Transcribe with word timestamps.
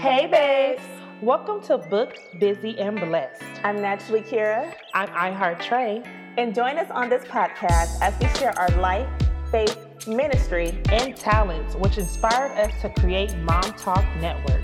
Hey, 0.00 0.26
babes. 0.26 0.82
Welcome 1.20 1.60
to 1.64 1.76
Book 1.76 2.16
Busy 2.38 2.78
and 2.78 2.98
Blessed. 2.98 3.42
I'm 3.62 3.82
naturally 3.82 4.22
Kira. 4.22 4.74
I'm 4.94 5.08
iHeart 5.08 5.60
Trey. 5.60 6.02
And 6.38 6.54
join 6.54 6.78
us 6.78 6.90
on 6.90 7.10
this 7.10 7.22
podcast 7.24 8.00
as 8.00 8.18
we 8.18 8.26
share 8.38 8.58
our 8.58 8.70
life, 8.80 9.06
faith, 9.50 10.08
ministry, 10.08 10.80
and 10.90 11.14
talents, 11.14 11.74
which 11.74 11.98
inspired 11.98 12.52
us 12.52 12.72
to 12.80 12.88
create 12.98 13.36
Mom 13.40 13.74
Talk 13.74 14.02
Network. 14.22 14.62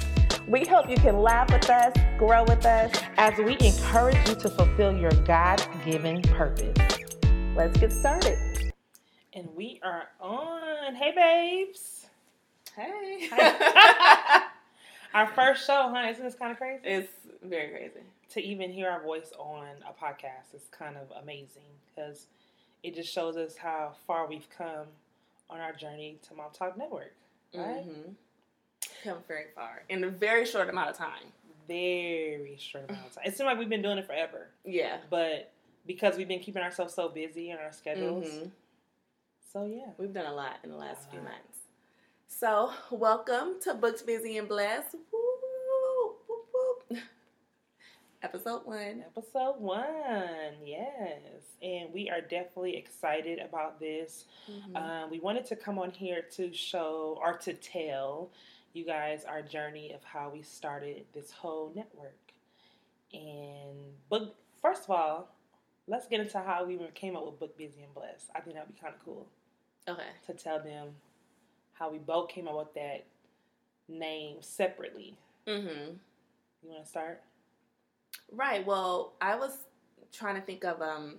We 0.49 0.65
hope 0.65 0.89
you 0.89 0.97
can 0.97 1.19
laugh 1.19 1.53
with 1.53 1.69
us, 1.69 1.93
grow 2.17 2.43
with 2.45 2.65
us, 2.65 2.99
as 3.19 3.37
we 3.37 3.59
encourage 3.61 4.17
you 4.27 4.37
to 4.37 4.49
fulfill 4.49 4.97
your 4.97 5.13
God 5.27 5.63
given 5.85 6.23
purpose. 6.23 6.79
Let's 7.55 7.79
get 7.79 7.93
started. 7.93 8.39
And 9.35 9.51
we 9.55 9.81
are 9.83 10.05
on. 10.19 10.95
Hey, 10.95 11.13
babes. 11.15 12.07
Hey. 12.75 13.29
our 15.17 15.27
first 15.29 15.67
show, 15.67 15.91
huh? 15.95 16.09
Isn't 16.11 16.25
this 16.25 16.35
kind 16.35 16.53
of 16.53 16.59
crazy? 16.59 16.81
It's 16.85 17.11
very 17.43 17.71
crazy. 17.71 18.07
To 18.31 18.43
even 18.43 18.71
hear 18.71 18.91
our 18.91 19.03
voice 19.03 19.33
on 19.39 19.69
a 19.89 20.05
podcast 20.05 20.55
is 20.55 20.63
kind 20.71 20.97
of 20.97 21.11
amazing 21.23 21.63
because 21.89 22.27
it 22.83 22.95
just 22.95 23.11
shows 23.11 23.37
us 23.37 23.57
how 23.57 23.95
far 24.07 24.27
we've 24.29 24.47
come 24.57 24.87
on 25.49 25.61
our 25.61 25.73
journey 25.73 26.19
to 26.29 26.35
Mom 26.35 26.51
Talk 26.53 26.77
Network, 26.77 27.15
right? 27.55 27.89
Mm-hmm. 27.89 28.13
Come 29.05 29.19
very 29.27 29.47
far 29.55 29.85
in 29.89 30.05
a 30.05 30.11
very 30.11 30.45
short 30.45 30.69
amount 30.69 30.91
of 30.91 30.99
time. 30.99 31.33
Very 31.67 32.57
short 32.59 32.85
amount 32.91 33.07
of 33.07 33.15
time. 33.15 33.25
It 33.27 33.37
seems 33.37 33.47
like 33.47 33.59
we've 33.59 33.69
been 33.71 33.83
doing 33.83 33.99
it 33.99 34.07
forever. 34.07 34.49
Yeah. 34.65 34.99
But 35.09 35.51
because 35.87 36.17
we've 36.17 36.29
been 36.29 36.41
keeping 36.41 36.63
ourselves 36.63 36.93
so 36.93 37.09
busy 37.09 37.51
in 37.51 37.59
our 37.59 37.73
schedules. 37.73 38.27
Mm-hmm. 38.27 38.49
So 39.53 39.65
yeah. 39.65 39.93
We've 39.97 40.13
done 40.13 40.27
a 40.27 40.35
lot 40.35 40.57
in 40.63 40.71
the 40.71 40.77
last 40.77 41.11
few 41.11 41.21
months. 41.21 41.56
So, 42.29 42.71
welcome 42.91 43.61
to 43.63 43.75
Books 43.75 44.03
Busy 44.03 44.37
and 44.37 44.49
Blessed. 44.49 44.95
Woo, 45.13 45.21
woo, 46.29 46.39
woo. 46.91 46.99
Episode 48.23 48.67
one. 48.67 49.05
Episode 49.17 49.55
one, 49.59 50.55
yes. 50.63 51.21
And 51.63 51.95
we 51.95 52.11
are 52.11 52.21
definitely 52.21 52.77
excited 52.77 53.39
about 53.39 53.81
this. 53.81 54.25
Mm-hmm. 54.51 54.77
Um, 54.77 55.11
we 55.11 55.19
wanted 55.21 55.47
to 55.47 55.57
come 55.57 55.79
on 55.79 55.91
here 55.91 56.23
to 56.33 56.53
show 56.53 57.19
or 57.23 57.39
to 57.39 57.55
tell 57.55 58.31
you 58.75 58.85
guys 58.85 59.25
our 59.25 59.41
journey 59.41 59.93
of 59.93 60.05
how 60.05 60.29
we 60.29 60.43
started 60.43 61.05
this 61.15 61.31
whole 61.31 61.73
network. 61.75 62.19
And 63.15 63.95
book, 64.11 64.35
first 64.61 64.85
of 64.85 64.91
all, 64.91 65.29
let's 65.87 66.07
get 66.07 66.21
into 66.21 66.39
how 66.39 66.67
we 66.67 66.79
came 66.95 67.17
up 67.17 67.25
with 67.25 67.39
Book 67.39 67.57
Busy 67.57 67.83
and 67.83 67.95
Blessed. 67.95 68.29
I 68.35 68.41
think 68.41 68.57
that'd 68.57 68.75
be 68.75 68.79
kind 68.79 68.95
of 68.95 69.03
cool. 69.05 69.27
Okay. 69.89 70.03
To 70.27 70.35
tell 70.35 70.63
them 70.63 70.89
how 71.79 71.91
we 71.91 71.99
both 71.99 72.29
came 72.29 72.49
up 72.49 72.57
with 72.57 72.75
that 72.75 73.05
name 73.89 74.37
separately. 74.41 75.17
Mm-hmm. 75.47 75.93
You 76.63 76.71
want 76.71 76.85
to 76.85 76.89
start? 76.89 77.23
Right. 78.33 78.67
Well, 78.67 79.13
I 79.21 79.37
was 79.37 79.59
trying 80.13 80.37
to 80.37 80.41
think 80.41 80.65
of 80.65 80.81
um, 80.81 81.17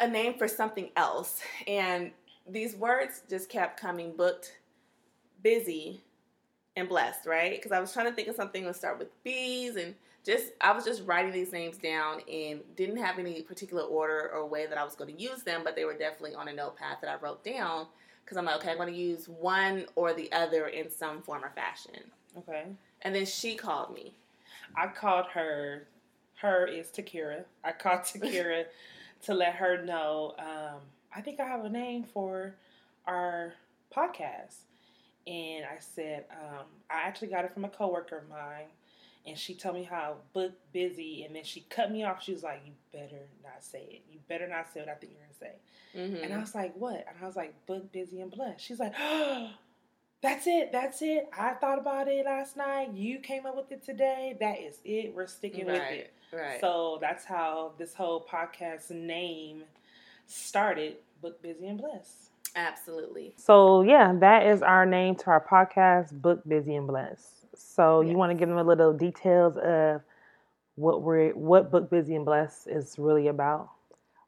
a 0.00 0.08
name 0.08 0.34
for 0.38 0.48
something 0.48 0.90
else, 0.96 1.40
and 1.66 2.12
these 2.48 2.74
words 2.74 3.22
just 3.28 3.48
kept 3.48 3.80
coming. 3.80 4.12
Booked, 4.16 4.56
busy, 5.42 6.00
and 6.76 6.88
blessed. 6.88 7.26
Right? 7.26 7.56
Because 7.56 7.72
I 7.72 7.80
was 7.80 7.92
trying 7.92 8.06
to 8.06 8.12
think 8.12 8.28
of 8.28 8.36
something 8.36 8.64
to 8.64 8.72
start 8.72 8.98
with 8.98 9.08
B's 9.24 9.76
and 9.76 9.94
just 10.24 10.52
I 10.60 10.72
was 10.72 10.84
just 10.84 11.04
writing 11.06 11.32
these 11.32 11.52
names 11.52 11.76
down 11.76 12.20
and 12.30 12.60
didn't 12.76 12.98
have 12.98 13.18
any 13.18 13.42
particular 13.42 13.82
order 13.82 14.30
or 14.32 14.46
way 14.46 14.66
that 14.66 14.78
I 14.78 14.84
was 14.84 14.94
going 14.94 15.14
to 15.14 15.20
use 15.20 15.42
them, 15.42 15.62
but 15.64 15.74
they 15.74 15.84
were 15.84 15.96
definitely 15.96 16.34
on 16.34 16.48
a 16.48 16.52
notepad 16.52 16.98
that 17.02 17.10
I 17.10 17.16
wrote 17.22 17.44
down 17.44 17.86
because 18.28 18.36
I'm 18.36 18.44
like, 18.44 18.56
okay, 18.56 18.72
I'm 18.72 18.76
going 18.76 18.92
to 18.92 19.00
use 19.00 19.26
one 19.26 19.86
or 19.96 20.12
the 20.12 20.30
other 20.32 20.66
in 20.66 20.90
some 20.90 21.22
form 21.22 21.42
or 21.42 21.50
fashion. 21.54 21.94
Okay. 22.36 22.64
And 23.00 23.14
then 23.14 23.24
she 23.24 23.54
called 23.54 23.94
me. 23.94 24.12
I 24.76 24.88
called 24.88 25.24
her. 25.32 25.86
Her 26.34 26.66
is 26.66 26.88
Takira. 26.88 27.44
I 27.64 27.72
called 27.72 28.00
Takira 28.04 28.66
to 29.24 29.32
let 29.34 29.54
her 29.54 29.82
know. 29.82 30.34
Um, 30.38 30.80
I 31.16 31.22
think 31.22 31.40
I 31.40 31.46
have 31.46 31.64
a 31.64 31.70
name 31.70 32.04
for 32.04 32.54
our 33.06 33.54
podcast, 33.96 34.56
and 35.26 35.64
I 35.64 35.78
said 35.80 36.26
um, 36.30 36.66
I 36.90 37.08
actually 37.08 37.28
got 37.28 37.46
it 37.46 37.54
from 37.54 37.64
a 37.64 37.70
coworker 37.70 38.18
of 38.18 38.28
mine 38.28 38.66
and 39.28 39.38
she 39.38 39.54
told 39.54 39.74
me 39.74 39.84
how 39.84 40.16
book 40.32 40.52
busy, 40.72 41.24
and 41.24 41.34
then 41.34 41.44
she 41.44 41.60
cut 41.70 41.90
me 41.90 42.04
off. 42.04 42.22
She 42.22 42.32
was 42.32 42.42
like, 42.42 42.62
"You 42.64 42.72
better 42.92 43.28
not 43.42 43.62
say 43.62 43.82
it. 43.90 44.02
You 44.10 44.18
better 44.28 44.48
not 44.48 44.72
say 44.72 44.80
what 44.80 44.88
I 44.88 44.94
think 44.94 45.12
you're 45.12 45.22
gonna 45.22 45.34
say." 45.38 45.98
Mm-hmm. 45.98 46.24
And 46.24 46.34
I 46.34 46.38
was 46.38 46.54
like, 46.54 46.74
"What?" 46.76 47.04
And 47.08 47.16
I 47.22 47.26
was 47.26 47.36
like, 47.36 47.54
"Book 47.66 47.92
busy 47.92 48.20
and 48.20 48.30
blessed." 48.30 48.60
She's 48.60 48.80
like, 48.80 48.94
"Oh, 48.98 49.50
that's 50.22 50.46
it. 50.46 50.72
That's 50.72 51.02
it. 51.02 51.28
I 51.36 51.54
thought 51.54 51.78
about 51.78 52.08
it 52.08 52.24
last 52.24 52.56
night. 52.56 52.92
You 52.94 53.18
came 53.18 53.46
up 53.46 53.56
with 53.56 53.70
it 53.72 53.84
today. 53.84 54.36
That 54.40 54.60
is 54.60 54.78
it. 54.84 55.14
We're 55.14 55.26
sticking 55.26 55.66
right, 55.66 55.74
with 55.74 55.90
it." 55.90 56.14
Right. 56.32 56.60
So 56.60 56.98
that's 57.00 57.24
how 57.24 57.72
this 57.78 57.94
whole 57.94 58.26
podcast 58.30 58.90
name 58.90 59.64
started. 60.26 60.96
Book 61.20 61.42
busy 61.42 61.66
and 61.66 61.78
blessed. 61.78 62.30
Absolutely. 62.54 63.34
So 63.36 63.82
yeah, 63.82 64.12
that 64.20 64.46
is 64.46 64.62
our 64.62 64.86
name 64.86 65.14
to 65.16 65.26
our 65.26 65.44
podcast, 65.44 66.12
Book 66.20 66.42
Busy 66.46 66.74
and 66.74 66.86
Blessed. 66.86 67.37
So 67.58 68.00
yes. 68.00 68.10
you 68.10 68.16
want 68.16 68.30
to 68.30 68.34
give 68.34 68.48
them 68.48 68.58
a 68.58 68.64
little 68.64 68.92
details 68.92 69.56
of 69.56 70.02
what 70.76 71.02
we're 71.02 71.30
what 71.32 71.70
Book 71.70 71.90
Busy 71.90 72.14
and 72.14 72.24
Blessed 72.24 72.68
is 72.68 72.96
really 72.98 73.28
about? 73.28 73.70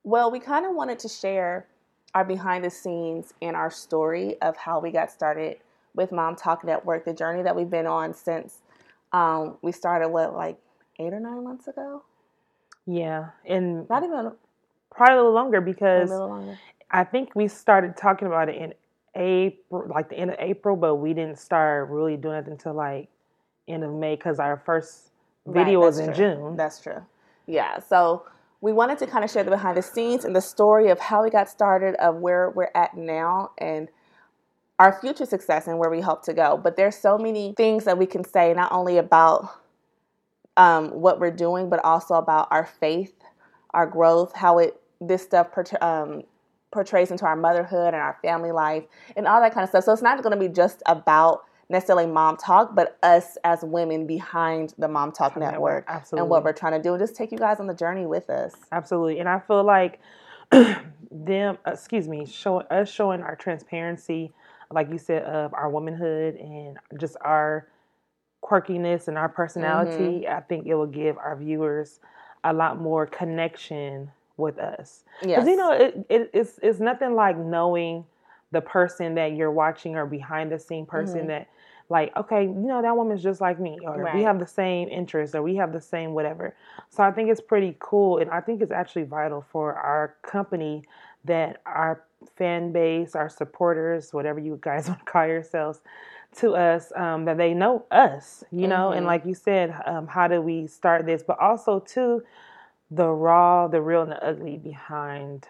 Well, 0.03 0.31
we 0.31 0.41
kind 0.41 0.67
of 0.67 0.75
wanted 0.75 0.99
to 1.01 1.09
share 1.09 1.67
our 2.15 2.25
behind 2.25 2.65
the 2.65 2.71
scenes 2.71 3.33
and 3.41 3.55
our 3.55 3.71
story 3.71 4.41
of 4.43 4.57
how 4.57 4.81
we 4.81 4.91
got 4.91 5.11
started 5.11 5.59
with 5.95 6.13
Mom 6.13 6.37
Talk 6.37 6.65
Network, 6.65 7.05
the 7.05 7.13
journey 7.13 7.43
that 7.43 7.55
we've 7.55 7.71
been 7.71 7.87
on 7.87 8.15
since 8.15 8.59
um, 9.13 9.57
we 9.63 9.73
started 9.73 10.09
what 10.09 10.35
like 10.35 10.59
eight 10.99 11.13
or 11.13 11.21
nine 11.21 11.45
months 11.45 11.69
ago. 11.69 12.03
Yeah, 12.87 13.31
and 13.45 13.89
not 13.89 14.03
even 14.03 14.33
probably 14.91 15.15
a 15.15 15.17
little 15.17 15.33
longer 15.33 15.61
because 15.61 16.11
little 16.11 16.29
longer. 16.29 16.59
I 16.91 17.05
think 17.05 17.35
we 17.35 17.47
started 17.47 17.97
talking 17.97 18.27
about 18.27 18.49
it 18.49 18.57
in 18.57 18.75
April, 19.15 19.87
like 19.89 20.09
the 20.09 20.17
end 20.17 20.31
of 20.31 20.37
April, 20.39 20.77
but 20.77 20.97
we 20.97 21.15
didn't 21.15 21.39
start 21.39 21.89
really 21.91 22.17
doing 22.17 22.37
it 22.37 22.47
until 22.47 22.75
like 22.75 23.09
end 23.73 23.85
of 23.85 23.93
May 23.93 24.17
because 24.17 24.39
our 24.39 24.57
first 24.57 25.11
video 25.47 25.81
right, 25.81 25.87
was 25.87 25.99
in 25.99 26.15
true. 26.15 26.35
June. 26.35 26.57
That's 26.57 26.81
true. 26.81 27.05
Yeah. 27.47 27.79
So 27.81 28.27
we 28.61 28.73
wanted 28.73 28.99
to 28.99 29.07
kind 29.07 29.25
of 29.25 29.31
share 29.31 29.43
the 29.43 29.51
behind 29.51 29.77
the 29.77 29.83
scenes 29.83 30.25
and 30.25 30.37
the 30.37 30.41
story 30.41 30.91
of 30.91 30.99
how 30.99 31.23
we 31.23 31.31
got 31.31 31.49
started, 31.49 31.95
of 31.97 32.17
where 32.17 32.51
we're 32.51 32.71
at 32.75 32.97
now, 32.97 33.53
and 33.59 33.89
our 34.79 34.99
future 35.01 35.27
success 35.27 35.67
and 35.67 35.79
where 35.79 35.91
we 35.91 36.01
hope 36.01 36.25
to 36.25 36.33
go. 36.33 36.57
But 36.57 36.77
there's 36.77 36.97
so 36.97 37.19
many 37.19 37.55
things 37.57 37.85
that 37.85 37.99
we 37.99 38.07
can 38.07 38.25
say, 38.25 38.55
not 38.55 38.73
only 38.73 38.99
about 38.99 39.51
um, 40.57 40.91
what 40.91 41.21
we're 41.21 41.31
doing, 41.31 41.69
but 41.69 41.85
also 41.85 42.15
about 42.15 42.49
our 42.51 42.67
faith, 42.67 43.15
our 43.71 43.87
growth, 43.87 44.35
how 44.35 44.59
it 44.59 44.81
this 45.01 45.23
stuff 45.23 45.49
um, 45.81 46.23
portrays 46.71 47.11
into 47.11 47.25
our 47.25 47.37
motherhood 47.37 47.95
and 47.95 47.97
our 47.97 48.19
family 48.23 48.53
life, 48.53 48.85
and 49.17 49.27
all 49.27 49.41
that 49.41 49.55
kind 49.55 49.65
of 49.65 49.71
stuff. 49.71 49.85
So 49.85 49.93
it's 49.93 50.03
not 50.03 50.23
going 50.23 50.39
to 50.39 50.49
be 50.49 50.53
just 50.53 50.83
about 50.87 51.45
necessarily 51.71 52.07
mom 52.07 52.37
talk, 52.37 52.75
but 52.75 52.99
us 53.03 53.39
as 53.45 53.63
women 53.63 54.07
behind 54.07 54.75
the 54.77 54.89
mom 54.89 55.13
talk 55.13 55.37
network, 55.37 55.89
network. 55.89 56.13
and 56.13 56.29
what 56.29 56.45
we're 56.45 56.53
trying 56.53 56.73
to 56.73 56.83
do, 56.83 56.93
and 56.93 57.01
just 57.01 57.15
take 57.15 57.31
you 57.33 57.39
guys 57.39 57.61
on 57.61 57.67
the 57.67 57.75
journey 57.75 58.05
with 58.05 58.29
us. 58.29 58.55
Absolutely, 58.73 59.21
and 59.21 59.29
I 59.29 59.39
feel 59.39 59.63
like 59.63 60.01
them, 60.51 61.59
excuse 61.67 62.09
me, 62.09 62.27
showing 62.27 62.67
us 62.71 62.91
showing 62.91 63.23
our 63.23 63.37
transparency, 63.37 64.33
like 64.73 64.91
you 64.91 64.99
said, 64.99 65.23
of 65.23 65.55
our 65.55 65.71
womanhood 65.71 66.35
and 66.35 66.77
just 66.99 67.17
our 67.21 67.69
quirkiness 68.43 69.07
and 69.07 69.17
our 69.17 69.29
personality. 69.29 70.25
Mm-hmm. 70.25 70.37
I 70.37 70.41
think 70.41 70.67
it 70.67 70.75
will 70.75 70.87
give 70.87 71.17
our 71.19 71.37
viewers 71.37 72.01
a 72.43 72.53
lot 72.53 72.81
more 72.81 73.07
connection 73.07 74.11
with 74.37 74.59
us. 74.59 75.05
Because 75.23 75.47
you 75.47 75.57
know, 75.57 75.71
it, 75.71 76.05
it, 76.09 76.31
it's 76.35 76.59
it's 76.63 76.81
nothing 76.81 77.15
like 77.15 77.39
knowing 77.39 78.07
the 78.51 78.61
person 78.61 79.15
that 79.15 79.37
you're 79.37 79.53
watching 79.53 79.95
or 79.95 80.07
behind 80.07 80.51
the 80.51 80.59
scene 80.59 80.87
person 80.87 81.21
mm-hmm. 81.21 81.29
that 81.29 81.49
like 81.91 82.17
okay 82.17 82.45
you 82.45 82.55
know 82.55 82.81
that 82.81 82.97
woman's 82.97 83.23
just 83.23 83.41
like 83.41 83.61
me 83.61 83.79
or 83.83 83.99
right. 83.99 84.15
we 84.15 84.23
have 84.23 84.39
the 84.39 84.47
same 84.47 84.89
interests 84.89 85.35
or 85.35 85.43
we 85.43 85.57
have 85.57 85.73
the 85.73 85.81
same 85.81 86.15
whatever 86.15 86.55
so 86.89 87.03
i 87.03 87.11
think 87.11 87.29
it's 87.29 87.41
pretty 87.41 87.77
cool 87.81 88.19
and 88.19 88.31
i 88.31 88.41
think 88.41 88.63
it's 88.63 88.73
actually 88.73 89.03
vital 89.03 89.45
for 89.53 89.75
our 89.75 90.15
company 90.23 90.83
that 91.25 91.61
our 91.67 92.05
fan 92.37 92.73
base 92.73 93.15
our 93.15 93.29
supporters 93.29 94.15
whatever 94.15 94.41
you 94.41 94.59
guys 94.63 94.89
want 94.89 95.01
to 95.01 95.05
call 95.05 95.27
yourselves 95.27 95.81
to 96.33 96.55
us 96.55 96.93
um, 96.95 97.25
that 97.25 97.37
they 97.37 97.53
know 97.53 97.85
us 97.91 98.45
you 98.53 98.69
know 98.69 98.89
mm-hmm. 98.89 98.99
and 98.99 99.07
like 99.07 99.27
you 99.27 99.35
said 99.35 99.75
um, 99.85 100.07
how 100.07 100.29
do 100.29 100.41
we 100.41 100.67
start 100.67 101.05
this 101.05 101.23
but 101.23 101.39
also 101.41 101.81
too 101.81 102.23
the 102.93 103.07
raw 103.07 103.67
the 103.67 103.81
real 103.81 104.03
and 104.03 104.13
the 104.13 104.25
ugly 104.25 104.57
behind 104.57 105.49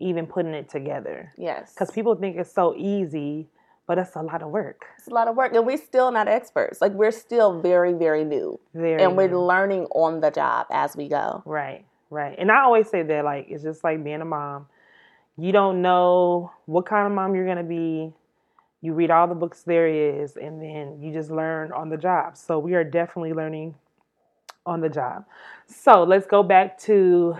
even 0.00 0.26
putting 0.26 0.54
it 0.54 0.68
together 0.68 1.30
yes 1.36 1.74
because 1.74 1.90
people 1.90 2.14
think 2.14 2.36
it's 2.36 2.52
so 2.52 2.74
easy 2.74 3.48
but 3.88 3.98
it's 3.98 4.14
a 4.14 4.22
lot 4.22 4.42
of 4.42 4.50
work. 4.50 4.84
It's 4.98 5.08
a 5.08 5.14
lot 5.14 5.28
of 5.28 5.34
work, 5.34 5.54
and 5.54 5.66
we're 5.66 5.78
still 5.78 6.12
not 6.12 6.28
experts. 6.28 6.82
Like 6.82 6.92
we're 6.92 7.10
still 7.10 7.58
very, 7.60 7.94
very 7.94 8.22
new, 8.22 8.60
very 8.74 9.02
and 9.02 9.16
we're 9.16 9.28
new. 9.28 9.40
learning 9.40 9.86
on 9.86 10.20
the 10.20 10.30
job 10.30 10.66
as 10.70 10.94
we 10.94 11.08
go. 11.08 11.42
Right, 11.46 11.86
right. 12.10 12.36
And 12.38 12.52
I 12.52 12.60
always 12.60 12.88
say 12.88 13.02
that 13.02 13.24
like 13.24 13.46
it's 13.48 13.64
just 13.64 13.82
like 13.82 14.04
being 14.04 14.20
a 14.20 14.26
mom. 14.26 14.66
You 15.38 15.52
don't 15.52 15.80
know 15.82 16.52
what 16.66 16.84
kind 16.86 17.06
of 17.06 17.12
mom 17.12 17.34
you're 17.34 17.46
gonna 17.46 17.64
be. 17.64 18.12
you 18.80 18.92
read 18.92 19.10
all 19.10 19.26
the 19.26 19.34
books 19.34 19.62
there 19.62 19.88
is, 19.88 20.36
and 20.36 20.62
then 20.62 21.02
you 21.02 21.12
just 21.12 21.30
learn 21.30 21.72
on 21.72 21.88
the 21.88 21.96
job. 21.96 22.36
So 22.36 22.58
we 22.58 22.74
are 22.74 22.84
definitely 22.84 23.32
learning 23.32 23.74
on 24.66 24.82
the 24.82 24.88
job. 24.88 25.24
So 25.66 26.04
let's 26.04 26.26
go 26.26 26.42
back 26.42 26.78
to 26.80 27.36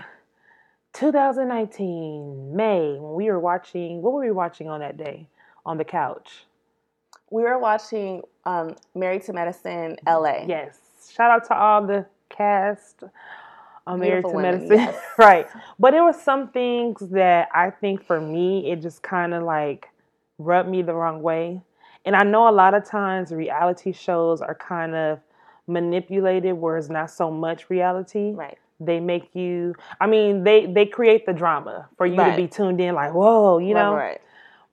2019 0.93 2.55
May 2.55 2.97
when 2.99 3.13
we 3.13 3.29
were 3.29 3.39
watching. 3.39 4.01
What 4.01 4.13
were 4.13 4.21
we 4.21 4.31
watching 4.31 4.67
on 4.67 4.79
that 4.79 4.97
day 4.97 5.27
on 5.69 5.77
the 5.77 5.85
couch? 5.85 6.45
We 7.29 7.43
were 7.43 7.59
watching 7.59 8.23
um, 8.45 8.75
Married 8.95 9.21
to 9.23 9.33
Medicine 9.33 9.97
LA. 10.07 10.45
Yes. 10.47 10.79
Shout 11.15 11.29
out 11.29 11.45
to 11.47 11.55
all 11.55 11.85
the 11.85 12.07
cast 12.29 13.03
on 13.85 13.99
Married 13.99 14.25
to 14.25 14.31
women, 14.31 14.67
Medicine. 14.67 14.77
yes. 14.77 15.03
right. 15.19 15.47
But 15.77 15.91
there 15.91 16.03
were 16.03 16.11
some 16.13 16.49
things 16.49 17.07
that 17.11 17.49
I 17.53 17.69
think 17.69 18.03
for 18.03 18.19
me, 18.19 18.71
it 18.71 18.81
just 18.81 19.03
kind 19.03 19.35
of 19.35 19.43
like 19.43 19.89
rubbed 20.39 20.69
me 20.69 20.81
the 20.81 20.93
wrong 20.95 21.21
way. 21.21 21.61
And 22.03 22.15
I 22.15 22.23
know 22.23 22.49
a 22.49 22.51
lot 22.51 22.73
of 22.73 22.83
times 22.83 23.31
reality 23.31 23.91
shows 23.91 24.41
are 24.41 24.55
kind 24.55 24.95
of 24.95 25.19
manipulated 25.67 26.53
where 26.55 26.77
it's 26.77 26.89
not 26.89 27.11
so 27.11 27.29
much 27.29 27.69
reality. 27.69 28.31
Right. 28.33 28.57
They 28.79 28.99
make 28.99 29.35
you 29.35 29.75
I 30.01 30.07
mean, 30.07 30.43
they 30.43 30.65
they 30.65 30.87
create 30.87 31.27
the 31.27 31.33
drama 31.33 31.87
for 31.95 32.07
you 32.07 32.15
to 32.15 32.33
be 32.35 32.47
tuned 32.47 32.81
in 32.81 32.95
like, 32.95 33.13
"Whoa, 33.13 33.59
you 33.59 33.75
Right, 33.75 33.81
know." 33.83 33.93
Right. 33.93 34.21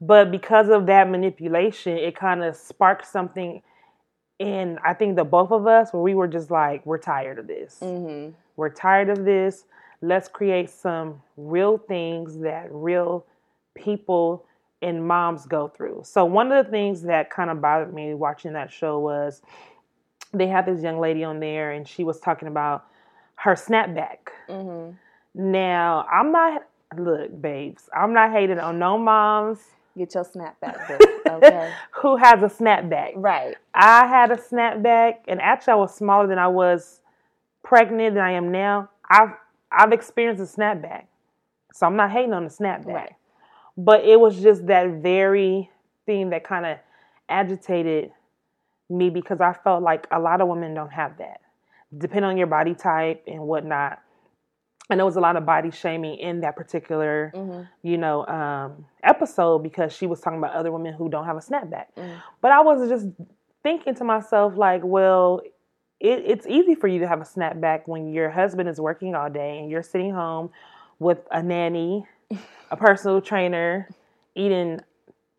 But 0.00 0.30
because 0.30 0.68
of 0.68 0.86
that 0.86 1.08
manipulation, 1.08 1.96
it 1.96 2.16
kind 2.16 2.44
of 2.44 2.54
sparked 2.56 3.06
something 3.06 3.62
in 4.38 4.78
I 4.84 4.92
think 4.92 5.16
the 5.16 5.24
both 5.24 5.50
of 5.50 5.66
us 5.66 5.92
where 5.92 6.02
we 6.02 6.14
were 6.14 6.28
just 6.28 6.50
like, 6.50 6.84
we're 6.84 6.98
tired 6.98 7.38
of 7.38 7.46
this. 7.46 7.78
Mm-hmm. 7.80 8.34
We're 8.56 8.70
tired 8.70 9.08
of 9.08 9.24
this. 9.24 9.64
Let's 10.02 10.28
create 10.28 10.68
some 10.68 11.22
real 11.36 11.78
things 11.78 12.38
that 12.40 12.68
real 12.70 13.24
people 13.74 14.44
and 14.82 15.06
moms 15.06 15.46
go 15.46 15.68
through. 15.68 16.02
So 16.04 16.24
one 16.26 16.52
of 16.52 16.64
the 16.64 16.70
things 16.70 17.02
that 17.02 17.30
kind 17.30 17.48
of 17.48 17.62
bothered 17.62 17.94
me 17.94 18.12
watching 18.12 18.52
that 18.52 18.70
show 18.70 18.98
was 18.98 19.40
they 20.34 20.46
had 20.46 20.66
this 20.66 20.82
young 20.82 21.00
lady 21.00 21.24
on 21.24 21.40
there 21.40 21.72
and 21.72 21.88
she 21.88 22.04
was 22.04 22.20
talking 22.20 22.48
about 22.48 22.84
her 23.36 23.54
snapback. 23.54 24.18
Mm-hmm. 24.48 24.96
Now, 25.34 26.06
I'm 26.12 26.30
not 26.30 26.66
look, 26.96 27.40
babes, 27.40 27.88
I'm 27.94 28.12
not 28.12 28.32
hating 28.32 28.58
on 28.58 28.78
no 28.78 28.98
moms 28.98 29.58
Get 29.96 30.14
your 30.14 30.24
snapback. 30.24 31.00
Okay. 31.26 31.72
who 31.92 32.16
has 32.16 32.42
a 32.42 32.48
snapback. 32.48 33.12
right. 33.16 33.56
I 33.74 34.06
had 34.06 34.30
a 34.30 34.36
snapback, 34.36 35.18
and 35.26 35.40
actually, 35.40 35.72
I 35.72 35.76
was 35.76 35.94
smaller 35.94 36.26
than 36.26 36.38
I 36.38 36.48
was 36.48 37.00
pregnant 37.62 38.14
than 38.14 38.24
I 38.24 38.32
am 38.32 38.52
now. 38.52 38.90
I've 39.08 39.30
I've 39.72 39.92
experienced 39.92 40.42
a 40.42 40.60
snapback, 40.60 41.04
so 41.72 41.86
I'm 41.86 41.96
not 41.96 42.10
hating 42.10 42.34
on 42.34 42.44
the 42.44 42.50
snapback. 42.50 42.86
Right. 42.86 43.12
But 43.76 44.04
it 44.04 44.18
was 44.18 44.40
just 44.40 44.66
that 44.66 45.02
very 45.02 45.70
thing 46.04 46.30
that 46.30 46.44
kind 46.44 46.66
of 46.66 46.78
agitated 47.28 48.12
me 48.88 49.10
because 49.10 49.40
I 49.40 49.52
felt 49.52 49.82
like 49.82 50.06
a 50.10 50.20
lot 50.20 50.40
of 50.40 50.48
women 50.48 50.74
don't 50.74 50.92
have 50.92 51.18
that. 51.18 51.40
Depending 51.96 52.30
on 52.30 52.36
your 52.36 52.46
body 52.46 52.74
type 52.74 53.24
and 53.26 53.40
whatnot. 53.42 53.98
And 54.88 55.00
there 55.00 55.04
was 55.04 55.16
a 55.16 55.20
lot 55.20 55.36
of 55.36 55.44
body 55.44 55.70
shaming 55.70 56.18
in 56.18 56.40
that 56.40 56.54
particular, 56.56 57.32
Mm-hmm. 57.34 57.62
you 57.82 57.98
know, 57.98 58.24
um, 58.26 58.86
episode 59.02 59.62
because 59.62 59.92
she 59.92 60.06
was 60.06 60.20
talking 60.20 60.38
about 60.38 60.54
other 60.54 60.70
women 60.70 60.94
who 60.94 61.08
don't 61.08 61.24
have 61.26 61.36
a 61.36 61.40
snapback. 61.40 61.86
Mhm. 61.96 62.22
But 62.40 62.52
I 62.52 62.60
was 62.60 62.88
just 62.88 63.06
thinking 63.64 63.94
to 63.96 64.04
myself, 64.04 64.56
like, 64.56 64.82
well, 64.84 65.40
it, 65.98 66.22
it's 66.26 66.46
easy 66.46 66.74
for 66.76 66.86
you 66.86 67.00
to 67.00 67.08
have 67.08 67.20
a 67.20 67.24
snapback 67.24 67.82
when 67.86 68.12
your 68.12 68.30
husband 68.30 68.68
is 68.68 68.80
working 68.80 69.14
all 69.16 69.28
day 69.28 69.58
and 69.58 69.70
you're 69.70 69.82
sitting 69.82 70.12
home 70.12 70.50
with 71.00 71.18
a 71.32 71.42
nanny, 71.42 72.06
a 72.70 72.76
personal 72.76 73.20
trainer, 73.20 73.88
eating 74.36 74.80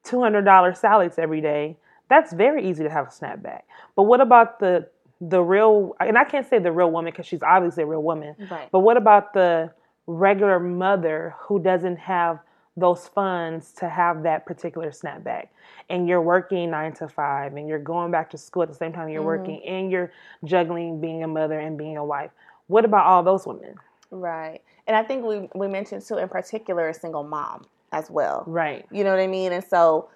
$200 0.06 0.76
salads 0.78 1.18
every 1.18 1.42
day. 1.42 1.78
That's 2.10 2.34
very 2.34 2.68
easy 2.70 2.84
to 2.84 2.90
have 2.90 3.08
a 3.08 3.10
snapback. 3.10 3.62
But 3.96 4.04
what 4.04 4.20
about 4.22 4.60
the 4.60 4.88
the 5.22 5.42
real 5.42 5.96
and 6.00 6.18
I 6.18 6.24
can't 6.24 6.48
say 6.48 6.60
the 6.60 6.72
real 6.72 6.92
woman 6.92 7.12
because 7.12 7.26
she's 7.26 7.44
obviously 7.44 7.84
a 7.84 7.88
real 7.88 8.04
woman. 8.04 8.36
Right. 8.50 8.70
But 8.72 8.80
what 8.80 8.98
about 8.98 9.34
the 9.34 9.72
regular 10.06 10.60
mother 10.60 11.36
who 11.40 11.60
doesn't 11.60 11.98
have 11.98 12.40
those 12.76 13.08
funds 13.08 13.72
to 13.74 13.90
have 13.90 14.24
that 14.24 14.46
particular 14.46 14.92
snapback? 14.92 15.48
And 15.90 16.08
you're 16.08 16.22
working 16.22 16.70
nine 16.72 16.94
to 16.94 17.08
five 17.08 17.56
and 17.56 17.68
you're 17.68 17.80
going 17.80 18.12
back 18.12 18.30
to 18.32 18.38
school 18.38 18.64
at 18.64 18.70
the 18.70 18.76
same 18.76 18.94
time 18.94 19.10
you're 19.10 19.22
Mhm. 19.24 19.26
working 19.26 19.64
and 19.66 19.92
you're 19.92 20.12
juggling 20.44 21.02
being 21.02 21.24
a 21.24 21.28
mother 21.28 21.60
and 21.60 21.78
being 21.78 21.98
a 21.98 22.06
wife. 22.06 22.32
What 22.68 22.86
about 22.86 23.06
all 23.06 23.24
those 23.24 23.48
women? 23.48 23.76
Right. 24.12 24.62
And 24.86 24.96
I 24.96 25.04
think 25.04 25.26
we 25.26 25.50
we 25.56 25.68
mentioned 25.68 26.04
too 26.04 26.18
in 26.18 26.30
particular 26.30 26.88
a 26.90 26.94
single 26.94 27.24
mom 27.24 27.66
as 27.92 28.12
well. 28.12 28.44
Right. 28.46 28.86
You 28.92 29.04
know 29.04 29.12
what 29.12 29.20
I 29.20 29.28
mean? 29.28 29.52
And 29.54 29.64
so 29.64 30.10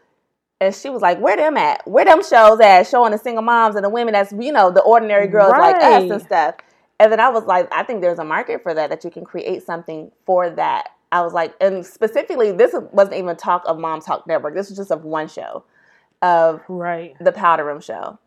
and 0.62 0.74
she 0.76 0.90
was 0.90 1.02
like, 1.02 1.20
Where 1.20 1.36
them 1.36 1.58
at? 1.58 1.86
Where 1.88 2.06
them 2.06 2.24
shows 2.24 2.60
at 2.62 2.88
showing 2.88 3.12
the 3.12 3.18
single 3.18 3.42
moms 3.42 3.76
and 3.76 3.84
the 3.84 3.90
women 3.90 4.14
that's, 4.14 4.32
you 4.32 4.54
know, 4.54 4.72
the 4.72 4.82
ordinary 4.82 5.28
girls 5.28 5.50
like 5.50 5.76
us 5.76 6.10
and 6.10 6.22
stuff. 6.22 6.56
And 7.00 7.12
then 7.12 7.20
I 7.20 7.30
was 7.30 7.46
like, 7.46 7.68
I 7.74 7.82
think 7.82 8.02
there's 8.02 8.20
a 8.20 8.24
market 8.24 8.62
for 8.62 8.74
that, 8.76 8.92
that 8.92 9.04
you 9.04 9.10
can 9.10 9.26
create 9.26 9.64
something 9.64 10.12
for 10.24 10.52
that. 10.52 10.90
I 11.12 11.22
was 11.22 11.34
like, 11.34 11.56
and 11.60 11.84
specifically, 11.84 12.52
this 12.52 12.76
wasn't 12.92 13.16
even 13.16 13.36
talk 13.36 13.64
of 13.66 13.80
Mom 13.80 14.02
Talk 14.02 14.28
Network. 14.28 14.54
This 14.54 14.70
was 14.70 14.78
just 14.78 14.92
of 14.92 15.04
one 15.04 15.28
show, 15.28 15.64
of 16.22 16.62
Right. 16.70 17.16
the 17.20 17.32
Powder 17.32 17.66
Room 17.66 17.82
show. 17.82 18.20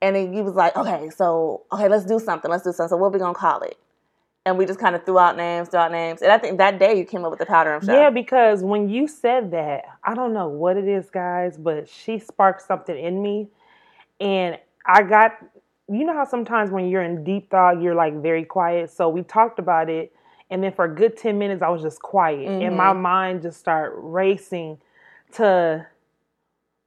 And 0.00 0.14
then 0.14 0.32
he 0.32 0.40
was 0.42 0.54
like, 0.54 0.76
okay, 0.76 1.10
so, 1.10 1.64
okay, 1.72 1.88
let's 1.88 2.06
do 2.06 2.20
something. 2.20 2.50
Let's 2.50 2.62
do 2.62 2.72
something. 2.72 2.88
So, 2.88 2.96
what 2.96 3.12
we 3.12 3.18
going 3.18 3.34
to 3.34 3.38
call 3.38 3.60
it? 3.62 3.76
And 4.50 4.58
we 4.58 4.66
just 4.66 4.80
kind 4.80 4.96
of 4.96 5.04
threw 5.04 5.18
out 5.18 5.36
names, 5.36 5.68
threw 5.68 5.78
out 5.78 5.92
names. 5.92 6.22
And 6.22 6.32
I 6.32 6.36
think 6.36 6.58
that 6.58 6.80
day 6.80 6.98
you 6.98 7.04
came 7.04 7.24
up 7.24 7.30
with 7.30 7.38
the 7.38 7.46
Powder 7.46 7.70
Room 7.70 7.86
show. 7.86 7.94
Yeah, 7.94 8.10
because 8.10 8.62
when 8.64 8.88
you 8.88 9.06
said 9.06 9.52
that, 9.52 9.84
I 10.02 10.14
don't 10.14 10.34
know 10.34 10.48
what 10.48 10.76
it 10.76 10.88
is, 10.88 11.08
guys, 11.08 11.56
but 11.56 11.88
she 11.88 12.18
sparked 12.18 12.62
something 12.62 12.98
in 12.98 13.22
me. 13.22 13.48
And 14.20 14.58
I 14.84 15.04
got, 15.04 15.32
you 15.88 16.04
know 16.04 16.14
how 16.14 16.24
sometimes 16.24 16.72
when 16.72 16.88
you're 16.88 17.04
in 17.04 17.22
deep 17.22 17.48
thought, 17.48 17.80
you're 17.80 17.94
like 17.94 18.20
very 18.20 18.44
quiet. 18.44 18.90
So 18.90 19.08
we 19.08 19.22
talked 19.22 19.60
about 19.60 19.88
it. 19.88 20.12
And 20.50 20.64
then 20.64 20.72
for 20.72 20.84
a 20.84 20.92
good 20.92 21.16
10 21.16 21.38
minutes, 21.38 21.62
I 21.62 21.68
was 21.68 21.80
just 21.80 22.02
quiet. 22.02 22.48
And 22.48 22.76
my 22.76 22.86
mm-hmm. 22.86 23.02
mind 23.02 23.42
just 23.42 23.60
started 23.60 23.94
racing 24.00 24.78
to, 25.34 25.86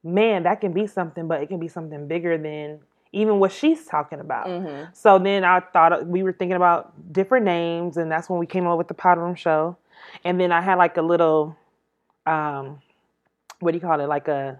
man, 0.03 0.43
that 0.43 0.59
can 0.59 0.73
be 0.73 0.85
something, 0.85 1.29
but 1.29 1.41
it 1.41 1.47
can 1.47 1.59
be 1.59 1.69
something 1.69 2.09
bigger 2.09 2.37
than 2.37 2.81
even 3.13 3.39
what 3.39 3.51
she's 3.51 3.85
talking 3.85 4.19
about. 4.19 4.47
hmm 4.47 4.83
So 4.93 5.17
then 5.19 5.43
I 5.45 5.61
thought 5.61 6.05
we 6.05 6.23
were 6.23 6.33
thinking 6.33 6.55
about 6.57 7.13
different 7.13 7.45
names, 7.45 7.95
and 7.97 8.11
that's 8.11 8.29
when 8.29 8.39
we 8.39 8.45
came 8.45 8.67
up 8.67 8.77
with 8.77 8.87
the 8.89 8.93
Powder 8.93 9.21
Room 9.21 9.35
Show. 9.35 9.77
And 10.25 10.39
then 10.39 10.51
I 10.51 10.61
had 10.61 10.75
like 10.75 10.97
a 10.97 11.01
little, 11.01 11.55
um, 12.25 12.81
what 13.59 13.71
do 13.71 13.77
you 13.77 13.81
call 13.81 13.99
it? 14.01 14.07
Like 14.09 14.27
a 14.27 14.59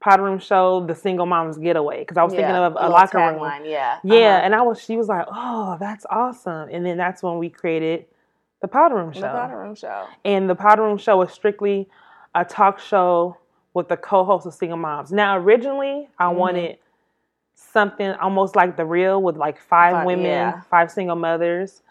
Powder 0.00 0.22
Room 0.24 0.38
Show, 0.38 0.84
the 0.86 0.94
Single 0.94 1.26
Mom's 1.26 1.58
Getaway, 1.58 2.00
because 2.00 2.16
I 2.16 2.22
was 2.24 2.32
thinking 2.32 2.54
of 2.54 2.72
a 2.72 2.74
little 2.76 2.90
locker 2.90 3.18
room. 3.18 3.38
tagline, 3.38 3.68
Yeah. 3.70 3.98
Yeah, 4.02 4.36
Uh-huh. 4.36 4.44
and 4.44 4.54
I 4.54 4.62
was. 4.62 4.80
She 4.80 4.96
was 4.96 5.08
like, 5.08 5.26
"Oh, 5.30 5.76
that's 5.80 6.06
awesome!" 6.10 6.68
And 6.70 6.84
then 6.84 6.96
that's 6.96 7.22
when 7.22 7.38
we 7.38 7.48
created 7.50 8.06
the 8.60 8.68
Powder 8.68 8.96
Room 8.96 9.12
Show. 9.12 9.20
The 9.22 9.28
Powder 9.28 9.58
Room 9.58 9.74
show. 9.74 10.06
And 10.24 10.48
the 10.48 10.54
Powder 10.54 10.82
Room 10.82 10.98
Show 10.98 11.16
was 11.18 11.32
strictly 11.32 11.88
a 12.34 12.44
talk 12.44 12.78
show 12.78 13.36
with 13.74 13.88
the 13.88 13.96
co-host 13.96 14.46
of 14.46 14.54
Single 14.54 14.78
Moms. 14.78 15.12
Now, 15.12 15.36
originally, 15.38 16.08
I 16.18 16.26
Mhm. 16.26 16.36
wanted 16.36 16.78
something 17.56 18.10
almost 18.12 18.54
like 18.54 18.76
the 18.76 18.84
real 18.84 19.20
with 19.22 19.36
like 19.36 19.58
five 19.58 19.92
Five- 19.94 20.06
women, 20.06 20.26
yeah. 20.26 20.60
five 20.70 20.90
single 20.90 21.16
mothers, 21.16 21.82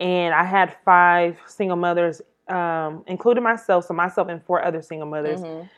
and 0.00 0.34
I 0.34 0.42
had 0.44 0.74
five 0.84 1.38
single 1.46 1.76
mothers, 1.76 2.20
um, 2.48 3.04
including 3.06 3.44
myself, 3.44 3.84
so 3.84 3.94
myself 3.94 4.28
and 4.28 4.42
four 4.44 4.64
other 4.64 4.82
single 4.82 5.06
mothers 5.08 5.40
Mhm. 5.42 5.68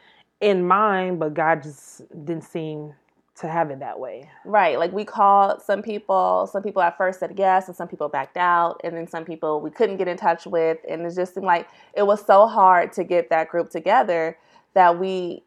in 0.41 0.67
mind. 0.67 1.19
But 1.19 1.35
God 1.35 1.63
just 1.63 2.09
didn't 2.25 2.45
seem 2.45 2.95
to 3.37 3.49
have 3.49 3.71
it 3.73 3.81
that 3.81 3.99
way. 3.99 4.31
Right. 4.45 4.79
Like 4.79 4.93
we 4.93 5.05
called 5.05 5.61
some 5.61 5.83
people. 5.83 6.47
Some 6.47 6.63
people 6.63 6.81
at 6.83 6.97
first 6.97 7.19
said 7.19 7.35
yes, 7.37 7.67
and 7.67 7.77
some 7.77 7.89
people 7.89 8.09
backed 8.09 8.37
out, 8.37 8.81
and 8.85 8.97
then 8.97 9.09
some 9.09 9.25
people 9.25 9.61
we 9.61 9.71
couldn't 9.71 9.97
get 9.97 10.07
in 10.07 10.17
touch 10.17 10.47
with, 10.47 10.79
and 10.89 11.05
it 11.05 11.15
just 11.17 11.35
seemed 11.35 11.45
like 11.47 11.67
it 11.95 12.05
was 12.07 12.25
so 12.25 12.47
hard 12.47 12.93
to 12.93 13.03
get 13.03 13.31
that 13.31 13.49
group 13.49 13.71
together 13.71 14.39
that 14.75 14.97
we 14.99 15.43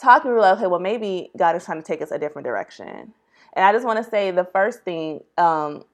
talked. 0.00 0.24
We 0.24 0.32
were 0.32 0.40
like, 0.40 0.58
okay, 0.58 0.66
well 0.66 0.80
maybe 0.80 1.30
God 1.36 1.56
is 1.56 1.64
trying 1.64 1.80
to 1.80 1.86
take 1.86 2.02
us 2.02 2.10
a 2.10 2.18
different 2.18 2.46
direction. 2.46 3.12
And 3.54 3.64
I 3.64 3.72
just 3.72 3.86
want 3.86 4.04
to 4.04 4.10
say 4.10 4.30
the 4.30 4.44
first 4.44 4.82
thing 4.82 5.22
um, 5.38 5.84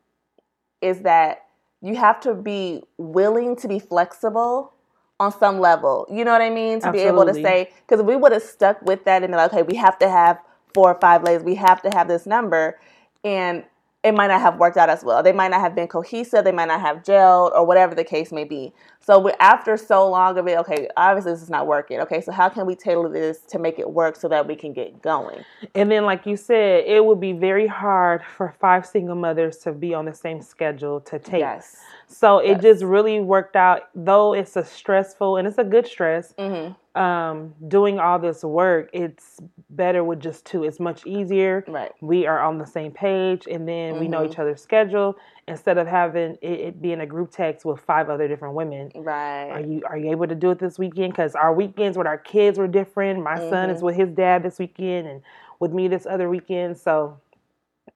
is 0.80 1.00
that 1.02 1.47
you 1.83 1.97
have 1.97 2.21
to 2.21 2.35
be 2.35 2.83
willing 2.99 3.57
to 3.57 3.69
be 3.69 3.78
flexible 3.78 4.73
on 5.19 5.30
some 5.38 5.61
level. 5.61 6.07
You 6.11 6.25
know 6.25 6.33
what 6.33 6.40
I 6.40 6.50
mean? 6.50 6.80
To 6.80 6.92
be 6.92 7.00
able 7.00 7.26
to 7.26 7.35
say, 7.42 7.71
because 7.87 8.00
if 8.00 8.07
we 8.07 8.16
would 8.16 8.33
have 8.33 8.42
stuck 8.42 8.80
with 8.83 9.04
that 9.04 9.23
and 9.23 9.33
like, 9.33 9.52
okay, 9.52 9.62
we 9.62 9.76
have 9.76 9.99
to 9.99 10.09
have 10.09 10.38
four 10.75 10.90
or 10.90 10.99
five 11.00 11.23
ladies, 11.23 11.42
we 11.45 11.57
have 11.57 11.83
to 11.83 11.90
have 11.90 12.09
this 12.09 12.26
number, 12.26 12.78
and 13.23 13.64
it 14.02 14.12
might 14.12 14.28
not 14.28 14.40
have 14.40 14.57
worked 14.57 14.78
out 14.78 14.88
as 14.88 15.04
well. 15.04 15.23
They 15.23 15.33
might 15.33 15.50
not 15.50 15.61
have 15.61 15.75
been 15.75 15.87
cohesive, 15.87 16.45
they 16.45 16.52
might 16.52 16.69
not 16.69 16.80
have 16.80 17.02
gelled, 17.02 17.52
or 17.52 17.66
whatever 17.66 17.95
the 17.95 18.04
case 18.04 18.33
may 18.33 18.45
be. 18.45 18.73
So 19.00 19.30
after 19.40 19.76
so 19.76 20.09
long 20.09 20.38
of 20.38 20.47
it, 20.49 20.59
okay, 20.59 20.88
obviously 20.97 21.33
this 21.33 21.42
is 21.42 21.50
not 21.50 21.66
working. 21.66 22.00
Okay, 22.00 22.21
so 22.21 22.33
how 22.33 22.49
can 22.49 22.64
we 22.64 22.75
tailor 22.75 23.11
this 23.11 23.40
to 23.49 23.59
make 23.59 23.78
it 23.78 23.90
work 23.90 24.16
so 24.16 24.28
that 24.28 24.47
we 24.47 24.57
can 24.57 24.73
get 24.73 25.02
going? 25.02 25.45
And 25.75 25.90
then, 25.90 26.04
like 26.04 26.26
you 26.26 26.37
said, 26.37 26.85
it 26.87 27.04
would 27.04 27.21
be 27.21 27.33
very 27.33 27.66
hard 27.66 28.23
for 28.37 28.54
five 28.59 28.87
single 28.87 29.16
mothers 29.16 29.59
to 29.59 29.73
be 29.73 29.92
on 29.92 30.07
the 30.07 30.14
same 30.14 30.40
schedule 30.40 31.00
to 31.02 31.19
take. 31.19 31.40
Yes. 31.40 31.76
So 32.07 32.38
it 32.38 32.61
just 32.61 32.83
really 32.83 33.21
worked 33.21 33.57
out, 33.57 33.90
though 33.95 34.35
it's 34.35 34.57
a 34.57 34.64
stressful 34.64 35.37
and 35.37 35.47
it's 35.47 35.59
a 35.59 35.64
good 35.64 35.87
stress, 35.87 36.35
hmm 36.38 36.71
um, 36.94 37.54
doing 37.68 38.00
all 38.00 38.18
this 38.18 38.42
work, 38.42 38.90
it's 38.92 39.38
better 39.70 40.02
with 40.02 40.18
just 40.20 40.44
two. 40.44 40.64
It's 40.64 40.80
much 40.80 41.06
easier. 41.06 41.64
Right. 41.68 41.92
We 42.00 42.26
are 42.26 42.40
on 42.40 42.59
the 42.59 42.66
same 42.66 42.90
page, 42.90 43.47
and 43.49 43.66
then 43.68 44.00
we 44.00 44.09
know 44.09 44.23
Mhm. 44.23 44.30
each 44.30 44.38
other's 44.38 44.61
schedule 44.61 45.16
instead 45.47 45.78
of 45.78 45.87
having 45.87 46.37
it, 46.42 46.61
it 46.61 46.82
being 46.82 47.00
a 47.00 47.06
group 47.06 47.30
text 47.30 47.64
with 47.64 47.80
five 47.80 48.11
other 48.11 48.26
different 48.26 48.54
women. 48.54 48.90
Right. 48.94 49.50
Are 49.50 49.61
you 49.61 49.82
are 49.87 49.97
you 49.97 50.11
able 50.11 50.26
to 50.26 50.35
do 50.35 50.50
it 50.50 50.59
this 50.59 50.78
weekend? 50.78 51.12
Because 51.12 51.37
our 51.37 51.54
weekends 51.54 51.97
with 51.97 52.09
our 52.09 52.18
kids 52.18 52.59
were 52.59 52.68
different. 52.68 53.23
My 53.23 53.37
son 53.37 53.70
is 53.70 53.80
Mhm. 53.80 53.85
with 53.85 53.94
his 53.97 54.11
dad 54.11 54.42
this 54.42 54.59
weekend, 54.59 55.06
and 55.06 55.23
with 55.61 55.73
me 55.73 55.87
this 55.87 56.06
other 56.06 56.28
weekend. 56.28 56.76
So 56.76 57.18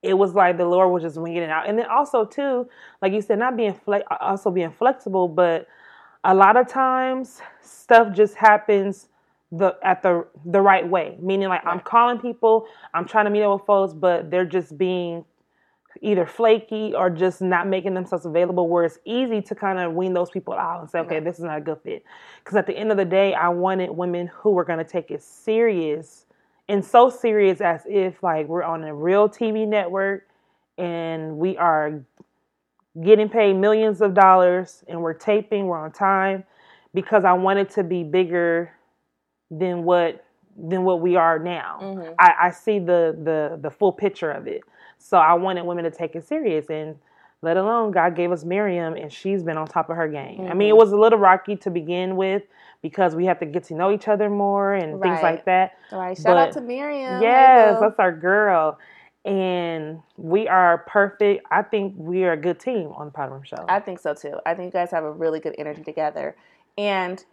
it 0.01 0.13
was 0.13 0.35
like 0.35 0.57
the 0.57 0.65
Lord 0.65 0.91
was 0.91 1.03
just 1.03 1.17
winging 1.17 1.43
it 1.43 1.49
out, 1.49 1.67
and 1.67 1.77
then 1.77 1.87
also 1.87 2.23
too, 2.25 2.67
like 3.01 3.11
you 3.11 3.21
said, 3.21 3.39
not 3.39 3.57
being 3.57 3.73
flex, 3.73 4.05
also 4.21 4.51
being 4.51 4.71
flexible, 4.71 5.27
but 5.27 5.67
a 6.25 6.33
lot 6.33 6.57
of 6.57 6.67
times 6.67 7.39
stuff 7.61 8.13
just 8.13 8.35
happens 8.35 9.07
the 9.51 9.77
at 9.83 10.01
the 10.01 10.25
the 10.43 10.59
right 10.59 10.87
way. 10.87 11.17
Meaning, 11.21 11.47
like 11.49 11.65
I'm 11.65 11.79
calling 11.79 12.19
people, 12.19 12.67
I'm 12.93 13.07
trying 13.07 13.25
to 13.25 13.31
meet 13.31 13.43
up 13.43 13.59
with 13.59 13.67
folks, 13.67 13.93
but 13.93 14.31
they're 14.31 14.45
just 14.45 14.77
being 14.77 15.23
either 16.01 16.25
flaky 16.25 16.93
or 16.93 17.09
just 17.09 17.41
not 17.41 17.67
making 17.67 17.93
themselves 17.93 18.25
available 18.25 18.67
where 18.67 18.83
it's 18.83 18.97
easy 19.05 19.41
to 19.41 19.55
kind 19.55 19.79
of 19.79 19.93
wean 19.93 20.13
those 20.13 20.29
people 20.29 20.53
out 20.53 20.81
and 20.81 20.89
say 20.89 20.99
okay 20.99 21.21
this 21.21 21.37
is 21.37 21.45
not 21.45 21.57
a 21.57 21.61
good 21.61 21.79
fit. 21.83 22.03
Because 22.43 22.57
at 22.57 22.67
the 22.67 22.77
end 22.77 22.91
of 22.91 22.97
the 22.97 23.05
day 23.05 23.33
i 23.33 23.47
wanted 23.47 23.89
women 23.91 24.27
who 24.27 24.49
were 24.49 24.65
going 24.65 24.79
to 24.79 24.83
take 24.83 25.09
it 25.09 25.23
serious 25.23 26.25
and 26.67 26.83
so 26.83 27.09
serious 27.09 27.61
as 27.61 27.83
if 27.87 28.21
like 28.21 28.47
we're 28.47 28.63
on 28.63 28.83
a 28.83 28.93
real 28.93 29.29
tv 29.29 29.65
network 29.65 30.27
and 30.77 31.37
we 31.37 31.55
are 31.55 32.03
getting 33.03 33.29
paid 33.29 33.53
millions 33.53 34.01
of 34.01 34.13
dollars 34.13 34.83
and 34.87 35.01
we're 35.01 35.13
taping 35.13 35.67
we're 35.67 35.77
on 35.77 35.91
time 35.91 36.43
because 36.93 37.25
i 37.25 37.33
wanted 37.33 37.69
to 37.69 37.83
be 37.83 38.03
bigger 38.03 38.71
than 39.51 39.83
what 39.83 40.23
than 40.57 40.83
what 40.83 41.01
we 41.01 41.15
are 41.15 41.37
now 41.37 41.79
Mhm. 41.81 42.15
I, 42.17 42.33
I 42.43 42.49
see 42.51 42.79
the 42.79 43.17
the 43.23 43.57
the 43.61 43.69
full 43.69 43.91
picture 43.91 44.31
of 44.31 44.47
it. 44.47 44.61
So 44.97 45.17
I 45.17 45.33
wanted 45.33 45.65
women 45.65 45.83
to 45.83 45.91
take 45.91 46.15
it 46.15 46.25
serious 46.25 46.69
and 46.69 46.95
let 47.41 47.57
alone 47.57 47.91
God 47.91 48.15
gave 48.15 48.31
us 48.31 48.45
Miriam 48.45 48.93
and 48.95 49.11
she's 49.11 49.43
been 49.43 49.57
on 49.57 49.67
top 49.67 49.89
of 49.89 49.97
her 49.97 50.07
game. 50.07 50.47
I 50.49 50.53
mean, 50.53 50.69
it 50.69 50.73
Mhm. 50.73 50.77
was 50.77 50.93
a 50.93 50.97
little 50.97 51.19
rocky 51.19 51.57
to 51.57 51.69
begin 51.69 52.15
with 52.15 52.43
because 52.81 53.15
we 53.15 53.25
have 53.25 53.37
to 53.39 53.45
get 53.45 53.65
to 53.65 53.73
know 53.75 53.91
each 53.91 54.07
other 54.07 54.29
more 54.29 54.73
and 54.73 55.01
things 55.01 55.21
like 55.21 55.43
that. 55.45 55.73
All 55.91 55.99
right. 55.99 56.17
Shout 56.17 56.37
out 56.37 56.53
to 56.53 56.61
Miriam. 56.61 57.21
yes, 57.21 57.79
that's 57.81 57.99
our 57.99 58.13
girl. 58.13 58.79
And 59.25 60.03
we 60.17 60.47
are 60.47 60.79
perfect. 60.87 61.45
I 61.49 61.63
think 61.63 61.95
we 61.97 62.23
are 62.25 62.33
a 62.33 62.37
good 62.37 62.59
team 62.59 62.91
on 62.95 63.07
the 63.07 63.11
Powder 63.11 63.33
Room 63.33 63.43
Show. 63.43 63.65
I 63.67 63.79
think 63.79 63.99
so 63.99 64.13
too. 64.13 64.35
I 64.45 64.53
think 64.53 64.67
you 64.67 64.79
guys 64.79 64.91
have 64.91 65.03
a 65.03 65.11
really 65.11 65.39
good 65.39 65.55
energy 65.57 65.83
together. 65.83 66.35
And 66.77 67.23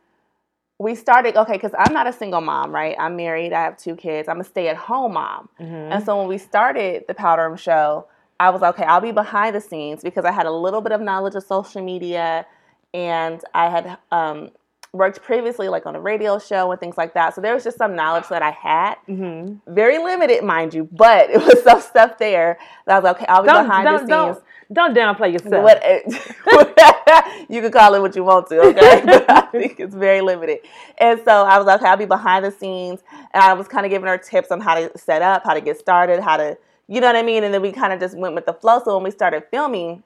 we 0.78 0.94
started, 0.94 1.36
okay, 1.36 1.52
because 1.52 1.72
I'm 1.78 1.92
not 1.92 2.06
a 2.06 2.12
single 2.12 2.40
mom, 2.40 2.74
right? 2.74 2.96
I'm 2.98 3.14
married, 3.14 3.52
I 3.52 3.62
have 3.62 3.76
two 3.76 3.94
kids, 3.94 4.28
I'm 4.28 4.40
a 4.40 4.44
stay 4.44 4.68
at 4.68 4.76
home 4.76 5.12
mom. 5.12 5.48
Mhm. 5.60 5.92
And 5.92 6.04
so 6.04 6.18
when 6.18 6.28
we 6.28 6.38
started 6.38 7.04
the 7.06 7.14
Powder 7.14 7.46
Room 7.48 7.56
Show, 7.56 8.06
I 8.40 8.50
was 8.50 8.62
okay, 8.62 8.84
I'll 8.84 9.00
be 9.00 9.12
behind 9.12 9.54
the 9.54 9.60
scenes 9.60 10.02
because 10.02 10.24
I 10.24 10.32
had 10.32 10.46
a 10.46 10.50
little 10.50 10.80
bit 10.80 10.92
of 10.92 11.00
knowledge 11.00 11.34
of 11.34 11.44
social 11.44 11.82
media 11.82 12.46
and 12.94 13.40
I 13.54 13.68
had 13.68 13.98
um, 14.10 14.50
worked 14.92 15.22
previously 15.22 15.68
like 15.68 15.86
on 15.86 15.96
a 15.96 16.00
radio 16.00 16.38
show 16.38 16.70
and 16.70 16.78
things 16.78 16.98
like 16.98 17.14
that. 17.14 17.34
So 17.34 17.40
there 17.40 17.54
was 17.54 17.64
just 17.64 17.78
some 17.78 17.96
knowledge 17.96 18.28
that 18.28 18.42
I 18.42 18.50
had. 18.50 18.96
Mhm. 19.08 19.60
Very 19.66 19.96
limited, 19.98 20.44
mind 20.44 20.74
you, 20.74 20.86
but 20.92 21.30
it 21.30 21.38
was 21.42 21.62
some 21.64 21.80
stuff 21.80 22.18
there 22.18 22.58
that 22.86 22.94
I 22.94 22.98
was 22.98 23.04
like, 23.04 23.16
okay, 23.16 23.26
I'll 23.26 23.42
be 23.42 23.48
Don't, 23.48 23.66
behind 23.66 23.84
don't, 23.86 23.92
the 23.94 23.98
scenes. 24.00 24.42
don't, 24.70 24.94
don't 24.94 25.16
downplay 25.16 25.32
yourself. 25.32 25.62
What 25.64 25.82
you 27.50 27.62
can 27.62 27.70
call 27.72 27.94
it 27.94 28.00
what 28.00 28.14
you 28.16 28.24
want 28.24 28.48
to, 28.48 28.60
okay? 28.60 29.02
but 29.06 29.30
I 29.30 29.40
think 29.46 29.80
it's 29.80 29.94
very 29.94 30.20
limited. 30.20 30.58
And 30.98 31.20
so 31.24 31.44
I 31.44 31.56
was 31.56 31.66
like, 31.66 31.80
okay, 31.80 31.88
I'll 31.90 31.96
be 31.96 32.04
behind 32.04 32.44
the 32.44 32.50
scenes, 32.50 33.00
and 33.32 33.42
I 33.42 33.54
was 33.54 33.68
kind 33.68 33.86
of 33.86 33.90
giving 33.90 34.08
her 34.08 34.18
tips 34.18 34.50
on 34.50 34.60
how 34.60 34.74
to 34.74 34.90
set 34.98 35.22
up, 35.22 35.42
how 35.44 35.54
to 35.54 35.60
get 35.62 35.78
started, 35.78 36.20
how 36.20 36.36
to, 36.36 36.58
you 36.88 37.00
know 37.00 37.06
what 37.06 37.16
I 37.16 37.22
mean. 37.22 37.44
And 37.44 37.52
then 37.54 37.62
we 37.62 37.72
kind 37.72 37.92
of 37.94 38.00
just 38.00 38.16
went 38.16 38.34
with 38.34 38.44
the 38.46 38.52
flow. 38.54 38.80
So 38.84 38.94
when 38.96 39.04
we 39.04 39.10
started 39.10 39.44
filming, 39.50 40.02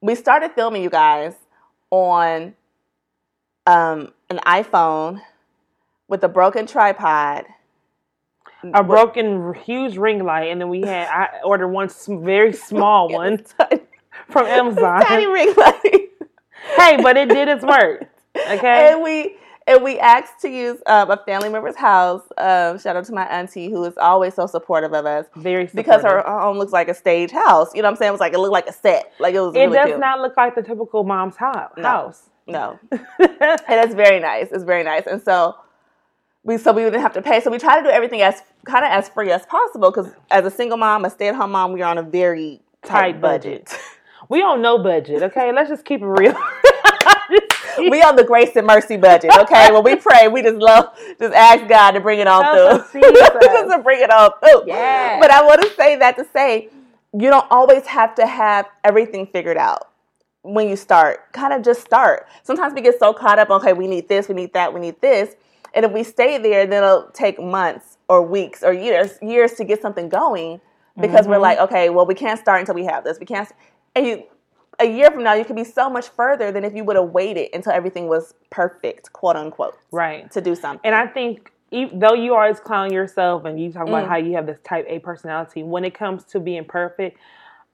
we 0.00 0.14
started 0.14 0.52
filming, 0.52 0.82
you 0.82 0.90
guys, 0.90 1.34
on 1.90 2.54
um, 3.70 4.12
an 4.28 4.38
iPhone 4.46 5.20
with 6.08 6.22
a 6.24 6.28
broken 6.28 6.66
tripod. 6.66 7.44
a 8.74 8.82
broken 8.84 9.54
huge 9.54 9.96
ring 9.96 10.24
light, 10.24 10.50
and 10.50 10.60
then 10.60 10.68
we 10.68 10.82
had 10.82 11.08
I 11.08 11.40
ordered 11.44 11.68
one 11.68 11.88
very 12.08 12.52
small 12.52 13.08
one 13.12 13.44
from 14.28 14.46
Amazon. 14.58 15.02
tiny 15.02 15.26
ring 15.26 15.54
light. 15.56 16.10
hey, 16.76 16.96
but 17.02 17.16
it 17.16 17.28
did 17.28 17.48
its 17.48 17.64
work. 17.64 18.06
Okay. 18.48 18.92
and 18.92 19.02
we 19.02 19.36
and 19.66 19.82
we 19.82 19.98
asked 19.98 20.40
to 20.42 20.48
use 20.48 20.78
um, 20.86 21.10
a 21.10 21.16
family 21.26 21.48
member's 21.48 21.74
house. 21.74 22.22
Um, 22.38 22.78
shout 22.78 22.94
out 22.94 23.04
to 23.06 23.12
my 23.12 23.24
auntie 23.26 23.68
who 23.70 23.82
is 23.84 23.94
always 23.98 24.34
so 24.34 24.46
supportive 24.46 24.92
of 24.94 25.04
us 25.04 25.26
Very 25.34 25.68
because 25.74 26.02
her 26.02 26.22
home 26.22 26.56
looks 26.56 26.70
like 26.72 26.88
a 26.88 26.94
stage 26.94 27.32
house. 27.32 27.70
You 27.74 27.82
know 27.82 27.88
what 27.88 27.94
I'm 27.94 27.96
saying? 27.96 28.08
It 28.10 28.12
was 28.12 28.20
like 28.20 28.32
it 28.32 28.38
looked 28.38 28.52
like 28.52 28.68
a 28.68 28.72
set. 28.72 29.12
Like 29.18 29.34
it 29.34 29.40
was. 29.40 29.54
It 29.56 29.62
really 29.62 29.74
does 29.74 29.86
cute. 29.86 30.00
not 30.00 30.20
look 30.20 30.36
like 30.36 30.54
the 30.54 30.62
typical 30.62 31.02
mom's 31.02 31.36
house. 31.36 31.72
No. 31.76 31.82
house. 31.82 32.30
No, 32.52 32.78
and 32.90 33.00
it's 33.18 33.94
very 33.94 34.20
nice. 34.20 34.48
It's 34.52 34.64
very 34.64 34.84
nice, 34.84 35.06
and 35.06 35.22
so. 35.22 35.56
We, 36.42 36.56
so 36.56 36.72
we 36.72 36.80
didn't 36.84 37.02
have 37.02 37.12
to 37.12 37.20
pay. 37.20 37.42
So 37.42 37.50
we 37.50 37.58
try 37.58 37.76
to 37.76 37.82
do 37.86 37.90
everything 37.90 38.22
as 38.22 38.40
kind 38.64 38.82
of 38.82 38.90
as 38.90 39.10
free 39.10 39.30
as 39.30 39.44
possible 39.44 39.90
because 39.90 40.10
as 40.30 40.46
a 40.46 40.50
single 40.50 40.78
mom, 40.78 41.04
a 41.04 41.10
stay 41.10 41.28
at 41.28 41.34
home 41.34 41.52
mom, 41.52 41.74
we 41.74 41.82
are 41.82 41.90
on 41.90 41.98
a 41.98 42.02
very 42.02 42.62
tight, 42.82 43.12
Tight 43.12 43.20
budget. 43.20 43.66
budget. 43.66 43.80
we 44.30 44.38
don't 44.38 44.62
know 44.62 44.82
budget. 44.82 45.22
Okay, 45.22 45.52
let's 45.52 45.68
just 45.68 45.84
keep 45.84 46.00
it 46.00 46.06
real. 46.06 46.32
we 47.78 48.02
on 48.02 48.16
the 48.16 48.24
grace 48.24 48.56
and 48.56 48.66
mercy 48.66 48.96
budget. 48.96 49.30
Okay, 49.36 49.70
when 49.72 49.84
we 49.84 49.96
pray, 49.96 50.28
we 50.28 50.42
just 50.42 50.56
love 50.56 50.96
just 51.18 51.34
ask 51.34 51.68
God 51.68 51.92
to 51.92 52.00
bring 52.00 52.20
it 52.20 52.26
on 52.26 52.44
us, 52.44 52.90
through. 52.90 53.02
Just 53.02 53.32
to 53.70 53.80
bring 53.82 54.00
it 54.00 54.10
on 54.10 54.30
through. 54.40 54.66
Yeah. 54.66 55.18
But 55.20 55.30
I 55.30 55.44
want 55.44 55.62
to 55.62 55.70
say 55.74 55.96
that 55.96 56.16
to 56.16 56.26
say 56.32 56.68
you 57.12 57.30
don't 57.30 57.46
always 57.50 57.86
have 57.86 58.14
to 58.16 58.26
have 58.26 58.66
everything 58.84 59.26
figured 59.26 59.56
out 59.56 59.89
when 60.42 60.68
you 60.68 60.76
start. 60.76 61.32
Kind 61.32 61.52
of 61.52 61.62
just 61.62 61.82
start. 61.82 62.26
Sometimes 62.42 62.74
we 62.74 62.80
get 62.80 62.98
so 62.98 63.12
caught 63.12 63.38
up. 63.38 63.50
Okay, 63.50 63.72
we 63.72 63.86
need 63.86 64.08
this, 64.08 64.28
we 64.28 64.34
need 64.34 64.52
that, 64.54 64.72
we 64.72 64.80
need 64.80 65.00
this, 65.00 65.36
and 65.74 65.84
if 65.84 65.92
we 65.92 66.02
stay 66.02 66.38
there, 66.38 66.66
then 66.66 66.82
it'll 66.82 67.10
take 67.12 67.40
months 67.40 67.98
or 68.08 68.22
weeks 68.22 68.62
or 68.62 68.72
years 68.72 69.18
years 69.22 69.52
to 69.54 69.64
get 69.64 69.80
something 69.80 70.08
going 70.08 70.60
because 71.00 71.28
we're 71.28 71.36
Mhm. 71.36 71.42
like, 71.42 71.58
okay, 71.60 71.88
well, 71.90 72.04
we 72.06 72.14
can't 72.14 72.38
start 72.40 72.60
until 72.60 72.74
we 72.74 72.84
have 72.84 73.04
this. 73.04 73.18
We 73.20 73.26
can't. 73.26 73.48
And 73.94 74.06
you, 74.06 74.22
a 74.78 74.86
year 74.86 75.10
from 75.10 75.22
now, 75.22 75.34
you 75.34 75.44
could 75.44 75.56
be 75.56 75.64
so 75.64 75.88
much 75.90 76.08
further 76.08 76.50
than 76.50 76.64
if 76.64 76.74
you 76.74 76.84
would 76.84 76.96
have 76.96 77.10
waited 77.10 77.50
until 77.54 77.72
everything 77.72 78.08
was 78.08 78.34
perfect, 78.50 79.12
quote 79.12 79.36
unquote, 79.36 79.76
right. 79.92 80.30
to 80.32 80.40
do 80.40 80.54
something. 80.54 80.80
And 80.84 80.94
I 80.94 81.06
think, 81.06 81.52
though 81.92 82.14
you 82.14 82.34
always 82.34 82.58
clown 82.60 82.92
yourself 82.92 83.44
and 83.44 83.60
you 83.60 83.72
talk 83.72 83.86
about 83.86 84.04
Mm. 84.04 84.08
how 84.08 84.16
you 84.16 84.32
have 84.34 84.46
this 84.46 84.58
type 84.64 84.86
A 84.88 84.98
personality, 84.98 85.62
when 85.62 85.84
it 85.84 85.94
comes 85.94 86.24
to 86.24 86.40
being 86.40 86.64
perfect, 86.64 87.18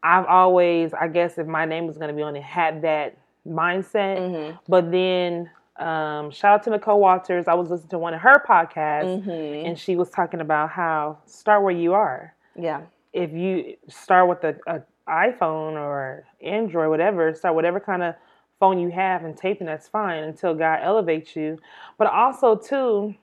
I've 0.02 0.26
always, 0.26 0.92
I 0.94 1.08
guess, 1.08 1.38
if 1.38 1.46
my 1.46 1.64
name 1.64 1.86
was 1.86 1.96
going 1.98 2.08
to 2.08 2.14
be 2.14 2.22
on 2.22 2.36
it, 2.36 2.42
had 2.42 2.82
that 2.82 3.16
mindset. 3.46 4.18
Mhm. 4.18 4.58
But 4.68 4.90
then, 4.90 5.50
um, 5.76 6.30
shout 6.30 6.54
out 6.54 6.62
to 6.64 6.70
Nicole 6.70 7.00
Walters. 7.00 7.48
I 7.48 7.54
was 7.54 7.70
listening 7.70 7.90
to 7.90 7.98
one 7.98 8.14
of 8.14 8.20
her 8.20 8.42
podcasts, 8.46 9.22
Mhm. 9.24 9.66
and 9.66 9.78
she 9.78 9.96
was 9.96 10.10
talking 10.10 10.40
about 10.40 10.70
how 10.70 11.18
start 11.26 11.62
where 11.62 11.72
you 11.72 11.94
are. 11.94 12.34
yeah, 12.54 12.80
If 13.12 13.32
you 13.32 13.76
start 13.88 14.28
with 14.28 14.44
a, 14.44 14.56
a 14.66 14.82
iPhone 15.08 15.74
or 15.74 16.24
Android, 16.40 16.88
whatever, 16.90 17.32
start 17.34 17.54
whatever 17.54 17.78
kind 17.80 18.02
of 18.02 18.14
phone 18.58 18.78
you 18.78 18.90
have 18.90 19.24
and 19.24 19.36
taping, 19.36 19.66
that's 19.66 19.86
fine 19.88 20.24
until 20.24 20.54
God 20.54 20.80
elevates 20.82 21.36
you. 21.36 21.58
But 21.98 22.06
also, 22.08 22.56
too, 22.56 23.14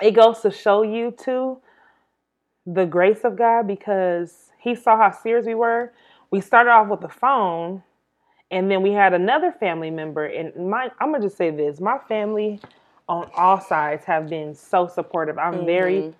it 0.00 0.12
goes 0.12 0.40
to 0.42 0.50
show 0.50 0.82
you, 0.82 1.10
too, 1.12 1.60
the 2.66 2.84
grace 2.86 3.24
of 3.24 3.36
God 3.36 3.66
because 3.66 4.49
He 4.60 4.74
saw 4.74 4.96
how 4.96 5.10
serious 5.10 5.46
we 5.46 5.54
were. 5.54 5.92
We 6.30 6.40
started 6.40 6.70
off 6.70 6.88
with 6.88 7.00
the 7.00 7.08
phone, 7.08 7.82
and 8.50 8.70
then 8.70 8.82
we 8.82 8.92
had 8.92 9.14
another 9.14 9.52
family 9.52 9.90
member. 9.90 10.26
And 10.26 10.70
my, 10.70 10.90
I'm 11.00 11.12
gonna 11.12 11.24
just 11.24 11.36
say 11.36 11.50
this: 11.50 11.80
my 11.80 11.98
family 12.08 12.60
on 13.08 13.28
all 13.36 13.60
sides 13.60 14.04
have 14.04 14.28
been 14.28 14.54
so 14.54 14.86
supportive. 14.86 15.38
I'm 15.38 15.66
very 15.66 16.02
Mhm. 16.02 16.14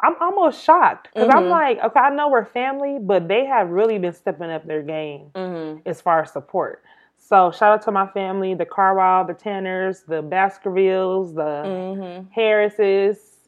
I'm 0.00 0.14
almost 0.20 0.62
shocked 0.62 1.08
because 1.14 1.30
I'm 1.30 1.44
Mhm. 1.44 1.50
like, 1.50 1.82
okay, 1.82 2.00
I 2.00 2.10
know 2.10 2.28
we're 2.28 2.44
family, 2.44 2.98
but 3.00 3.28
they 3.28 3.46
have 3.46 3.70
really 3.70 3.98
been 3.98 4.12
stepping 4.12 4.50
up 4.50 4.66
their 4.66 4.82
game 4.82 5.30
Mhm. 5.34 5.80
as 5.86 6.02
far 6.02 6.20
as 6.20 6.32
support. 6.32 6.82
So 7.16 7.50
shout 7.50 7.72
out 7.72 7.82
to 7.82 7.92
my 7.92 8.06
family, 8.08 8.52
the 8.52 8.66
Carwile, 8.66 9.24
the 9.24 9.32
Tanners, 9.32 10.02
the 10.02 10.20
Baskervilles, 10.20 11.34
the 11.34 11.62
Mhm. 11.64 12.30
Harrises, 12.30 13.38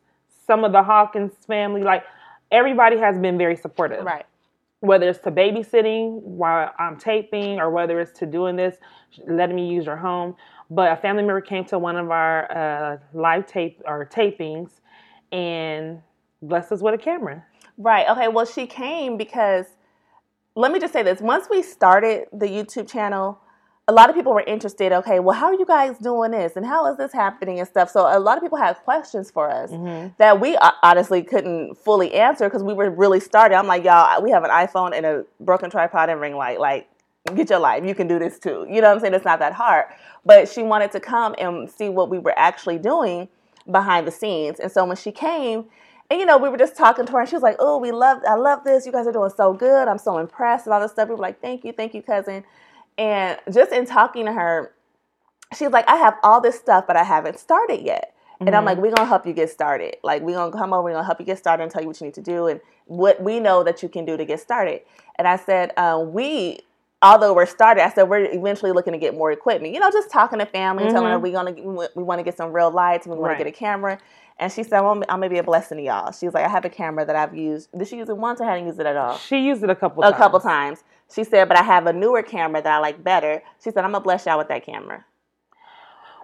some 0.46 0.64
of 0.64 0.72
the 0.72 0.82
Hawkins 0.82 1.34
family. 1.46 1.82
Like 1.82 2.02
everybody 2.50 2.96
has 2.96 3.18
been 3.18 3.36
very 3.36 3.54
supportive. 3.54 4.04
Right. 4.04 4.24
Whether 4.80 5.08
it's 5.08 5.18
to 5.20 5.30
babysitting 5.30 6.22
while 6.22 6.72
I'm 6.78 6.96
taping 6.96 7.58
or 7.58 7.70
whether 7.70 8.00
it's 8.00 8.16
to 8.20 8.26
doing 8.26 8.56
this, 8.56 8.76
letting 9.26 9.56
me 9.56 9.68
use 9.68 9.86
your 9.86 9.96
home. 9.96 10.36
But 10.70 10.92
a 10.92 10.96
family 10.96 11.22
member 11.22 11.40
came 11.40 11.64
to 11.66 11.78
one 11.78 11.96
of 11.96 12.10
our 12.10 12.52
uh, 12.52 12.98
live 13.12 13.46
tape 13.46 13.82
or 13.86 14.06
tapings 14.06 14.70
and 15.32 16.00
blessed 16.42 16.72
us 16.72 16.82
with 16.82 16.94
a 16.94 16.98
camera. 16.98 17.44
Right. 17.76 18.08
Okay. 18.08 18.28
Well, 18.28 18.46
she 18.46 18.66
came 18.66 19.16
because 19.16 19.66
let 20.54 20.72
me 20.72 20.80
just 20.80 20.92
say 20.92 21.02
this. 21.02 21.20
Once 21.20 21.46
we 21.50 21.62
started 21.62 22.26
the 22.32 22.46
YouTube 22.46 22.90
channel, 22.90 23.40
a 23.88 23.92
lot 23.92 24.10
of 24.10 24.14
people 24.14 24.34
were 24.34 24.42
interested. 24.46 24.92
Okay, 24.92 25.18
well, 25.18 25.34
how 25.34 25.46
are 25.46 25.54
you 25.54 25.64
guys 25.64 25.96
doing 25.98 26.30
this, 26.32 26.56
and 26.56 26.66
how 26.66 26.86
is 26.90 26.98
this 26.98 27.12
happening, 27.12 27.58
and 27.58 27.66
stuff. 27.66 27.90
So 27.90 28.00
a 28.02 28.20
lot 28.20 28.36
of 28.36 28.42
people 28.42 28.58
had 28.58 28.76
questions 28.84 29.30
for 29.30 29.50
us 29.50 29.70
Mhm. 29.70 30.12
that 30.18 30.38
we 30.40 30.56
uh, 30.56 30.72
honestly 30.82 31.22
couldn't 31.22 31.74
fully 31.78 32.12
answer 32.14 32.44
because 32.46 32.62
we 32.62 32.74
were 32.74 32.90
really 32.90 33.18
started. 33.18 33.56
I'm 33.56 33.66
like, 33.66 33.84
y'all, 33.84 34.22
we 34.22 34.30
have 34.30 34.44
an 34.44 34.50
iPhone 34.50 34.92
and 34.94 35.06
a 35.06 35.24
broken 35.40 35.70
tripod 35.70 36.10
and 36.10 36.20
ring 36.20 36.36
light. 36.36 36.60
Like, 36.60 36.86
get 37.34 37.48
your 37.48 37.58
life. 37.60 37.82
You 37.84 37.94
can 37.94 38.06
do 38.08 38.18
this 38.18 38.38
too. 38.38 38.66
You 38.68 38.82
know 38.82 38.88
what 38.88 38.96
I'm 38.96 39.00
saying? 39.00 39.14
It's 39.14 39.24
not 39.24 39.38
that 39.38 39.54
hard. 39.54 39.86
But 40.24 40.48
she 40.48 40.62
wanted 40.62 40.92
to 40.92 41.00
come 41.00 41.34
and 41.38 41.70
see 41.70 41.88
what 41.88 42.10
we 42.10 42.18
were 42.18 42.34
actually 42.38 42.78
doing 42.78 43.28
behind 43.70 44.06
the 44.06 44.10
scenes. 44.10 44.60
And 44.60 44.70
so 44.70 44.84
when 44.84 44.96
she 44.96 45.12
came, 45.12 45.64
and 46.10 46.20
you 46.20 46.26
know, 46.26 46.36
we 46.38 46.48
were 46.50 46.56
just 46.58 46.76
talking 46.76 47.06
to 47.06 47.12
her, 47.12 47.20
and 47.20 47.28
she 47.28 47.36
was 47.36 47.42
like, 47.42 47.56
"Oh, 47.58 47.78
we 47.78 47.90
love, 47.90 48.20
I 48.28 48.34
love 48.34 48.64
this. 48.64 48.84
You 48.86 48.92
guys 48.92 49.06
are 49.06 49.12
doing 49.12 49.30
so 49.30 49.52
good. 49.54 49.88
I'm 49.88 49.98
so 49.98 50.18
impressed 50.18 50.66
and 50.66 50.74
all 50.74 50.80
this 50.80 50.92
stuff." 50.92 51.08
We 51.08 51.14
were 51.14 51.20
like, 51.20 51.40
"Thank 51.40 51.64
you, 51.64 51.72
thank 51.72 51.94
you, 51.94 52.02
cousin." 52.02 52.44
And 52.98 53.38
just 53.52 53.72
in 53.72 53.86
talking 53.86 54.26
to 54.26 54.32
her, 54.32 54.72
she's 55.54 55.70
like, 55.70 55.88
"I 55.88 55.96
have 55.96 56.16
all 56.22 56.40
this 56.40 56.58
stuff, 56.58 56.86
but 56.86 56.96
I 56.96 57.04
haven't 57.04 57.38
started 57.38 57.80
yet." 57.82 58.12
And 58.40 58.54
I'm 58.54 58.62
Mhm. 58.62 58.66
like, 58.66 58.78
we're 58.78 58.92
gonna 58.92 59.08
help 59.08 59.26
you 59.26 59.32
get 59.32 59.50
started. 59.50 59.96
Like, 60.04 60.22
we're 60.22 60.36
gonna 60.36 60.52
come 60.52 60.72
over, 60.72 60.82
we're 60.82 60.92
gonna 60.92 61.04
help 61.04 61.18
you 61.20 61.26
get 61.26 61.38
started 61.38 61.62
and 61.64 61.72
tell 61.72 61.82
you 61.82 61.88
what 61.88 62.00
you 62.00 62.06
need 62.06 62.14
to 62.14 62.20
do 62.22 62.46
and 62.46 62.60
what 62.86 63.20
we 63.22 63.40
know 63.40 63.62
that 63.64 63.82
you 63.82 63.88
can 63.88 64.04
do 64.04 64.16
to 64.16 64.24
get 64.24 64.40
started. 64.40 64.82
And 65.16 65.26
I 65.26 65.36
said, 65.36 65.72
uh, 65.76 66.04
we, 66.06 66.60
although 67.02 67.32
we're 67.34 67.46
started, 67.46 67.84
I 67.84 67.90
said 67.90 68.04
we're 68.04 68.24
eventually 68.24 68.72
looking 68.72 68.92
to 68.92 68.98
get 68.98 69.14
more 69.14 69.30
equipment. 69.32 69.72
You 69.74 69.80
know, 69.80 69.90
just 69.90 70.10
talking 70.10 70.38
to 70.38 70.46
family, 70.46 70.88
telling 70.90 71.10
her 71.12 71.18
Mhm. 71.18 71.22
we 71.22 71.32
gonna 71.32 71.52
we 71.94 72.02
want 72.02 72.18
to 72.18 72.22
get 72.24 72.36
some 72.36 72.52
real 72.52 72.70
lights, 72.70 73.06
we 73.06 73.10
want 73.12 73.22
Right. 73.22 73.38
to 73.38 73.44
get 73.44 73.46
a 73.54 73.56
camera. 73.56 73.98
And 74.40 74.52
she 74.52 74.62
said, 74.62 74.80
well, 74.82 74.92
I'm 74.92 75.00
gonna 75.02 75.28
be 75.28 75.38
a 75.38 75.42
blessing 75.42 75.78
to 75.78 75.84
y'all. 75.84 76.12
She 76.12 76.26
was 76.26 76.34
like, 76.34 76.44
I 76.44 76.48
have 76.48 76.64
a 76.64 76.68
camera 76.70 77.04
that 77.04 77.16
I've 77.16 77.34
used. 77.34 77.70
Did 77.76 77.88
she 77.88 77.96
use 77.96 78.08
it 78.08 78.16
once 78.16 78.40
or 78.40 78.44
hadn't 78.44 78.66
used 78.66 78.78
it 78.78 78.86
at 78.86 78.96
all? 78.96 79.16
She 79.16 79.38
used 79.40 79.64
it 79.64 79.70
a 79.70 79.74
couple 79.74 80.02
a 80.04 80.06
times. 80.10 80.16
couple 80.16 80.40
times. 80.40 80.84
She 81.12 81.24
said, 81.24 81.48
but 81.48 81.56
I 81.58 81.62
have 81.62 81.86
a 81.86 81.92
newer 81.92 82.22
camera 82.22 82.62
that 82.62 82.72
I 82.72 82.78
like 82.78 83.02
better. 83.02 83.42
She 83.62 83.70
said, 83.70 83.84
I'm 83.84 83.90
gonna 83.92 84.00
bless 84.04 84.26
y'all 84.26 84.38
with 84.38 84.48
that 84.48 84.64
camera. 84.64 85.04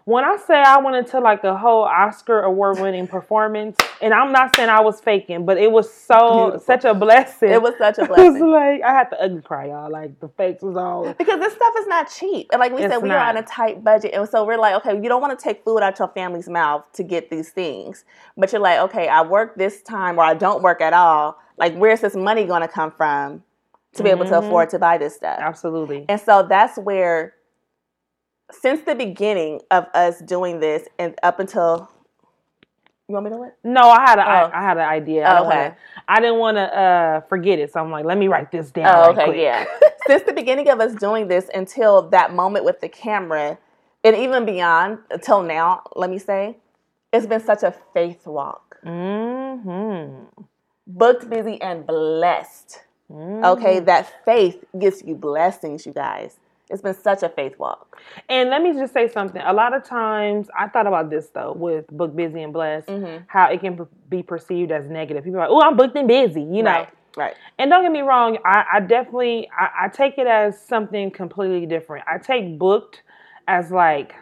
When 0.06 0.23
I 0.23 0.37
say 0.37 0.54
I 0.61 0.76
went 0.82 0.96
into 0.96 1.18
like 1.18 1.44
a 1.44 1.56
whole 1.56 1.84
Oscar 1.84 2.42
award 2.42 2.78
winning 2.78 3.06
performance, 3.06 3.78
and 4.02 4.12
I'm 4.12 4.32
not 4.32 4.54
saying 4.54 4.68
I 4.68 4.80
was 4.80 5.00
faking, 5.00 5.46
but 5.46 5.56
it 5.56 5.73
was 5.73 5.90
so 5.90 6.34
Beautiful. 6.50 6.61
such 6.61 6.84
a 6.84 6.92
blessing. 6.92 7.49
It 7.50 7.62
was 7.62 7.73
such 7.78 7.96
a 7.96 8.02
It 8.04 8.08
was 8.11 8.16
blessing. 8.18 8.50
like 8.50 8.82
I 8.82 8.92
had 8.92 9.08
to 9.11 9.23
ugly 9.23 9.40
cry, 9.40 9.68
y'all. 9.68 9.90
Like 9.90 10.20
the 10.20 10.28
fakes 10.28 10.62
was 10.62 10.76
all. 10.76 11.11
Because 11.14 11.40
this 11.40 11.54
stuff 11.54 11.75
is 11.78 11.87
not 11.87 12.11
cheap. 12.11 12.49
And 12.52 12.61
like 12.61 12.73
we 12.73 12.82
It's 12.82 12.92
said, 12.92 13.02
we 13.02 13.08
are 13.11 13.18
on 13.18 13.38
a 13.38 13.42
tight 13.42 13.82
budget. 13.82 14.12
And 14.12 14.28
so 14.28 14.44
we're 14.44 14.58
like, 14.58 14.75
okay, 14.84 14.94
you 14.94 15.08
don't 15.08 15.23
want 15.23 15.38
to 15.38 15.42
take 15.42 15.64
food 15.64 15.78
out 15.78 15.99
your 15.99 16.08
family's 16.08 16.50
mouth 16.50 16.84
to 16.92 17.02
get 17.02 17.30
these 17.30 17.49
things. 17.49 18.04
But 18.37 18.52
you're 18.52 18.61
like, 18.61 18.80
okay, 18.80 19.08
I 19.08 19.23
work 19.23 19.56
this 19.56 19.80
time 19.80 20.18
or 20.18 20.25
I 20.25 20.34
don't 20.34 20.62
work 20.62 20.82
at 20.82 20.92
all. 20.92 21.38
Like, 21.56 21.75
where's 21.76 22.02
this 22.02 22.14
money 22.14 22.44
going 22.44 22.61
to 22.61 22.68
come 22.68 22.90
from 22.90 23.42
to 23.94 24.02
be 24.02 24.11
able 24.11 24.26
to 24.26 24.32
Mhm. 24.32 24.46
afford 24.46 24.68
to 24.70 24.78
buy 24.78 24.99
this 24.99 25.14
stuff? 25.16 25.38
Absolutely. 25.40 26.04
And 26.11 26.20
so 26.20 26.42
that's 26.46 26.76
where, 26.76 27.32
since 28.61 28.82
the 28.82 28.94
beginning 28.94 29.61
of 29.70 29.87
us 29.94 30.20
doing 30.20 30.61
this 30.61 30.88
and 30.99 31.14
up 31.23 31.40
until, 31.40 31.90
you 33.08 33.14
want 33.14 33.25
me 33.25 33.30
to 33.32 33.37
what? 33.37 33.56
No, 33.64 33.82
I 33.90 34.00
had 34.00 34.18
a, 34.18 34.23
I 34.23 34.44
Oh. 34.44 34.50
I 34.54 34.62
had 34.62 34.76
an 34.78 34.88
idea. 34.88 35.25
I, 35.25 35.38
Oh, 35.38 35.46
okay. 35.46 35.56
wanna, 35.56 35.76
I 36.08 36.20
didn't 36.20 36.38
want 36.38 36.56
to 36.56 36.78
uh, 36.78 37.20
forget 37.23 37.58
it, 37.58 37.73
so 37.73 37.80
I'm 37.80 37.90
like, 37.90 38.04
let 38.04 38.18
me 38.18 38.28
write 38.28 38.50
this 38.50 38.70
down. 38.70 38.94
Oh, 38.94 39.11
okay, 39.12 39.42
yeah. 39.42 39.64
Since 40.06 40.25
the 40.25 40.32
beginning 40.32 40.68
of 40.70 40.80
us 40.80 40.94
doing 40.94 41.28
this 41.28 41.50
until 41.54 42.08
that 42.11 42.34
moment 42.34 42.64
with 42.64 42.80
the 42.80 42.88
camera, 42.88 43.58
and 44.02 44.16
even 44.16 44.44
beyond 44.44 44.99
until 45.11 45.42
now, 45.42 45.82
let 45.96 46.11
me 46.11 46.18
say, 46.18 46.56
it's 47.12 47.26
been 47.26 47.40
such 47.40 47.62
a 47.62 47.75
faith 47.94 48.26
walk. 48.26 48.76
Mm-hmm. 48.84 50.42
Booked, 50.87 51.30
busy, 51.30 51.61
and 51.62 51.87
blessed. 51.87 52.80
Okay, 53.11 53.80
that 53.80 54.25
faith 54.25 54.64
gives 54.78 55.02
you 55.02 55.14
blessings, 55.14 55.87
you 55.87 55.92
guys. 55.92 56.38
It's 56.71 56.83
been 56.83 56.94
such 56.94 57.23
a 57.23 57.28
faith 57.28 57.59
walk. 57.59 58.00
And 58.28 58.49
let 58.50 58.62
me 58.62 58.73
just 58.73 58.92
say 58.94 59.09
something. 59.09 59.42
A 59.42 59.52
lot 59.52 59.75
of 59.75 59.85
times, 59.85 60.49
I 60.59 60.68
thought 60.68 60.87
about 60.87 61.11
this 61.11 61.28
though 61.28 61.52
with 61.52 61.87
book 61.88 62.16
busy 62.16 62.42
and 62.42 62.52
blessed, 62.52 62.88
Mhm. 62.88 63.25
how 63.26 63.47
it 63.50 63.61
can 63.61 63.87
be 64.09 64.23
perceived 64.23 64.73
as 64.73 64.88
negative. 64.88 65.25
People 65.25 65.40
are 65.40 65.49
like, 65.49 65.50
"Oh, 65.50 65.61
I'm 65.61 65.76
booked 65.76 65.97
and 65.97 66.09
busy," 66.09 66.42
you 66.42 66.62
know. 66.62 66.71
Right, 66.71 66.88
right. 67.16 67.35
And 67.59 67.71
don't 67.71 67.83
get 67.83 67.92
me 67.92 68.00
wrong, 68.00 68.38
I, 68.45 68.65
I 68.75 68.80
definitely 68.80 69.49
I, 69.58 69.84
I 69.84 69.88
take 69.88 70.17
it 70.19 70.26
as 70.26 70.58
something 70.60 71.10
completely 71.10 71.67
different. 71.67 72.04
I 72.08 72.19
take 72.19 72.58
booked 72.58 73.02
as 73.47 73.71
like 73.71 74.15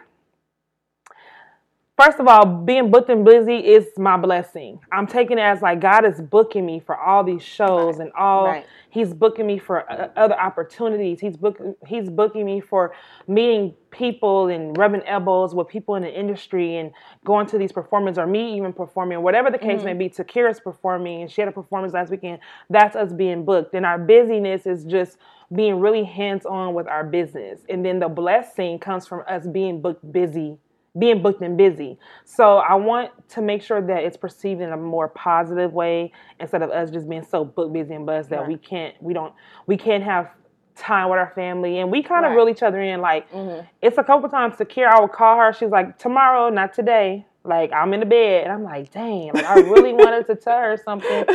first 1.97 2.19
of 2.19 2.27
all, 2.27 2.45
being 2.45 2.91
booked 2.91 3.09
and 3.09 3.23
busy 3.23 3.57
is 3.57 3.87
my 3.97 4.17
blessing. 4.17 4.79
I'm 4.91 5.07
taking 5.07 5.37
it 5.37 5.41
as 5.41 5.61
like 5.61 5.79
God 5.79 6.05
is 6.05 6.21
booking 6.21 6.65
me 6.65 6.79
for 6.79 6.97
all 6.97 7.23
these 7.23 7.43
shows 7.43 7.99
and 7.99 8.11
all 8.13 8.45
right. 8.45 8.65
he's 8.89 9.13
booking 9.13 9.45
me 9.45 9.57
for 9.57 9.89
uh, 9.91 10.09
other 10.15 10.39
opportunities. 10.39 11.19
He's 11.19 11.37
booking 11.37 11.75
he's 11.87 12.09
booking 12.09 12.45
me 12.45 12.59
for 12.59 12.93
meeting 13.27 13.73
people 13.91 14.47
and 14.47 14.75
rubbing 14.77 15.03
elbows 15.03 15.53
with 15.53 15.67
people 15.67 15.95
in 15.95 16.03
the 16.03 16.19
industry 16.19 16.77
and 16.77 16.91
going 17.23 17.45
to 17.47 17.57
these 17.57 17.71
performances 17.71 18.17
or 18.17 18.25
me 18.25 18.57
even 18.57 18.73
performing, 18.73 19.21
whatever 19.21 19.51
the 19.51 19.59
case 19.59 19.83
may 19.83 19.93
be. 19.93 20.09
Takira's 20.09 20.59
performing 20.59 21.21
and 21.21 21.31
she 21.31 21.41
had 21.41 21.47
a 21.47 21.51
performance 21.51 21.93
last 21.93 22.09
weekend. 22.09 22.39
That's 22.69 22.95
us 22.95 23.13
being 23.13 23.45
booked. 23.45 23.75
And 23.75 23.85
our 23.85 23.99
busyness 23.99 24.65
is 24.65 24.83
just 24.83 25.17
being 25.53 25.79
really 25.79 26.03
hands 26.03 26.45
on 26.45 26.73
with 26.73 26.87
our 26.87 27.03
business. 27.03 27.61
And 27.69 27.85
then 27.85 27.99
the 27.99 28.09
blessing 28.09 28.79
comes 28.79 29.07
from 29.07 29.23
us 29.27 29.45
being 29.45 29.81
booked 29.81 30.11
busy, 30.11 30.57
being 30.97 31.21
booked 31.21 31.41
and 31.41 31.57
busy. 31.57 31.97
So 32.23 32.57
I 32.57 32.75
want 32.75 33.11
to 33.29 33.41
make 33.41 33.61
sure 33.63 33.81
that 33.81 34.03
it's 34.03 34.17
perceived 34.17 34.61
in 34.61 34.71
a 34.71 34.77
more 34.77 35.07
positive 35.07 35.73
way 35.73 36.11
instead 36.39 36.61
of 36.61 36.69
us 36.69 36.91
just 36.91 37.09
being 37.09 37.23
so 37.23 37.43
booked, 37.43 37.73
busy, 37.73 37.93
and 37.95 38.05
buzzed 38.05 38.29
that 38.29 38.41
Right. 38.41 38.47
we 38.49 38.57
can't, 38.57 38.95
we 39.01 39.13
don't, 39.13 39.33
we 39.65 39.75
can't 39.75 40.03
have 40.03 40.29
time 40.75 41.09
with 41.09 41.19
our 41.19 41.31
family. 41.35 41.79
And 41.79 41.91
we 41.91 42.03
kind 42.03 42.25
of 42.25 42.31
Right. 42.31 42.37
reel 42.37 42.49
each 42.49 42.63
other 42.63 42.81
in. 42.81 43.01
Like 43.01 43.29
Mhm. 43.31 43.65
it's 43.81 43.97
a 43.97 44.03
couple 44.03 44.29
times 44.29 44.55
Takira, 44.55 44.87
I 44.87 45.01
would 45.01 45.11
call 45.11 45.37
her. 45.37 45.51
She's 45.53 45.69
like, 45.71 45.97
tomorrow, 45.97 46.49
not 46.49 46.73
today. 46.73 47.25
Like 47.45 47.73
I'm 47.73 47.93
in 47.93 47.99
the 47.99 48.05
bed, 48.05 48.45
and 48.45 48.53
I'm 48.53 48.63
like, 48.63 48.89
dang, 48.91 49.33
like 49.33 49.43
I 49.45 49.55
really 49.55 49.91
wanted 50.03 50.25
to 50.27 50.35
tell 50.35 50.57
her 50.59 50.77
something, 50.77 51.25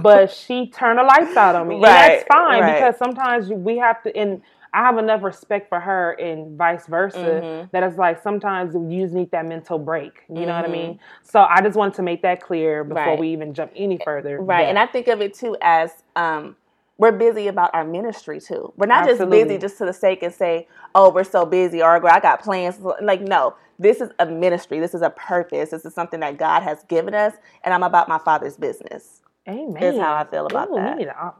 but 0.00 0.30
she 0.30 0.68
turned 0.70 0.98
the 0.98 1.02
lights 1.02 1.36
out 1.36 1.54
on 1.54 1.68
me, 1.68 1.74
and 1.74 1.84
that's 1.84 2.24
fine 2.32 2.62
right. 2.62 2.72
because 2.72 2.96
sometimes 2.96 3.50
we 3.50 3.76
have 3.76 4.02
to. 4.04 4.16
And 4.16 4.40
I 4.74 4.78
have 4.82 4.98
enough 4.98 5.22
respect 5.22 5.68
for 5.68 5.78
her, 5.78 6.12
and 6.12 6.58
vice 6.58 6.86
versa. 6.86 7.18
Mhm. 7.18 7.70
That 7.70 7.82
it's 7.84 7.96
like 7.96 8.20
sometimes 8.22 8.74
you 8.74 9.02
just 9.04 9.14
need 9.14 9.30
that 9.30 9.46
mental 9.46 9.78
break. 9.78 10.24
You 10.28 10.46
know 10.46 10.54
what 10.56 10.64
I 10.64 10.68
mean? 10.68 10.98
So 11.22 11.46
I 11.48 11.60
just 11.62 11.76
wanted 11.76 11.94
to 11.94 12.02
make 12.02 12.22
that 12.22 12.42
clear 12.42 12.82
before 12.84 13.04
Right. 13.04 13.18
we 13.18 13.28
even 13.28 13.54
jump 13.54 13.70
any 13.76 13.98
further. 14.04 14.40
Right. 14.40 14.64
that- 14.64 14.68
And 14.70 14.78
I 14.78 14.86
think 14.86 15.06
of 15.08 15.20
it 15.22 15.32
too 15.34 15.56
as 15.62 16.02
um, 16.16 16.56
we're 16.98 17.12
busy 17.12 17.48
about 17.48 17.70
our 17.72 17.84
ministry 17.84 18.40
too. 18.40 18.72
We're 18.76 18.86
not 18.86 19.06
just 19.06 19.30
busy 19.30 19.58
just 19.58 19.78
to 19.78 19.84
the 19.84 19.92
sake 19.92 20.22
and 20.22 20.32
say, 20.34 20.66
oh, 20.94 21.10
we're 21.10 21.24
so 21.24 21.44
busy 21.46 21.82
or 21.82 22.04
I 22.08 22.20
got 22.20 22.42
plans. 22.42 22.80
Like, 23.00 23.20
no, 23.20 23.54
this 23.78 24.00
is 24.00 24.10
a 24.18 24.26
ministry. 24.26 24.78
This 24.80 24.94
is 24.94 25.02
a 25.02 25.10
purpose. 25.10 25.70
This 25.70 25.84
is 25.84 25.94
something 25.94 26.20
that 26.20 26.36
God 26.36 26.62
has 26.62 26.82
given 26.84 27.14
us. 27.14 27.32
And 27.64 27.72
I'm 27.74 27.82
about 27.82 28.08
my 28.08 28.18
father's 28.18 28.56
business. 28.56 29.20
Amen. 29.48 29.82
is 29.82 30.00
how 30.00 30.14
I 30.14 30.24
feel 30.24 30.46
about 30.46 30.70
Ooh, 30.70 30.76
that. 30.76 30.96
We 30.96 31.04
need 31.04 31.08
an, 31.08 31.14
off- 31.20 31.34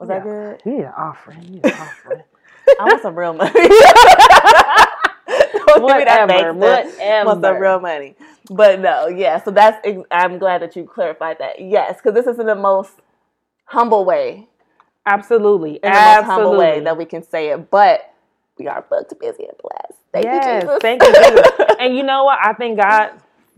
Was 0.00 0.08
Yeah. 0.08 0.14
that 0.18 0.24
good? 0.24 0.62
we 0.64 0.72
need 0.72 0.84
an 0.84 0.92
offering. 0.96 1.40
We 1.40 1.46
need 1.50 1.66
an 1.66 1.72
offering. 1.72 2.22
I 2.80 2.84
want 2.84 3.02
some 3.02 3.18
real 3.18 3.34
money. 3.34 3.52
Don't 5.66 5.86
give 5.86 5.98
me 5.98 6.04
that 6.04 6.28
Whatever. 6.28 7.02
I 7.02 7.24
want 7.24 7.42
some 7.42 7.58
real 7.58 7.80
money. 7.80 8.16
But 8.50 8.80
no, 8.80 9.08
yeah. 9.08 9.42
So 9.42 9.50
that's. 9.50 9.86
I'm 10.10 10.38
glad 10.38 10.62
that 10.62 10.76
you 10.76 10.84
clarified 10.84 11.38
that. 11.38 11.60
Yes, 11.60 11.96
because 11.96 12.14
this 12.14 12.26
is 12.26 12.38
in 12.38 12.46
the 12.46 12.54
most 12.54 12.92
humble 13.66 14.04
way, 14.04 14.48
Absolutely. 15.06 15.76
in 15.76 15.80
the 15.82 15.88
Absolutely. 15.88 16.26
most 16.26 16.34
humble 16.34 16.58
way 16.58 16.80
that 16.80 16.96
we 16.96 17.04
can 17.04 17.22
say 17.22 17.50
it. 17.50 17.70
But 17.70 18.12
we 18.58 18.66
are 18.66 18.84
booked, 18.88 19.18
busy, 19.20 19.44
and 19.44 19.56
blessed. 19.58 20.02
Thank 20.12 20.24
yes, 20.26 20.62
you, 20.62 20.68
Jesus. 20.68 20.78
Thank 20.80 21.02
you, 21.02 21.12
Jesus. 21.12 21.76
and 21.80 21.96
you 21.96 22.02
know 22.02 22.24
what? 22.24 22.38
I 22.40 22.52
thank 22.52 22.78
God 22.78 23.12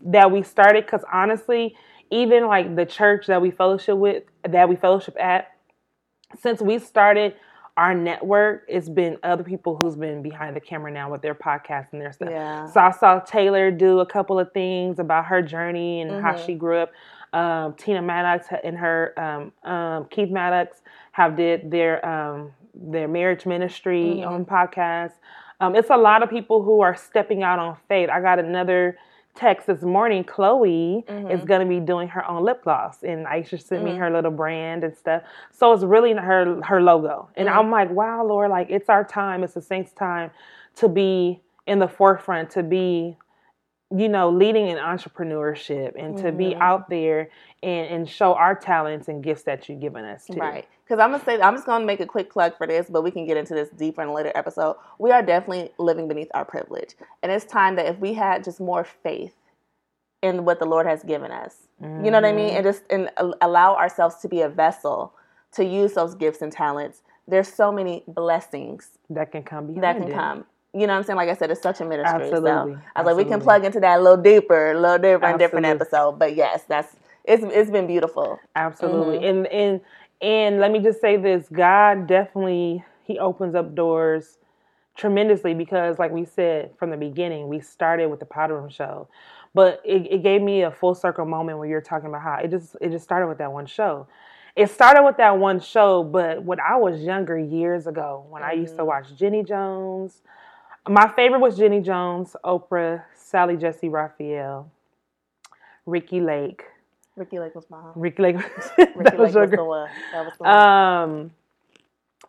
that 0.04 0.30
we 0.30 0.42
started 0.42 0.86
because 0.86 1.04
honestly, 1.12 1.76
even 2.10 2.46
like 2.46 2.76
the 2.76 2.86
church 2.86 3.26
that 3.26 3.42
we 3.42 3.50
fellowship 3.50 3.96
with, 3.96 4.24
that 4.48 4.68
we 4.68 4.76
fellowship 4.76 5.16
at, 5.20 5.52
since 6.40 6.60
we 6.60 6.78
started 6.78 7.34
our 7.76 7.94
network, 7.94 8.64
it's 8.68 8.88
been 8.88 9.18
other 9.22 9.44
people 9.44 9.78
who's 9.82 9.96
been 9.96 10.22
behind 10.22 10.56
the 10.56 10.60
camera 10.60 10.90
now 10.90 11.10
with 11.10 11.20
their 11.22 11.34
podcasts 11.34 11.92
and 11.92 12.00
their 12.00 12.12
stuff. 12.12 12.30
Yeah. 12.30 12.66
So 12.70 12.80
I 12.80 12.90
saw 12.90 13.18
Taylor 13.20 13.70
do 13.70 14.00
a 14.00 14.06
couple 14.06 14.38
of 14.38 14.50
things 14.52 14.98
about 14.98 15.26
her 15.26 15.42
journey 15.42 16.00
and 16.00 16.22
how 16.22 16.32
Mhm. 16.34 16.46
she 16.46 16.54
grew 16.54 16.78
up. 16.78 16.92
Um, 17.32 17.74
Tina 17.74 18.00
Maddox 18.00 18.46
and 18.64 18.78
her 18.78 19.12
um, 19.18 19.70
um, 19.70 20.06
Keith 20.06 20.30
Maddox 20.30 20.80
have 21.12 21.36
did 21.36 21.70
their 21.70 22.04
um, 22.06 22.52
their 22.74 23.08
marriage 23.08 23.44
ministry 23.46 24.16
Mhm. 24.20 24.26
on 24.26 24.44
podcast 24.44 25.12
Um, 25.58 25.74
it's 25.74 25.88
a 25.88 25.96
lot 25.96 26.22
of 26.22 26.28
people 26.28 26.62
who 26.62 26.82
are 26.82 26.94
stepping 26.94 27.42
out 27.42 27.58
on 27.58 27.76
faith. 27.88 28.10
I 28.10 28.20
got 28.20 28.38
another 28.38 28.98
text 29.36 29.66
this 29.66 29.82
morning. 29.82 30.24
Chloe 30.24 31.04
is 31.30 31.42
Mhm. 31.42 31.46
going 31.46 31.60
to 31.60 31.66
be 31.66 31.80
doing 31.80 32.08
her 32.08 32.28
own 32.28 32.42
lip 32.42 32.64
gloss, 32.64 33.02
and 33.02 33.26
Aisha 33.26 33.60
sent 33.60 33.84
me 33.84 33.92
Mhm. 33.92 33.98
her 33.98 34.10
little 34.10 34.30
brand 34.30 34.82
and 34.84 34.96
stuff. 34.96 35.22
So 35.50 35.72
it's 35.72 35.84
really 35.84 36.12
her 36.14 36.60
her 36.62 36.80
logo, 36.80 37.28
and 37.36 37.48
Mhm. 37.48 37.56
I'm 37.56 37.70
like, 37.70 37.90
wow, 37.90 38.24
Lord, 38.24 38.50
like 38.50 38.70
it's 38.70 38.88
our 38.88 39.04
time. 39.04 39.44
It's 39.44 39.54
the 39.54 39.62
saints' 39.62 39.92
time 39.92 40.30
to 40.76 40.88
be 40.88 41.40
in 41.66 41.78
the 41.78 41.88
forefront, 41.88 42.50
to 42.50 42.62
be 42.62 43.16
you 43.94 44.08
know, 44.08 44.28
leading 44.30 44.66
in 44.68 44.78
entrepreneurship 44.78 45.92
and 45.96 46.16
to 46.18 46.32
be 46.32 46.54
Mhm. 46.54 46.60
out 46.60 46.88
there 46.90 47.28
and, 47.62 47.86
and 47.88 48.08
show 48.08 48.34
our 48.34 48.54
talents 48.54 49.06
and 49.08 49.22
gifts 49.22 49.44
that 49.44 49.68
you've 49.68 49.80
given 49.80 50.04
us 50.04 50.26
too. 50.26 50.38
Right. 50.40 50.66
Because 50.84 51.00
I'm 51.00 51.12
gonna 51.12 51.24
say 51.24 51.40
I'm 51.40 51.54
just 51.54 51.66
gonna 51.66 51.84
make 51.84 52.00
a 52.00 52.06
quick 52.06 52.30
plug 52.30 52.56
for 52.56 52.66
this, 52.66 52.88
but 52.90 53.02
we 53.02 53.10
can 53.12 53.26
get 53.26 53.36
into 53.36 53.54
this 53.54 53.68
deeper 53.70 54.02
in 54.02 54.08
a 54.08 54.12
later 54.12 54.32
episode. 54.34 54.76
We 54.98 55.12
are 55.12 55.22
definitely 55.22 55.72
living 55.78 56.08
beneath 56.08 56.30
our 56.34 56.44
privilege, 56.44 56.94
and 57.22 57.30
it's 57.30 57.44
time 57.44 57.76
that 57.76 57.86
if 57.86 57.98
we 57.98 58.14
had 58.14 58.42
just 58.44 58.60
more 58.60 58.82
faith 58.84 59.34
in 60.22 60.44
what 60.44 60.58
the 60.58 60.64
Lord 60.66 60.86
has 60.86 61.02
given 61.04 61.30
us, 61.30 61.68
you 61.80 62.10
know 62.10 62.18
what 62.18 62.24
I 62.24 62.32
mean, 62.32 62.54
and 62.56 62.64
just 62.64 62.82
and 62.90 63.10
allow 63.40 63.76
ourselves 63.76 64.16
to 64.16 64.28
be 64.28 64.40
a 64.42 64.48
vessel 64.48 65.12
to 65.52 65.64
use 65.64 65.94
those 65.94 66.14
gifts 66.14 66.42
and 66.42 66.50
talents. 66.50 67.02
There's 67.28 67.52
so 67.52 67.70
many 67.72 68.02
blessings 68.08 68.98
That 69.10 69.30
can 69.32 69.42
come 69.42 69.66
behind 69.68 69.82
that 69.84 69.96
can 69.98 70.08
it. 70.10 70.14
come. 70.14 70.46
You 70.76 70.86
know 70.86 70.92
what 70.92 70.98
I'm 70.98 71.04
saying? 71.04 71.16
Like 71.16 71.30
I 71.30 71.34
said, 71.34 71.50
it's 71.50 71.62
such 71.62 71.80
a 71.80 71.86
ministry. 71.86 72.28
Absolutely. 72.28 72.74
So 72.74 72.80
I 72.94 73.02
was 73.02 73.16
like, 73.16 73.24
we 73.24 73.30
can 73.30 73.40
plug 73.40 73.64
into 73.64 73.80
that 73.80 73.98
a 73.98 74.02
little 74.02 74.22
deeper, 74.22 74.72
a 74.72 74.78
little 74.78 74.98
deeper 74.98 75.26
in 75.26 75.38
different 75.38 75.64
episode. 75.64 76.18
But 76.18 76.36
yes, 76.36 76.64
that's 76.68 76.94
it's 77.24 77.42
it's 77.46 77.70
been 77.70 77.86
beautiful. 77.86 78.38
Absolutely. 78.54 79.18
Mhm. 79.20 79.28
And 79.30 79.46
and 79.46 79.80
and 80.20 80.60
let 80.60 80.70
me 80.70 80.80
just 80.80 81.00
say 81.00 81.16
this, 81.16 81.48
God 81.50 82.06
definitely 82.06 82.84
he 83.04 83.18
opens 83.18 83.54
up 83.54 83.74
doors 83.74 84.36
tremendously 84.96 85.54
because 85.54 85.98
like 85.98 86.10
we 86.10 86.26
said 86.26 86.72
from 86.78 86.90
the 86.90 86.96
beginning, 86.98 87.48
we 87.48 87.60
started 87.60 88.08
with 88.10 88.20
the 88.20 88.26
powder 88.26 88.54
room 88.60 88.68
show. 88.68 89.08
But 89.54 89.80
it, 89.82 90.12
it 90.12 90.22
gave 90.22 90.42
me 90.42 90.62
a 90.62 90.70
full 90.70 90.94
circle 90.94 91.24
moment 91.24 91.56
where 91.58 91.66
you're 91.66 91.80
talking 91.80 92.10
about 92.10 92.20
how 92.20 92.34
it 92.36 92.50
just 92.50 92.76
it 92.82 92.90
just 92.90 93.04
started 93.04 93.28
with 93.28 93.38
that 93.38 93.50
one 93.50 93.64
show. 93.64 94.08
It 94.54 94.70
started 94.70 95.04
with 95.04 95.16
that 95.16 95.38
one 95.38 95.60
show, 95.60 96.02
but 96.02 96.42
when 96.42 96.60
I 96.60 96.76
was 96.76 97.00
younger 97.02 97.38
years 97.38 97.86
ago, 97.86 98.26
when 98.28 98.42
I 98.42 98.52
used 98.52 98.76
to 98.76 98.82
Mhm. 98.82 98.86
watch 98.86 99.14
Jenny 99.14 99.42
Jones, 99.42 100.22
my 100.88 101.08
favorite 101.14 101.40
was 101.40 101.56
Jenny 101.56 101.80
Jones, 101.80 102.36
Oprah, 102.44 103.02
Sally 103.14 103.56
Jessy 103.56 103.88
Raphael, 103.88 104.70
Ricki 105.84 106.20
Lake. 106.20 106.62
Ricki 107.16 107.38
Lake 107.38 107.54
was 107.54 107.64
mom. 107.70 107.92
Ricki 107.96 108.22
Lake. 108.22 108.36
Ricki 108.36 108.92
was 108.96 109.06
Lake 109.18 109.34
your 109.34 109.42
was 109.42 109.50
the 109.50 109.64
one. 109.64 109.88
That 110.12 110.24
was 110.24 110.32
the 110.38 110.44
one. 110.44 110.52
Um, 111.22 111.30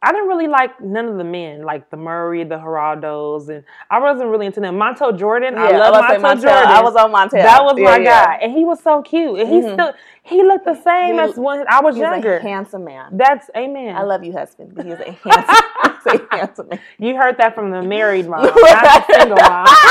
I 0.02 0.12
didn't 0.12 0.28
really 0.28 0.48
like 0.48 0.80
none 0.80 1.08
of 1.08 1.18
the 1.18 1.24
men, 1.24 1.64
like 1.64 1.90
the 1.90 1.98
Maury, 1.98 2.44
the 2.44 2.58
Geraldos, 2.58 3.50
and 3.50 3.64
I 3.90 4.00
wasn't 4.00 4.30
really 4.30 4.46
into 4.46 4.60
them. 4.60 4.76
Montel 4.78 5.18
Jordan, 5.18 5.58
I 5.58 5.72
love 5.76 5.94
was 5.94 6.02
gonna 6.02 6.20
Montel 6.20 6.42
Jordan. 6.44 6.68
I 6.68 6.82
was 6.84 6.96
on 6.96 7.12
Montel. 7.12 7.32
that 7.42 7.64
was 7.64 7.80
Yeah, 7.80 7.84
my 7.84 7.98
yeah. 7.98 8.26
guy, 8.26 8.34
and 8.44 8.52
he 8.54 8.64
was 8.64 8.80
so 8.84 9.02
cute, 9.02 9.40
and 9.40 9.50
he 9.50 9.62
Mhm. 9.62 9.74
still 9.74 9.94
he 10.22 10.44
looked 10.44 10.66
the 10.66 10.76
same 10.76 11.16
He- 11.16 11.22
as 11.22 11.38
when 11.40 11.66
I 11.68 11.82
was 11.82 11.98
younger. 11.98 12.38
handsome 12.40 12.84
man. 12.84 13.18
That's 13.18 13.50
amen. 13.58 13.96
I 13.96 14.04
love 14.04 14.24
you, 14.24 14.34
husband, 14.34 14.80
he's 14.86 15.00
a 15.00 15.12
handsome, 15.24 15.66
a 16.06 16.22
handsome 16.32 16.70
you 17.00 17.16
heard 17.16 17.38
that 17.38 17.56
from 17.56 17.72
the 17.72 17.82
married 17.84 18.28
mom, 18.28 18.44
not 18.70 18.92
the 18.94 19.04
single 19.12 19.42
mom. 19.42 19.68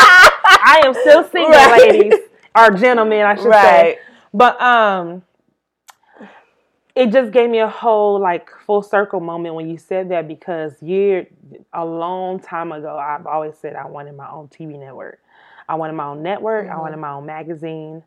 I 0.63 0.83
am 0.85 0.95
still 0.95 1.25
single, 1.25 1.51
Right. 1.51 1.81
ladies 1.83 2.15
or 2.57 2.71
gentlemen, 2.71 3.23
I 3.23 3.35
should 3.37 3.53
say. 3.61 3.99
But 4.33 4.61
um 4.61 5.23
it 6.95 7.13
just 7.13 7.31
gave 7.33 7.51
me 7.51 7.59
a 7.59 7.69
whole 7.69 8.19
like 8.21 8.49
full 8.67 8.83
circle 8.83 9.21
moment 9.21 9.55
when 9.55 9.69
you 9.69 9.77
said 9.77 10.09
that 10.11 10.27
because 10.27 10.83
year 10.83 11.27
a 11.73 11.85
long 11.85 12.41
time 12.41 12.73
ago 12.73 12.97
I've 12.97 13.27
always 13.27 13.57
said 13.59 13.77
I 13.77 13.87
wanted 13.87 14.17
my 14.17 14.31
own 14.31 14.49
TV 14.49 14.79
network. 14.79 15.21
I 15.69 15.75
wanted 15.75 15.93
my 15.95 16.07
own 16.07 16.23
network, 16.23 16.69
I 16.71 16.77
Mhm. 16.77 16.81
wanted 16.81 16.97
my 16.99 17.13
own 17.13 17.27
magazine. 17.27 18.03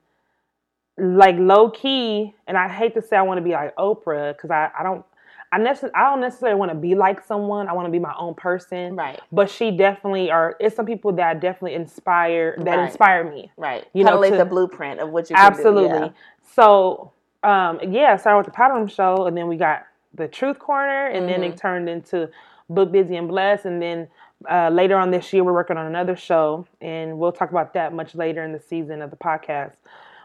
Like 0.98 1.36
low 1.38 1.70
key, 1.70 2.36
and 2.48 2.58
I 2.58 2.68
hate 2.68 2.94
to 2.96 3.02
say 3.02 3.16
I 3.16 3.22
want 3.22 3.38
to 3.38 3.42
be 3.42 3.52
like 3.52 3.74
Oprah 3.78 4.36
because 4.36 4.52
I, 4.52 4.70
I 4.78 4.84
don't 4.84 5.06
I 5.52 5.58
necess- 5.60 5.92
I 5.96 6.04
don't 6.10 6.22
necessarily 6.22 6.60
want 6.60 6.72
to 6.72 6.78
be 6.78 6.94
like 6.96 7.24
someone. 7.24 7.68
I 7.68 7.74
want 7.74 7.88
to 7.88 7.92
be 7.92 8.00
my 8.00 8.14
own 8.18 8.36
person. 8.36 8.96
Right. 8.96 9.20
But 9.32 9.50
she 9.50 9.72
definitely 9.72 10.30
are 10.30 10.56
it's 10.60 10.76
some 10.76 10.86
people 10.86 11.12
that 11.14 11.40
definitely 11.40 11.74
inspire 11.76 12.56
that 12.60 12.78
Right. 12.78 12.86
inspire 12.86 13.24
me. 13.24 13.52
Right. 13.58 13.86
You 13.94 14.04
kind 14.04 14.16
know, 14.16 14.22
like 14.22 14.32
to- 14.34 14.38
the 14.38 14.46
blueprint 14.46 15.00
of 15.00 15.10
what 15.10 15.30
you 15.30 15.36
Absolutely. 15.36 16.00
yeah. 16.00 16.10
So, 16.54 17.12
um, 17.44 17.80
yeah, 17.88 18.14
I 18.14 18.18
started 18.18 18.38
with 18.38 18.46
the 18.48 18.52
Powder 18.52 18.74
Room 18.76 18.88
Show, 18.88 19.26
and 19.26 19.36
then 19.38 19.48
we 19.48 19.56
got 19.58 19.86
the 20.14 20.28
Truth 20.28 20.60
Corner, 20.60 21.08
and 21.08 21.28
then 21.30 21.42
Mhm. 21.42 21.50
it 21.54 21.58
turned 21.58 21.88
into 21.90 22.30
Book 22.70 22.92
Busy 22.92 23.16
and 23.16 23.28
Blessed, 23.28 23.66
and 23.66 23.82
then 23.82 24.08
uh, 24.50 24.70
later 24.70 24.96
on 24.96 25.12
this 25.12 25.34
year 25.34 25.44
we're 25.44 25.52
working 25.52 25.76
on 25.76 25.86
another 25.86 26.16
show, 26.16 26.66
and 26.80 27.20
we'll 27.20 27.34
talk 27.34 27.50
about 27.52 27.74
that 27.74 27.92
much 27.92 28.16
later 28.16 28.42
in 28.42 28.54
the 28.54 28.60
season 28.60 29.02
of 29.02 29.10
the 29.10 29.18
podcast. 29.18 29.74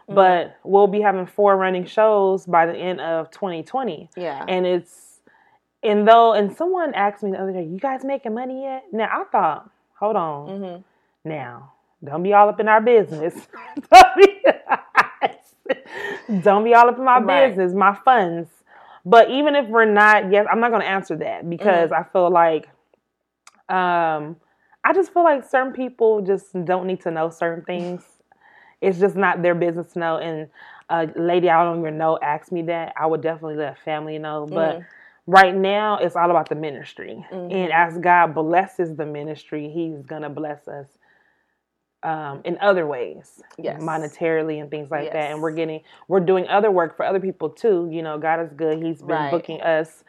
Mm-hmm. 0.07 0.15
But 0.15 0.55
we'll 0.63 0.87
be 0.87 1.01
having 1.01 1.25
four 1.25 1.57
running 1.57 1.83
shows 1.83 2.45
by 2.45 2.65
the 2.65 2.75
end 2.77 3.01
of 3.01 3.29
2020, 3.31 4.09
Yeah. 4.15 4.45
and 4.47 4.65
it's 4.65 5.04
and 5.85 6.07
though 6.07 6.33
and 6.33 6.55
someone 6.55 6.93
asked 6.95 7.23
me 7.23 7.31
the 7.31 7.41
other 7.41 7.53
day, 7.53 7.63
"You 7.65 7.79
guys 7.79 8.03
making 8.03 8.33
money 8.33 8.63
yet?" 8.63 8.85
Now 8.91 9.09
I 9.11 9.25
thought, 9.31 9.69
hold 9.99 10.15
on, 10.17 10.53
hmm 10.57 10.77
now, 11.25 11.73
don't 12.03 12.23
be 12.23 12.33
all 12.33 12.49
up 12.49 12.59
in 12.59 12.67
our 12.67 12.81
business. 12.81 13.33
don't, 13.93 14.17
be, 14.17 14.43
don't 16.41 16.63
be 16.63 16.73
all 16.73 16.89
up 16.89 16.97
in 16.97 17.05
my 17.05 17.19
Right. 17.19 17.49
business, 17.49 17.73
my 17.73 17.97
funds. 18.05 18.49
But 19.05 19.29
even 19.31 19.55
if 19.55 19.67
we're 19.67 19.85
not, 19.85 20.31
yes, 20.31 20.47
I'm 20.51 20.59
not 20.59 20.71
going 20.71 20.81
to 20.81 20.87
answer 20.87 21.15
that 21.17 21.49
because 21.49 21.91
Mm-hmm. 21.91 21.93
I 21.93 22.03
feel 22.03 22.31
like, 22.31 22.67
um, 23.69 24.37
I 24.83 24.93
just 24.93 25.13
feel 25.13 25.23
like 25.23 25.47
certain 25.49 25.73
people 25.73 26.21
just 26.21 26.53
don't 26.65 26.87
need 26.87 27.01
to 27.01 27.11
know 27.11 27.29
certain 27.29 27.63
things. 27.65 28.03
It's 28.81 28.99
just 28.99 29.15
not 29.15 29.41
their 29.41 29.55
business 29.55 29.93
to 29.93 29.99
know. 29.99 30.17
And 30.17 30.49
a 30.89 31.09
lady 31.19 31.49
I 31.49 31.63
don't 31.63 31.79
even 31.79 31.97
know 31.97 32.19
asked 32.21 32.51
me 32.51 32.63
that. 32.63 32.93
I 32.99 33.05
would 33.07 33.21
definitely 33.21 33.55
let 33.57 33.79
family 33.79 34.19
know. 34.19 34.47
But 34.47 34.81
Mhm. 34.81 34.85
Right 35.27 35.55
now, 35.55 35.97
it's 35.97 36.15
all 36.15 36.29
about 36.29 36.49
the 36.49 36.55
ministry. 36.55 37.25
Mhm. 37.31 37.51
And 37.51 37.71
as 37.73 37.97
God 37.97 38.33
blesses 38.35 38.95
the 38.95 39.05
ministry, 39.05 39.69
He's 39.69 40.01
gonna 40.03 40.29
bless 40.29 40.67
us 40.67 40.87
um, 42.03 42.41
in 42.43 42.55
other 42.61 42.85
ways, 42.85 43.41
Yes. 43.57 43.81
monetarily 43.81 44.61
and 44.61 44.69
things 44.69 44.91
like 44.91 45.11
that. 45.13 45.31
And 45.31 45.41
we're 45.41 45.51
getting, 45.51 45.81
we're 46.07 46.19
doing 46.19 46.47
other 46.47 46.69
work 46.69 46.95
for 46.95 47.03
other 47.03 47.19
people 47.19 47.49
too. 47.49 47.89
You 47.91 48.03
know, 48.03 48.19
God 48.19 48.39
is 48.41 48.53
good. 48.53 48.83
He's 48.83 49.01
been 49.01 49.07
Right. 49.15 49.31
booking 49.31 49.59
us. 49.61 50.03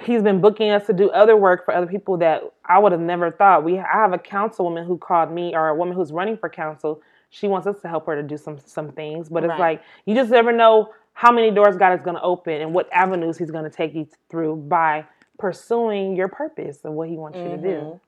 He's 0.00 0.22
been 0.22 0.40
booking 0.42 0.70
us 0.70 0.86
to 0.86 0.92
do 0.92 1.08
other 1.10 1.36
work 1.36 1.64
for 1.64 1.72
other 1.74 1.86
people 1.86 2.18
that 2.18 2.42
I 2.66 2.78
would 2.78 2.92
have 2.92 3.00
never 3.00 3.30
thought. 3.30 3.64
We, 3.64 3.78
I 3.78 3.92
have 3.92 4.12
a 4.12 4.18
councilwoman 4.18 4.84
who 4.86 4.98
called 4.98 5.30
me, 5.30 5.54
or 5.54 5.68
a 5.68 5.74
woman 5.74 5.94
who's 5.96 6.12
running 6.12 6.36
for 6.36 6.50
council. 6.50 7.00
She 7.30 7.48
wants 7.48 7.66
us 7.66 7.80
to 7.80 7.88
help 7.88 8.04
her 8.06 8.16
to 8.16 8.22
do 8.22 8.36
some 8.36 8.58
some 8.58 8.92
things, 8.92 9.28
but 9.30 9.42
it's 9.44 9.58
like 9.58 9.82
you 10.04 10.14
just 10.14 10.30
never 10.30 10.52
know 10.52 10.90
how 11.14 11.32
many 11.32 11.50
doors 11.50 11.76
God 11.76 11.92
is 11.94 12.02
going 12.02 12.16
to 12.16 12.22
open 12.22 12.60
and 12.60 12.74
what 12.74 12.92
avenues 12.92 13.38
He's 13.38 13.50
going 13.50 13.64
to 13.64 13.70
take 13.70 13.94
you 13.94 14.06
through 14.30 14.56
by 14.56 15.04
pursuing 15.38 16.14
your 16.16 16.28
purpose 16.28 16.80
and 16.84 16.94
what 16.94 17.08
He 17.08 17.16
wants 17.16 17.38
you 17.38 17.44
to 17.44 17.56
do. 17.56 17.68
Mhm. 17.68 18.00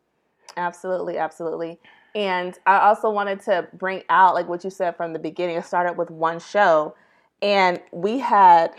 Absolutely, 0.56 1.18
absolutely. 1.18 1.78
And 2.14 2.58
I 2.66 2.78
also 2.78 3.10
wanted 3.10 3.40
to 3.42 3.68
bring 3.74 4.02
out, 4.08 4.34
like 4.34 4.48
what 4.48 4.64
you 4.64 4.70
said 4.70 4.96
from 4.96 5.12
the 5.12 5.18
beginning, 5.18 5.56
it 5.56 5.64
started 5.66 5.98
with 5.98 6.10
one 6.10 6.40
show. 6.40 6.94
And 7.42 7.80
we 7.92 8.18
had, 8.18 8.72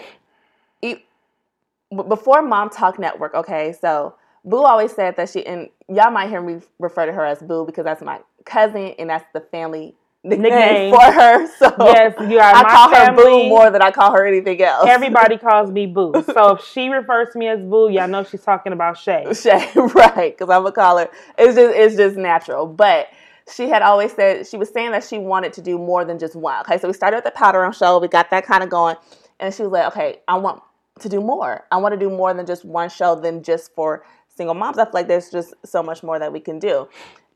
b- 0.82 2.04
before 2.08 2.42
Mom 2.42 2.70
Talk 2.70 3.00
Network, 3.00 3.34
okay, 3.36 3.74
so 3.74 4.16
Boo 4.44 4.64
always 4.64 4.92
said 4.94 5.16
that 5.18 5.30
she, 5.30 5.46
and 5.46 5.70
y'all 5.88 6.12
might 6.12 6.30
hear 6.30 6.42
me 6.42 6.62
refer 6.80 7.06
to 7.06 7.12
her 7.12 7.26
as 7.26 7.40
Boo 7.42 7.66
because 7.66 7.84
that's 7.86 8.02
my 8.02 8.20
cousin 8.46 8.94
and 8.98 9.10
that's 9.10 9.26
the 9.34 9.42
family 9.42 9.96
nickname, 10.28 10.42
Nickname. 10.42 10.94
for 10.94 11.12
her. 11.12 11.48
So 11.58 11.74
Yes, 11.80 12.16
you 12.30 12.40
are 12.40 12.56
I 12.56 12.64
call 12.64 12.94
her. 12.94 13.14
Boo 13.14 13.50
more 13.50 13.70
than 13.70 13.82
I 13.82 13.92
call 13.92 14.12
her 14.12 14.26
anything 14.26 14.62
else. 14.62 14.88
Everybody 14.88 15.38
calls 15.48 15.72
me 15.72 15.86
Boo. 15.86 16.14
So 16.26 16.56
if 16.56 16.66
she 16.66 16.90
refers 16.90 17.30
to 17.34 17.40
me 17.40 17.48
as 17.48 17.62
Boo, 17.62 17.90
y'all 17.90 18.08
know 18.08 18.24
she's 18.24 18.42
talking 18.42 18.74
about 18.74 18.98
Shay. 18.98 19.26
Shay, 19.34 19.70
right? 19.76 20.38
Because 20.38 20.50
I'm 20.54 20.64
gonna 20.64 20.72
call 20.72 20.98
her. 20.98 21.10
It's 21.38 21.56
just 21.56 21.76
it's 21.76 21.96
just 21.96 22.18
natural. 22.18 22.66
But 22.68 23.08
she 23.54 23.70
had 23.70 23.82
always 23.82 24.14
said 24.14 24.46
she 24.48 24.58
was 24.58 24.70
saying 24.70 24.92
that 24.92 25.04
she 25.04 25.18
wanted 25.18 25.54
to 25.54 25.62
do 25.62 25.78
more 25.78 26.04
than 26.04 26.20
just 26.20 26.36
one. 26.36 26.60
Okay, 26.62 26.78
so 26.78 26.88
we 26.88 26.94
started 26.94 27.18
with 27.18 27.26
the 27.26 27.32
powder 27.32 27.62
room 27.62 27.72
show. 27.72 28.00
We 28.00 28.08
got 28.08 28.30
that 28.32 28.46
kind 28.46 28.64
of 28.64 28.70
going, 28.70 28.96
and 29.40 29.54
she 29.54 29.64
was 29.64 29.72
like, 29.72 29.88
"Okay, 29.88 30.18
I 30.28 30.38
want 30.38 30.62
to 31.00 31.10
do 31.10 31.22
more. 31.22 31.66
I 31.72 31.78
want 31.78 31.94
to 31.94 32.00
do 32.00 32.10
more 32.10 32.34
than 32.34 32.46
just 32.46 32.66
one 32.66 32.90
show 32.90 33.16
than 33.16 33.44
just 33.44 33.74
for 33.74 34.04
single 34.36 34.54
moms. 34.56 34.78
I 34.78 34.84
feel 34.86 34.92
like 34.94 35.08
there's 35.08 35.30
just 35.30 35.54
so 35.66 35.82
much 35.82 36.04
more 36.04 36.20
that 36.20 36.34
we 36.34 36.40
can 36.40 36.60
do." 36.60 36.88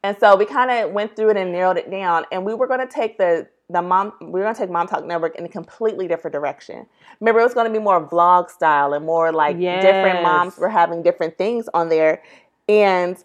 And 0.03 0.17
so 0.19 0.35
we 0.35 0.45
kind 0.45 0.71
of 0.71 0.91
went 0.91 1.15
through 1.15 1.29
it 1.29 1.37
and 1.37 1.51
narrowed 1.51 1.77
it 1.77 1.91
down, 1.91 2.25
and 2.31 2.43
we 2.45 2.53
were 2.53 2.67
going 2.67 2.79
to 2.79 2.91
take 2.91 3.17
the 3.17 3.47
the 3.69 3.81
mom 3.81 4.11
we 4.19 4.31
were 4.31 4.41
going 4.41 4.53
to 4.53 4.59
take 4.59 4.69
Mom 4.69 4.87
Talk 4.87 5.05
Network 5.05 5.35
in 5.35 5.45
a 5.45 5.49
completely 5.49 6.07
different 6.07 6.33
direction. 6.33 6.85
Remember, 7.19 7.39
it 7.39 7.43
was 7.43 7.53
going 7.53 7.67
to 7.67 7.71
be 7.71 7.83
more 7.83 8.05
vlog 8.05 8.49
style 8.49 8.93
and 8.93 9.05
more 9.05 9.31
like 9.31 9.57
different 9.59 10.23
moms 10.23 10.57
were 10.57 10.69
having 10.69 11.03
different 11.03 11.37
things 11.37 11.69
on 11.73 11.89
there, 11.89 12.23
and 12.67 13.23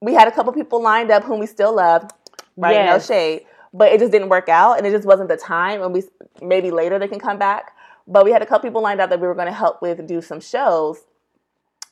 we 0.00 0.14
had 0.14 0.28
a 0.28 0.32
couple 0.32 0.52
people 0.52 0.82
lined 0.82 1.10
up 1.10 1.24
whom 1.24 1.40
we 1.40 1.46
still 1.46 1.74
love, 1.74 2.08
right? 2.56 2.74
Yes. 2.74 3.08
No 3.10 3.14
shade, 3.14 3.42
but 3.74 3.92
it 3.92 3.98
just 3.98 4.12
didn't 4.12 4.28
work 4.28 4.48
out, 4.48 4.78
and 4.78 4.86
it 4.86 4.90
just 4.92 5.06
wasn't 5.06 5.28
the 5.28 5.36
time. 5.36 5.82
And 5.82 5.92
we 5.92 6.04
maybe 6.40 6.70
later 6.70 6.98
they 6.98 7.08
can 7.08 7.20
come 7.20 7.38
back, 7.38 7.72
but 8.06 8.24
we 8.24 8.30
had 8.30 8.42
a 8.42 8.46
couple 8.46 8.68
people 8.68 8.80
lined 8.80 9.00
up 9.00 9.10
that 9.10 9.20
we 9.20 9.26
were 9.26 9.34
going 9.34 9.46
to 9.46 9.52
help 9.52 9.82
with 9.82 10.06
do 10.06 10.22
some 10.22 10.40
shows, 10.40 11.00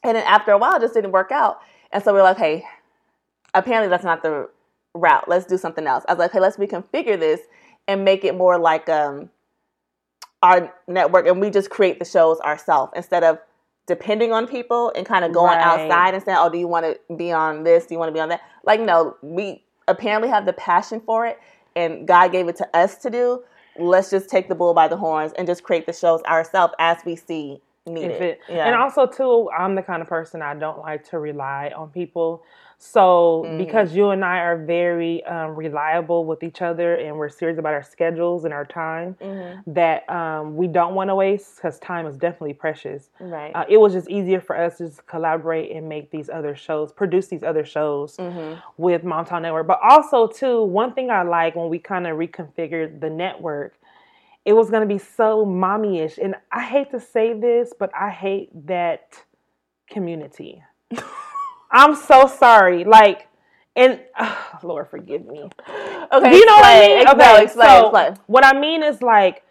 and 0.04 0.16
then 0.16 0.24
after 0.24 0.52
a 0.52 0.58
while, 0.58 0.76
it 0.76 0.80
just 0.80 0.94
didn't 0.94 1.12
work 1.12 1.32
out, 1.32 1.58
and 1.92 2.02
so 2.02 2.12
we're 2.12 2.22
like, 2.22 2.38
hey, 2.38 2.64
apparently 3.54 3.88
that's 3.88 4.04
not 4.04 4.22
the 4.22 4.48
route. 4.94 5.28
Let's 5.28 5.46
do 5.46 5.56
something 5.58 5.86
else. 5.86 6.04
I 6.08 6.12
was 6.12 6.18
like, 6.18 6.32
hey, 6.32 6.40
let's 6.40 6.56
reconfigure 6.56 7.18
this 7.18 7.40
and 7.88 8.04
make 8.04 8.24
it 8.24 8.36
more 8.36 8.58
like 8.58 8.88
um 8.88 9.30
our 10.42 10.74
network, 10.88 11.26
and 11.26 11.40
we 11.40 11.50
just 11.50 11.70
create 11.70 11.98
the 11.98 12.04
shows 12.04 12.40
ourselves 12.40 12.92
instead 12.96 13.22
of 13.22 13.38
depending 13.86 14.32
on 14.32 14.46
people 14.46 14.92
and 14.96 15.04
kind 15.04 15.24
of 15.24 15.32
going 15.32 15.58
Right. 15.58 15.64
outside 15.64 16.14
and 16.14 16.22
saying, 16.22 16.38
"Oh, 16.40 16.48
do 16.48 16.56
you 16.58 16.68
want 16.68 16.86
to 16.86 17.14
be 17.14 17.30
on 17.32 17.64
this? 17.64 17.86
Do 17.86 17.94
you 17.94 17.98
want 17.98 18.08
to 18.08 18.12
be 18.12 18.20
on 18.20 18.30
that?" 18.30 18.40
Like, 18.64 18.80
no, 18.80 19.16
we 19.22 19.64
apparently 19.88 20.28
have 20.28 20.46
the 20.46 20.52
passion 20.54 21.00
for 21.00 21.26
it, 21.26 21.38
and 21.76 22.06
God 22.08 22.32
gave 22.32 22.48
it 22.48 22.56
to 22.56 22.76
us 22.76 22.96
to 22.98 23.10
do. 23.10 23.42
Let's 23.76 24.10
just 24.10 24.28
take 24.30 24.48
the 24.48 24.54
bull 24.54 24.72
by 24.74 24.88
the 24.88 24.96
horns 24.96 25.32
and 25.34 25.46
just 25.46 25.62
create 25.62 25.86
the 25.86 25.92
shows 25.92 26.22
ourselves 26.22 26.74
as 26.78 26.98
we 27.04 27.16
see 27.16 27.60
needed. 27.86 28.20
It, 28.22 28.40
yeah. 28.48 28.66
And 28.66 28.76
also, 28.76 29.06
too, 29.06 29.50
I'm 29.50 29.74
the 29.74 29.82
kind 29.82 30.02
of 30.02 30.08
person 30.08 30.42
I 30.42 30.54
don't 30.54 30.78
like 30.80 31.04
to 31.10 31.18
rely 31.18 31.72
on 31.76 31.90
people. 31.90 32.42
So, 32.82 33.44
Mm. 33.46 33.58
because 33.58 33.94
you 33.94 34.08
and 34.08 34.24
I 34.24 34.38
are 34.38 34.56
very 34.56 35.22
um, 35.26 35.54
reliable 35.54 36.24
with 36.24 36.42
each 36.42 36.62
other 36.62 36.94
and 36.94 37.18
we're 37.18 37.28
serious 37.28 37.58
about 37.58 37.74
our 37.74 37.82
schedules 37.82 38.46
and 38.46 38.54
our 38.54 38.64
time, 38.64 39.16
Mhm. 39.20 39.62
that 39.66 40.08
um, 40.08 40.56
we 40.56 40.66
don't 40.66 40.94
want 40.94 41.08
to 41.10 41.14
waste 41.14 41.56
because 41.56 41.78
time 41.78 42.06
is 42.06 42.16
definitely 42.16 42.54
precious. 42.54 43.10
Right. 43.20 43.52
Uh, 43.54 43.66
it 43.68 43.76
was 43.76 43.92
just 43.92 44.08
easier 44.08 44.40
for 44.40 44.56
us 44.56 44.78
to 44.78 44.86
just 44.86 45.06
collaborate 45.06 45.70
and 45.72 45.90
make 45.90 46.10
these 46.10 46.30
other 46.30 46.54
shows, 46.54 46.90
produce 46.90 47.28
these 47.28 47.42
other 47.42 47.64
shows 47.66 48.16
hmm 48.16 48.54
with 48.78 49.04
Mom 49.04 49.26
Talk 49.26 49.42
Network. 49.42 49.66
But 49.66 49.80
also, 49.82 50.26
too, 50.26 50.62
one 50.62 50.94
thing 50.94 51.10
I 51.10 51.20
like 51.22 51.54
when 51.54 51.68
we 51.68 51.78
kind 51.78 52.06
of 52.06 52.16
reconfigured 52.16 53.00
the 53.00 53.10
network, 53.10 53.74
it 54.46 54.54
was 54.54 54.70
going 54.70 54.88
to 54.88 54.92
be 54.94 54.98
so 54.98 55.44
mommy-ish. 55.44 56.16
And 56.16 56.34
I 56.50 56.62
hate 56.64 56.90
to 56.92 56.98
say 57.00 57.34
this, 57.38 57.74
but 57.78 57.90
I 57.94 58.08
hate 58.08 58.48
that 58.66 59.22
community. 59.90 60.62
I'm 61.70 61.94
so 61.94 62.26
sorry. 62.26 62.84
Like, 62.84 63.28
and 63.76 64.00
Lord 64.62 64.88
forgive 64.90 65.24
me. 65.26 65.42
Okay. 66.12 66.34
You 66.36 66.46
know 66.46 66.54
what 66.56 66.64
I 66.64 66.80
mean? 66.80 67.00
Explain, 67.02 67.08
okay, 67.08 67.42
explain, 67.44 67.68
so 67.68 67.86
explain. 67.86 68.16
what 68.26 68.44
I 68.44 68.58
mean 68.58 68.82
is 68.82 69.00
like, 69.02 69.42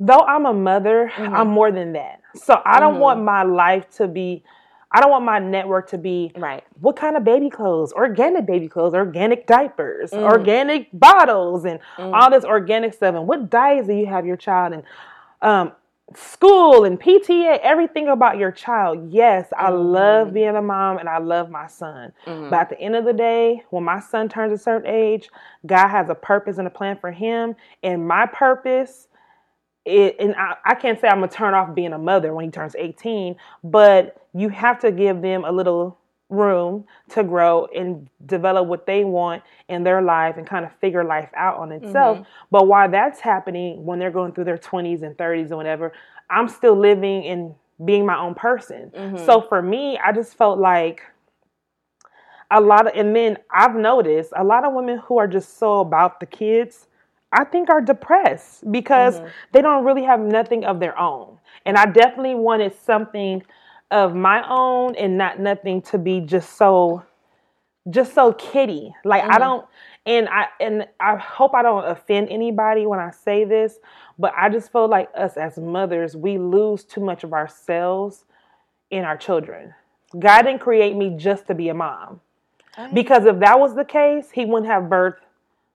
though 0.00 0.20
I'm 0.20 0.46
a 0.46 0.54
mother, 0.54 1.12
Mhm. 1.16 1.34
I'm 1.34 1.48
more 1.48 1.70
than 1.70 1.92
that. 1.92 2.20
So 2.34 2.60
I 2.64 2.80
don't 2.80 2.96
Mhm. 2.96 3.00
want 3.00 3.22
my 3.22 3.42
life 3.42 3.88
to 3.96 4.08
be. 4.08 4.42
I 4.94 5.00
don't 5.00 5.10
want 5.10 5.24
my 5.24 5.38
network 5.38 5.88
to 5.90 5.98
be 5.98 6.32
Right. 6.36 6.62
what 6.80 6.96
kind 6.96 7.16
of 7.16 7.24
baby 7.24 7.48
clothes, 7.48 7.94
organic 7.94 8.44
baby 8.44 8.68
clothes, 8.68 8.94
organic 8.94 9.46
diapers, 9.46 10.10
Mm. 10.12 10.22
organic 10.22 10.88
bottles, 10.92 11.64
and 11.64 11.80
Mm. 11.96 12.12
all 12.14 12.30
this 12.30 12.44
organic 12.44 12.92
stuff. 12.92 13.14
And 13.14 13.26
what 13.26 13.48
diets 13.48 13.86
do 13.86 13.94
you 13.94 14.04
have 14.06 14.26
your 14.26 14.36
child 14.36 14.74
in? 14.74 14.82
Um, 15.40 15.72
school 16.16 16.84
and 16.84 17.00
PTA, 17.00 17.58
everything 17.62 18.08
about 18.08 18.38
your 18.38 18.50
child. 18.52 19.12
Yes, 19.12 19.52
I 19.56 19.70
love 19.70 20.28
Mhm. 20.28 20.32
being 20.32 20.56
a 20.56 20.62
mom 20.62 20.98
and 20.98 21.08
I 21.08 21.18
love 21.18 21.50
my 21.50 21.66
son. 21.66 22.12
Mhm. 22.26 22.50
But 22.50 22.60
at 22.60 22.68
the 22.70 22.80
end 22.80 22.96
of 22.96 23.04
the 23.04 23.12
day, 23.12 23.62
when 23.70 23.84
my 23.84 24.00
son 24.00 24.28
turns 24.28 24.52
a 24.52 24.58
certain 24.58 24.88
age, 24.88 25.30
God 25.66 25.88
has 25.88 26.08
a 26.08 26.14
purpose 26.14 26.58
and 26.58 26.66
a 26.66 26.70
plan 26.70 26.96
for 26.96 27.10
him. 27.10 27.56
And 27.82 28.06
my 28.06 28.26
purpose, 28.26 29.08
it, 29.84 30.16
and 30.20 30.34
I, 30.36 30.56
I 30.64 30.74
can't 30.74 31.00
say 31.00 31.08
I'm 31.08 31.20
gonna 31.20 31.28
turn 31.28 31.54
off 31.54 31.74
being 31.74 31.92
a 31.92 31.98
mother 31.98 32.34
when 32.34 32.44
he 32.44 32.50
turns 32.50 32.76
18, 32.76 33.36
but 33.64 34.16
you 34.32 34.48
have 34.48 34.78
to 34.80 34.92
give 34.92 35.22
them 35.22 35.44
a 35.44 35.52
little 35.52 35.98
room 36.32 36.84
to 37.10 37.22
grow 37.22 37.66
and 37.66 38.08
develop 38.26 38.66
what 38.66 38.86
they 38.86 39.04
want 39.04 39.42
in 39.68 39.84
their 39.84 40.00
life 40.02 40.36
and 40.38 40.46
kind 40.46 40.64
of 40.64 40.72
figure 40.80 41.04
life 41.04 41.28
out 41.36 41.58
on 41.58 41.70
itself. 41.70 42.18
Mhm. 42.18 42.26
But 42.50 42.66
while 42.66 42.88
that's 42.88 43.20
happening, 43.20 43.84
when 43.84 43.98
they're 43.98 44.10
going 44.10 44.32
through 44.32 44.44
their 44.44 44.58
20s 44.58 45.02
and 45.02 45.16
30s 45.16 45.50
and 45.50 45.58
whatever, 45.58 45.92
I'm 46.30 46.48
still 46.48 46.74
living 46.74 47.26
and 47.26 47.54
being 47.84 48.06
my 48.06 48.18
own 48.18 48.34
person. 48.34 48.90
Mhm. 48.96 49.18
So 49.18 49.40
for 49.42 49.60
me, 49.60 49.98
I 49.98 50.12
just 50.12 50.36
felt 50.36 50.58
like 50.58 51.02
a 52.50 52.60
lot 52.60 52.86
of, 52.86 52.92
and 52.94 53.14
then 53.14 53.38
I've 53.50 53.74
noticed 53.74 54.32
a 54.36 54.44
lot 54.44 54.64
of 54.64 54.72
women 54.72 54.98
who 54.98 55.18
are 55.18 55.26
just 55.26 55.58
so 55.58 55.80
about 55.80 56.20
the 56.20 56.26
kids, 56.26 56.86
I 57.32 57.44
think 57.44 57.70
are 57.70 57.80
depressed 57.80 58.70
because 58.70 59.20
Mhm. 59.20 59.30
they 59.52 59.62
don't 59.62 59.84
really 59.84 60.04
have 60.04 60.20
nothing 60.20 60.64
of 60.64 60.80
their 60.80 60.98
own. 60.98 61.38
And 61.64 61.76
I 61.76 61.86
definitely 61.86 62.34
wanted 62.34 62.74
something 62.74 63.42
of 63.92 64.14
my 64.14 64.42
own 64.48 64.96
and 64.96 65.16
not 65.16 65.38
nothing 65.38 65.82
to 65.82 65.98
be 65.98 66.20
just 66.20 66.56
so 66.56 67.04
just 67.90 68.14
so 68.14 68.32
kitty. 68.32 68.94
Like 69.04 69.24
I 69.24 69.36
Mhm. 69.36 69.40
don't 69.40 69.66
and 70.06 70.28
I 70.28 70.48
and 70.60 70.88
I 71.00 71.16
hope 71.16 71.54
I 71.54 71.62
don't 71.62 71.84
offend 71.84 72.28
anybody 72.30 72.86
when 72.86 73.00
I 73.00 73.10
say 73.10 73.44
this, 73.44 73.78
but 74.18 74.32
I 74.36 74.48
just 74.48 74.72
feel 74.72 74.88
like 74.88 75.10
us 75.14 75.36
as 75.36 75.58
mothers, 75.58 76.16
we 76.16 76.38
lose 76.38 76.84
too 76.84 77.00
much 77.00 77.24
of 77.24 77.32
ourselves 77.32 78.24
in 78.90 79.04
our 79.04 79.16
children. 79.16 79.74
God 80.18 80.42
didn't 80.42 80.60
create 80.60 80.96
me 80.96 81.14
just 81.16 81.46
to 81.48 81.54
be 81.54 81.68
a 81.68 81.74
mom. 81.74 82.20
Because 82.94 83.26
if 83.26 83.38
that 83.40 83.60
was 83.60 83.74
the 83.74 83.84
case, 83.84 84.30
he 84.30 84.44
wouldn't 84.44 84.66
have 84.66 84.84
birthed 84.84 85.20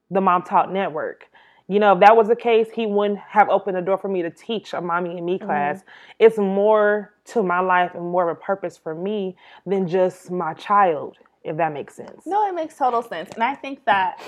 the 0.10 0.22
Mom 0.22 0.44
Talk 0.44 0.70
Network. 0.72 1.30
You 1.68 1.80
know, 1.80 1.94
if 1.94 2.00
that 2.00 2.16
was 2.16 2.28
the 2.28 2.36
case, 2.36 2.70
he 2.74 2.86
wouldn't 2.86 3.20
have 3.20 3.50
opened 3.50 3.76
the 3.76 3.82
door 3.82 3.98
for 3.98 4.08
me 4.08 4.22
to 4.22 4.30
teach 4.30 4.74
a 4.74 4.82
mommy 4.82 5.18
and 5.18 5.26
me 5.26 5.38
class. 5.38 5.84
It's 6.18 6.38
more 6.38 7.14
to 7.28 7.44
my 7.44 7.60
life 7.60 7.92
and 7.94 8.06
more 8.06 8.30
of 8.30 8.38
a 8.38 8.40
purpose 8.40 8.78
for 8.78 8.96
me 8.96 9.36
than 9.66 9.88
just 9.88 10.32
my 10.32 10.54
child, 10.54 11.18
if 11.44 11.58
that 11.58 11.74
makes 11.74 11.96
sense. 11.96 12.26
No, 12.26 12.48
it 12.48 12.54
makes 12.54 12.76
total 12.76 13.02
sense. 13.02 13.30
And 13.34 13.44
I 13.44 13.56
think 13.56 13.86
that 13.86 14.22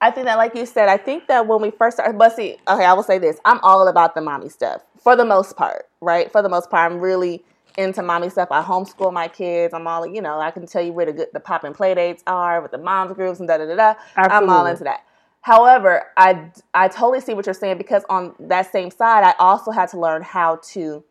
I 0.00 0.10
think 0.10 0.26
that 0.26 0.36
like 0.38 0.54
you 0.54 0.64
said, 0.64 0.88
I 0.88 0.96
think 0.96 1.28
that 1.28 1.46
when 1.46 1.60
we 1.60 1.70
first 1.70 1.98
started 1.98 2.18
but 2.18 2.34
see, 2.34 2.56
okay, 2.68 2.84
I 2.84 2.92
will 2.94 3.02
say 3.02 3.18
this. 3.18 3.38
I'm 3.44 3.60
all 3.62 3.86
about 3.86 4.14
the 4.14 4.20
mommy 4.20 4.48
stuff. 4.48 4.82
For 5.02 5.14
the 5.14 5.24
most 5.24 5.56
part, 5.56 5.88
right? 6.00 6.30
For 6.32 6.42
the 6.42 6.48
most 6.48 6.70
part, 6.70 6.90
I'm 6.90 6.98
really 7.00 7.44
into 7.76 8.02
mommy 8.02 8.30
stuff. 8.30 8.48
I 8.50 8.62
homeschool 8.62 9.12
my 9.12 9.28
kids. 9.28 9.74
I'm 9.74 9.86
all 9.86 10.06
you 10.06 10.22
know, 10.22 10.40
I 10.40 10.50
can 10.50 10.66
tell 10.66 10.82
you 10.82 10.92
where 10.92 11.06
the 11.06 11.12
good 11.12 11.28
the 11.32 11.40
pop 11.40 11.64
and 11.64 11.74
play 11.74 11.94
dates 11.94 12.22
are 12.26 12.60
with 12.60 12.70
the 12.70 12.78
moms 12.78 13.12
groups 13.12 13.40
and 13.40 13.48
da 13.48 13.58
da 13.58 13.66
da 13.66 13.76
da. 13.76 13.94
I'm 14.16 14.48
all 14.48 14.66
into 14.66 14.84
that. 14.84 15.04
However, 15.42 16.06
I 16.16 16.50
I 16.74 16.88
totally 16.88 17.20
see 17.20 17.34
what 17.34 17.46
you're 17.46 17.54
saying 17.54 17.78
because 17.78 18.02
on 18.10 18.34
that 18.40 18.72
same 18.72 18.90
side, 18.90 19.24
I 19.24 19.34
also 19.38 19.70
had 19.70 19.88
to 19.90 20.00
learn 20.00 20.22
how 20.22 20.60
to 20.72 21.04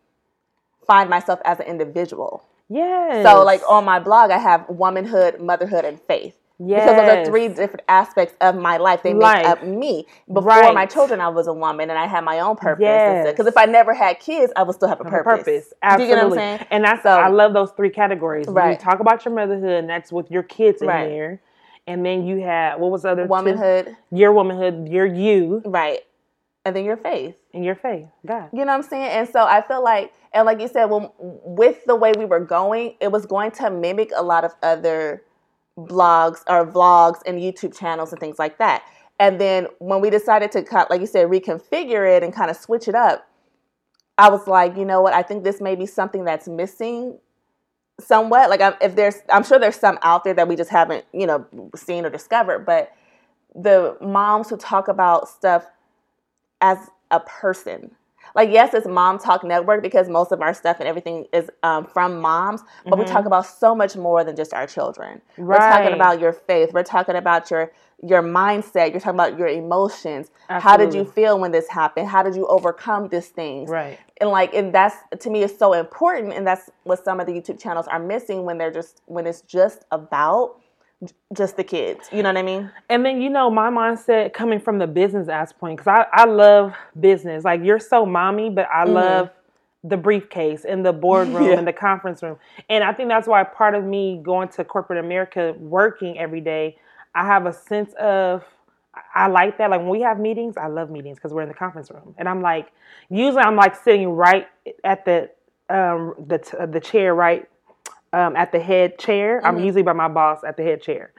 find 0.89 1.08
myself 1.08 1.39
as 1.45 1.60
an 1.60 1.67
individual. 1.67 2.43
Yes. 2.67 3.23
So, 3.25 3.43
like 3.43 3.62
on 3.69 3.86
my 3.86 3.99
blog, 3.99 4.32
I 4.32 4.39
have 4.39 4.67
womanhood, 4.69 5.39
motherhood, 5.39 5.86
and 5.86 6.02
faith. 6.02 6.36
yes. 6.58 6.82
Because 6.84 6.97
those 6.97 7.17
are 7.17 7.25
three 7.32 7.47
different 7.47 7.84
aspects 7.88 8.36
of 8.41 8.56
my 8.56 8.78
life. 8.78 9.02
They 9.04 9.13
Life. 9.13 9.38
make 9.43 9.45
up 9.47 9.63
me. 9.63 10.06
Before 10.28 10.49
Right. 10.49 10.73
my 10.73 10.86
children, 10.88 11.21
I 11.21 11.30
was 11.30 11.45
a 11.47 11.54
woman 11.54 11.89
and 11.91 11.97
I 11.97 12.08
had 12.08 12.23
my 12.23 12.39
own 12.39 12.56
purpose. 12.58 12.84
Yes. 12.84 13.28
Because 13.32 13.45
if 13.47 13.56
I 13.56 13.65
never 13.65 13.93
had 13.93 14.19
kids, 14.19 14.52
I 14.56 14.63
would 14.63 14.75
still 14.75 14.89
have 14.89 14.99
a 14.99 15.04
purpose. 15.06 15.43
purpose. 15.45 15.67
Do 15.69 15.75
Absolutely. 15.84 16.10
you 16.10 16.15
get 16.15 16.23
what 16.23 16.34
I'm 16.34 16.38
saying? 16.58 16.67
And 16.71 16.84
that's 16.84 17.04
So- 17.04 17.10
I 17.10 17.28
love 17.30 17.54
those 17.54 17.71
three 17.71 17.89
categories. 17.91 18.47
You 18.47 18.54
Right. 18.54 18.80
talk 18.80 18.99
about 18.99 19.23
your 19.25 19.34
motherhood, 19.36 19.71
and 19.71 19.89
that's 19.89 20.12
with 20.12 20.30
your 20.32 20.43
kids 20.43 20.82
in 20.82 20.88
Right. 20.89 21.08
there. 21.08 21.39
And 21.88 22.06
then 22.06 22.25
you 22.28 22.41
had 22.41 22.80
what 22.80 22.91
was 22.91 23.02
the 23.04 23.10
other 23.12 23.23
two? 23.23 23.30
Womanhood, 23.30 23.95
Your 24.12 24.32
womanhood, 24.34 24.89
your 24.89 25.06
you, 25.06 25.62
right. 25.65 26.02
And 26.69 26.75
then 26.75 26.86
your 26.86 26.97
faith. 26.97 27.36
and 27.51 27.65
your 27.65 27.73
faith. 27.73 28.05
God. 28.27 28.49
You 28.53 28.60
know 28.60 28.67
what 28.67 28.84
I'm 28.84 28.84
saying? 28.84 29.10
And 29.10 29.27
so 29.27 29.43
I 29.43 29.62
feel 29.62 29.84
like, 29.84 30.13
and 30.34 30.45
like 30.45 30.62
you 30.62 30.67
said, 30.67 30.86
when, 30.86 31.10
with 31.17 31.84
the 31.86 31.95
way 31.95 32.13
we 32.15 32.25
were 32.25 32.39
going, 32.39 32.93
it 33.01 33.12
was 33.12 33.25
going 33.25 33.49
to 33.53 33.71
mimic 33.71 34.12
a 34.15 34.21
lot 34.21 34.45
of 34.45 34.53
other 34.62 35.23
blogs 35.75 36.43
or 36.47 36.71
vlogs 36.71 37.21
and 37.25 37.39
YouTube 37.39 37.75
channels 37.75 38.12
and 38.12 38.19
things 38.19 38.38
like 38.38 38.60
that. 38.60 38.84
And 39.19 39.41
then 39.41 39.65
when 39.79 39.99
we 39.99 40.12
decided 40.12 40.51
to, 40.51 40.62
cut, 40.62 40.91
like 40.91 41.01
you 41.01 41.08
said, 41.08 41.27
reconfigure 41.27 42.15
it 42.15 42.21
and 42.21 42.32
kind 42.32 42.51
of 42.51 42.58
switch 42.58 42.88
it 42.88 42.93
up, 42.93 43.27
I 44.19 44.29
was 44.29 44.47
like, 44.47 44.77
you 44.77 44.86
know 44.86 45.01
what? 45.01 45.13
I 45.13 45.23
think 45.23 45.43
this 45.43 45.60
may 45.60 45.73
be 45.75 45.88
something 45.88 46.23
that's 46.23 46.47
missing 46.47 47.17
somewhat. 47.99 48.51
Like, 48.51 48.62
I'm, 48.62 48.75
if 48.79 48.95
there's, 48.95 49.15
I'm 49.29 49.43
sure 49.43 49.58
there's 49.58 49.75
some 49.75 49.97
out 50.03 50.23
there 50.23 50.36
that 50.36 50.47
we 50.47 50.55
just 50.55 50.69
haven't, 50.69 51.05
you 51.13 51.25
know, 51.25 51.47
seen 51.75 52.05
or 52.05 52.12
discovered. 52.12 52.60
But 52.60 52.91
the 53.55 53.97
moms 54.01 54.51
who 54.51 54.58
talk 54.58 54.88
about 54.88 55.27
stuff 55.29 55.65
as 56.61 56.89
a 57.11 57.19
person. 57.19 57.91
Like, 58.35 58.51
yes, 58.51 58.73
it's 58.75 58.85
Mom 58.85 59.17
Talk 59.17 59.43
Network 59.43 59.81
because 59.81 60.07
most 60.07 60.31
of 60.31 60.41
our 60.41 60.53
stuff 60.53 60.77
and 60.79 60.87
everything 60.87 61.25
is 61.33 61.49
um, 61.63 61.85
from 61.85 62.21
moms, 62.21 62.61
but 62.85 62.99
we 62.99 63.05
Mhm. 63.05 63.11
talk 63.11 63.25
about 63.25 63.45
so 63.47 63.73
much 63.73 63.95
more 63.95 64.23
than 64.23 64.35
just 64.35 64.53
our 64.53 64.67
children. 64.67 65.19
Right. 65.37 65.59
We're 65.59 65.67
talking 65.67 65.93
about 65.93 66.19
your 66.19 66.31
faith. 66.33 66.71
We're 66.73 66.83
talking 66.83 67.15
about 67.15 67.49
your 67.49 67.71
your 68.01 68.21
mindset. 68.21 68.91
You're 68.91 69.01
talking 69.01 69.19
about 69.19 69.37
your 69.37 69.49
emotions. 69.49 70.31
How 70.47 70.77
did 70.77 70.93
you 70.93 71.03
feel 71.03 71.37
when 71.37 71.51
this 71.51 71.67
happened? 71.67 72.07
How 72.07 72.23
did 72.23 72.33
you 72.33 72.47
overcome 72.47 73.09
these 73.09 73.27
things? 73.27 73.69
Right. 73.69 73.99
And 74.21 74.29
like, 74.29 74.53
and 74.53 74.73
that's 74.73 74.95
to 75.19 75.29
me 75.29 75.43
is 75.43 75.57
so 75.57 75.73
important, 75.73 76.31
and 76.33 76.45
that's 76.47 76.69
what 76.83 77.03
some 77.03 77.19
of 77.19 77.25
the 77.25 77.33
YouTube 77.33 77.59
channels 77.59 77.87
are 77.87 77.99
missing 77.99 78.45
when 78.45 78.57
they're 78.57 78.71
just 78.71 79.01
when 79.07 79.25
it's 79.27 79.41
just 79.41 79.83
about 79.91 80.58
just 81.33 81.57
the 81.57 81.63
kids. 81.63 82.09
You 82.12 82.23
know 82.23 82.29
what 82.29 82.38
I 82.38 82.41
mean? 82.43 82.71
And 82.89 83.05
then 83.05 83.21
you 83.21 83.29
know 83.29 83.49
my 83.49 83.69
mindset 83.69 84.33
coming 84.33 84.59
from 84.59 84.79
the 84.79 84.88
business 84.88 85.29
aspect 85.29 85.77
because 85.77 85.88
I, 85.88 86.05
I 86.12 86.25
love 86.25 86.73
business. 86.99 87.43
Like 87.43 87.63
you're 87.63 87.79
so 87.79 88.05
mommy, 88.05 88.49
but 88.49 88.67
I 88.73 88.85
Mhm. 88.85 88.93
love 88.93 89.29
the 89.83 89.95
briefcase 89.95 90.65
and 90.65 90.85
the 90.85 90.91
boardroom 90.91 91.47
Yeah. 91.47 91.57
and 91.57 91.67
the 91.67 91.71
conference 91.73 92.21
room. 92.21 92.38
And 92.69 92.83
I 92.83 92.91
think 92.91 93.07
that's 93.09 93.27
why 93.27 93.43
part 93.45 93.75
of 93.75 93.83
me 93.85 94.19
going 94.21 94.49
to 94.49 94.65
corporate 94.65 94.99
America, 95.03 95.55
working 95.57 96.19
every 96.19 96.41
day, 96.41 96.77
I 97.15 97.25
have 97.25 97.45
a 97.45 97.53
sense 97.53 97.93
of 97.93 98.43
I 99.15 99.27
like 99.27 99.57
that. 99.59 99.69
Like 99.69 99.79
when 99.79 99.89
we 99.89 100.01
have 100.01 100.19
meetings, 100.19 100.57
I 100.57 100.67
love 100.67 100.89
meetings 100.89 101.17
because 101.17 101.31
we're 101.33 101.43
in 101.43 101.47
the 101.47 101.53
conference 101.55 101.89
room, 101.91 102.13
and 102.17 102.27
I'm 102.27 102.41
like, 102.41 102.71
usually 103.09 103.41
I'm 103.41 103.55
like 103.55 103.75
sitting 103.75 104.09
right 104.09 104.47
at 104.83 105.05
the 105.05 105.29
um, 105.69 106.15
the 106.27 106.39
t- 106.39 106.57
the 106.65 106.79
chair 106.81 107.15
right 107.15 107.47
um, 108.13 108.35
at 108.35 108.51
the 108.51 108.59
head 108.59 108.97
chair. 108.97 109.41
I'm 109.45 109.57
Mhm. 109.57 109.65
usually 109.65 109.83
by 109.83 109.93
my 109.93 110.07
boss 110.07 110.43
at 110.43 110.57
the 110.57 110.63
head 110.63 110.81
chair 110.81 111.11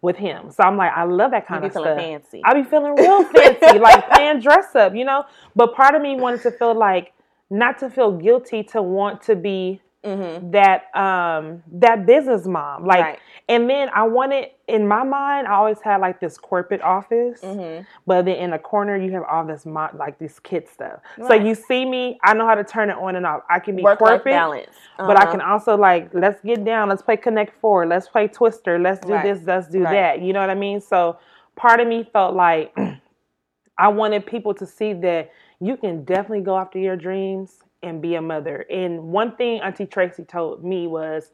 with 0.00 0.16
him. 0.16 0.50
So 0.50 0.64
I'm 0.64 0.76
like, 0.76 0.92
I 0.94 1.04
love 1.04 1.30
that 1.30 1.46
kind 1.46 1.62
be 1.62 1.66
of 1.68 1.72
stuff. 1.72 1.96
fancy. 1.96 2.42
I 2.44 2.54
be 2.54 2.64
feeling 2.64 2.96
real 2.96 3.22
fancy, 3.36 3.78
like 3.78 4.08
playing 4.10 4.40
dress 4.40 4.74
up, 4.74 4.94
you 4.94 5.04
know. 5.04 5.24
But 5.54 5.74
part 5.74 5.94
of 5.94 6.02
me 6.02 6.16
wanted 6.16 6.42
to 6.42 6.50
feel 6.50 6.74
like 6.74 7.12
not 7.50 7.78
to 7.78 7.90
feel 7.90 8.12
guilty 8.12 8.62
to 8.64 8.82
want 8.82 9.22
to 9.22 9.36
be 9.36 9.80
Mm-hmm. 10.04 10.50
that 10.50 10.94
um 10.96 11.62
that 11.74 12.06
business 12.06 12.44
mom 12.46 12.84
like 12.86 13.00
Right. 13.04 13.18
and 13.48 13.70
then 13.70 13.88
i 13.94 14.02
wanted 14.02 14.46
in 14.66 14.88
my 14.88 15.04
mind 15.04 15.46
i 15.46 15.52
always 15.52 15.80
had 15.80 16.00
like 16.00 16.18
this 16.18 16.36
corporate 16.38 16.82
office 16.82 17.40
Mm-hmm. 17.42 17.84
but 18.04 18.24
then 18.24 18.34
in 18.36 18.50
the 18.50 18.58
corner 18.58 18.96
you 18.96 19.12
have 19.12 19.22
all 19.30 19.46
this 19.46 19.64
mo- 19.64 19.90
like 19.96 20.18
this 20.18 20.40
kid 20.40 20.66
stuff 20.68 20.98
so 21.28 21.34
you 21.34 21.54
see 21.54 21.84
me 21.84 22.18
i 22.24 22.34
know 22.34 22.44
how 22.46 22.56
to 22.56 22.64
turn 22.64 22.90
it 22.90 22.96
on 22.96 23.14
and 23.14 23.24
off 23.24 23.42
i 23.48 23.60
can 23.60 23.76
be 23.76 23.82
Work 23.82 24.00
corporate 24.00 24.34
balance. 24.34 24.66
but 24.98 25.16
I 25.16 25.22
Uh-huh. 25.22 25.30
can 25.32 25.40
also 25.40 25.76
like 25.76 26.10
let's 26.14 26.40
get 26.42 26.64
down, 26.64 26.88
let's 26.88 27.02
play 27.02 27.16
Connect 27.16 27.58
Four, 27.60 27.86
let's 27.86 28.08
play 28.08 28.26
Twister, 28.28 28.78
let's 28.80 29.00
do 29.06 29.12
Right. 29.12 29.22
this, 29.22 29.46
let's 29.46 29.68
do 29.68 29.82
Right. 29.82 29.92
that. 29.92 30.22
You 30.22 30.32
know 30.32 30.40
what 30.40 30.50
I 30.50 30.54
mean? 30.54 30.80
So 30.80 31.18
part 31.56 31.80
of 31.80 31.86
me 31.88 32.02
felt 32.12 32.34
like 32.34 32.76
I 33.78 33.88
wanted 33.88 34.26
people 34.26 34.54
to 34.54 34.66
see 34.66 34.92
that 34.94 35.30
you 35.60 35.76
can 35.76 36.04
definitely 36.04 36.42
go 36.42 36.56
after 36.58 36.78
your 36.78 36.96
dreams 36.96 37.62
and 37.82 38.00
be 38.00 38.14
a 38.14 38.22
mother. 38.22 38.64
And 38.70 39.04
one 39.04 39.36
thing 39.36 39.60
Auntie 39.60 39.86
Tracy 39.86 40.24
told 40.24 40.64
me 40.64 40.86
was 40.86 41.30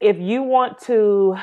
if 0.00 0.18
you 0.18 0.42
want 0.42 0.78
to 0.82 1.36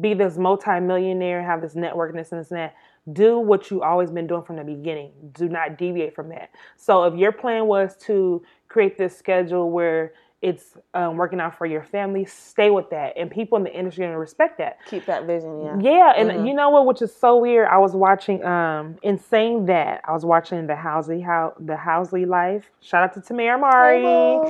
be 0.00 0.14
this 0.14 0.36
multimillionaire, 0.36 1.42
have 1.42 1.60
this 1.60 1.74
network 1.74 2.10
and 2.10 2.18
this 2.18 2.32
and 2.32 2.40
this 2.40 2.50
and 2.50 2.60
that, 2.60 2.74
do 3.12 3.38
what 3.38 3.70
you 3.70 3.82
always 3.82 4.10
been 4.10 4.26
doing 4.26 4.42
from 4.42 4.56
the 4.56 4.64
beginning. 4.64 5.12
Do 5.32 5.48
not 5.48 5.76
deviate 5.76 6.14
from 6.14 6.28
that. 6.30 6.50
So 6.76 7.04
if 7.04 7.18
your 7.18 7.32
plan 7.32 7.66
was 7.66 7.96
to 8.02 8.42
create 8.68 8.96
this 8.96 9.16
schedule 9.16 9.70
where 9.70 10.12
it's 10.42 10.76
um, 10.92 11.16
working 11.16 11.40
out 11.40 11.56
for 11.56 11.66
your 11.66 11.82
family, 11.84 12.24
stay 12.24 12.68
with 12.68 12.90
that. 12.90 13.16
And 13.16 13.30
people 13.30 13.56
in 13.58 13.64
the 13.64 13.72
industry 13.72 14.04
are 14.04 14.08
gonna 14.08 14.18
respect 14.18 14.58
that. 14.58 14.78
keep 14.86 15.06
that 15.06 15.24
vision. 15.24 15.62
Yeah. 15.62 15.78
Yeah, 15.80 16.12
and 16.16 16.30
Mhm. 16.30 16.46
you 16.48 16.52
know 16.54 16.68
what, 16.70 16.84
which 16.84 17.00
is 17.00 17.14
so 17.14 17.36
weird. 17.38 17.68
I 17.68 17.78
was 17.78 17.94
watching, 17.94 18.44
um, 18.44 18.96
in 19.02 19.18
saying 19.18 19.66
that, 19.66 20.00
I 20.04 20.12
was 20.12 20.24
watching 20.26 20.66
the 20.66 20.74
Housley, 20.74 21.22
how 21.24 21.54
the 21.60 21.74
Housley 21.74 22.26
Life. 22.26 22.70
Shout 22.80 23.04
out 23.04 23.12
to 23.14 23.20
Tamera 23.20 23.58
Mowry 23.60 24.40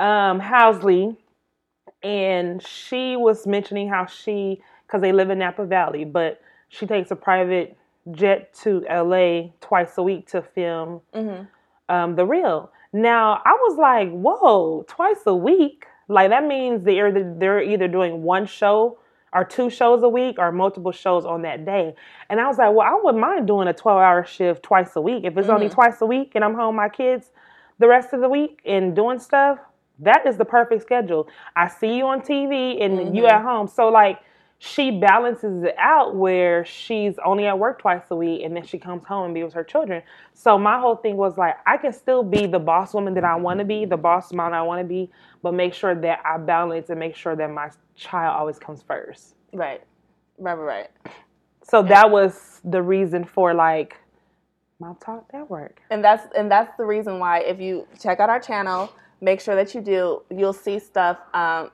um, 0.00 0.40
Housley, 0.40 1.16
and 2.02 2.62
she 2.62 3.16
was 3.16 3.46
mentioning 3.46 3.88
how 3.88 4.06
she, 4.06 4.60
because 4.86 5.00
they 5.00 5.12
live 5.12 5.30
in 5.30 5.38
Napa 5.38 5.64
Valley, 5.64 6.04
but 6.04 6.40
she 6.68 6.86
takes 6.86 7.10
a 7.10 7.16
private 7.16 7.76
jet 8.12 8.52
to 8.54 8.84
LA 8.88 9.50
twice 9.60 9.98
a 9.98 10.02
week 10.02 10.26
to 10.28 10.42
film 10.42 11.00
Mhm. 11.14 11.46
um, 11.88 12.16
the 12.16 12.24
real. 12.26 12.70
Now 12.92 13.42
I 13.44 13.52
was 13.52 13.76
like, 13.78 14.10
whoa, 14.10 14.84
twice 14.88 15.20
a 15.26 15.34
week? 15.34 15.84
Like 16.08 16.30
that 16.30 16.44
means 16.46 16.84
they're 16.84 17.12
they're 17.38 17.62
either 17.62 17.86
doing 17.88 18.22
one 18.22 18.46
show 18.46 18.98
or 19.34 19.44
two 19.44 19.68
shows 19.68 20.02
a 20.02 20.08
week 20.08 20.36
or 20.38 20.50
multiple 20.50 20.90
shows 20.90 21.26
on 21.26 21.42
that 21.42 21.66
day. 21.66 21.94
And 22.30 22.40
I 22.40 22.46
was 22.46 22.56
like, 22.56 22.70
well, 22.74 22.86
I 22.86 22.98
wouldn't 23.02 23.20
mind 23.20 23.46
doing 23.46 23.68
a 23.68 23.74
12 23.74 23.98
hour 24.00 24.24
shift 24.24 24.62
twice 24.62 24.96
a 24.96 25.02
week. 25.02 25.24
If 25.24 25.36
it's 25.36 25.50
only 25.50 25.68
Mhm. 25.68 25.72
twice 25.72 26.00
a 26.00 26.06
week 26.06 26.32
and 26.34 26.42
I'm 26.42 26.54
home 26.54 26.76
with 26.76 26.82
my 26.82 26.88
kids 26.88 27.30
the 27.78 27.88
rest 27.88 28.14
of 28.14 28.20
the 28.22 28.28
week 28.28 28.60
and 28.64 28.96
doing 28.96 29.18
stuff, 29.18 29.58
that 29.98 30.26
is 30.26 30.38
the 30.38 30.44
perfect 30.46 30.80
schedule. 30.82 31.28
I 31.56 31.68
see 31.68 31.92
you 31.98 32.06
on 32.06 32.22
TV 32.22 32.80
and 32.80 33.14
you 33.14 33.24
Mhm. 33.24 33.30
at 33.30 33.42
home. 33.42 33.66
So 33.68 33.88
like 33.90 34.18
she 34.60 34.90
balances 34.90 35.62
it 35.62 35.76
out 35.78 36.16
where 36.16 36.64
she's 36.64 37.14
only 37.24 37.46
at 37.46 37.58
work 37.58 37.80
twice 37.80 38.02
a 38.10 38.16
week 38.16 38.42
and 38.44 38.56
then 38.56 38.64
she 38.66 38.76
comes 38.76 39.04
home 39.04 39.26
and 39.26 39.34
be 39.34 39.44
with 39.44 39.54
her 39.54 39.62
children. 39.62 40.02
So 40.34 40.58
my 40.58 40.80
whole 40.80 40.96
thing 40.96 41.16
was 41.16 41.38
like 41.38 41.56
I 41.66 41.76
can 41.76 41.92
still 41.92 42.24
be 42.24 42.46
the 42.46 42.58
boss 42.58 42.92
woman 42.92 43.14
that 43.14 43.24
I 43.24 43.36
want 43.36 43.60
to 43.60 43.64
be, 43.64 43.84
the 43.84 43.96
boss 43.96 44.32
mom 44.32 44.52
I 44.52 44.62
want 44.62 44.80
to 44.80 44.84
be, 44.84 45.10
but 45.42 45.54
make 45.54 45.74
sure 45.74 45.94
that 45.94 46.20
I 46.24 46.38
balance 46.38 46.90
and 46.90 46.98
make 46.98 47.14
sure 47.14 47.36
that 47.36 47.50
my 47.50 47.70
child 47.94 48.36
always 48.36 48.58
comes 48.58 48.82
first. 48.82 49.36
Right. 49.52 49.80
Right. 50.38 50.54
Right. 50.54 50.88
Right. 51.04 51.12
So 51.62 51.82
that 51.84 52.10
was 52.10 52.60
the 52.64 52.82
reason 52.82 53.24
for 53.24 53.54
like 53.54 53.96
Mom 54.80 54.96
Talk 54.96 55.30
that 55.32 55.38
Network. 55.38 55.80
and 55.90 56.02
that's 56.02 56.26
and 56.36 56.50
that's 56.50 56.76
the 56.76 56.84
reason 56.84 57.18
why 57.18 57.40
if 57.40 57.60
you 57.60 57.86
check 58.00 58.20
out 58.20 58.30
our 58.30 58.40
channel 58.40 58.92
make 59.20 59.40
sure 59.40 59.56
that 59.56 59.74
you 59.74 59.80
do 59.80 60.22
you'll 60.30 60.52
see 60.52 60.78
stuff 60.78 61.18
um, 61.34 61.70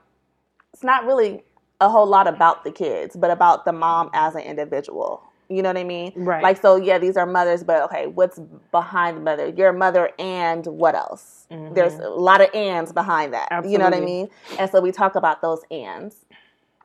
it's 0.73 0.83
not 0.83 1.05
really 1.05 1.43
a 1.81 1.89
whole 1.89 2.05
lot 2.07 2.27
about 2.27 2.63
the 2.63 2.71
kids 2.71 3.15
but 3.15 3.31
about 3.31 3.65
the 3.65 3.71
mom 3.73 4.09
as 4.13 4.35
an 4.35 4.41
individual. 4.41 5.21
You 5.47 5.61
know 5.61 5.69
what 5.69 5.77
i 5.77 5.83
mean? 5.83 6.11
Right. 6.15 6.41
like 6.41 6.59
so 6.59 6.75
yeah 6.75 6.97
these 6.97 7.17
are 7.17 7.25
mothers 7.27 7.63
but 7.63 7.83
okay 7.83 8.07
what's 8.07 8.39
behind 8.71 9.17
the 9.17 9.21
mother? 9.21 9.47
You're 9.55 9.73
mother 9.73 10.09
and 10.17 10.65
what 10.65 10.95
else? 10.95 11.45
There's 11.49 11.93
a 11.95 12.09
lot 12.09 12.41
of 12.41 12.49
ands 12.55 12.91
behind 12.91 13.33
that. 13.33 13.49
You 13.69 13.77
know 13.77 13.85
what 13.85 13.93
i 13.93 13.99
mean? 13.99 14.29
And 14.57 14.69
so 14.71 14.81
we 14.81 14.91
talk 14.91 15.15
about 15.15 15.41
those 15.41 15.61
ands. 15.69 16.25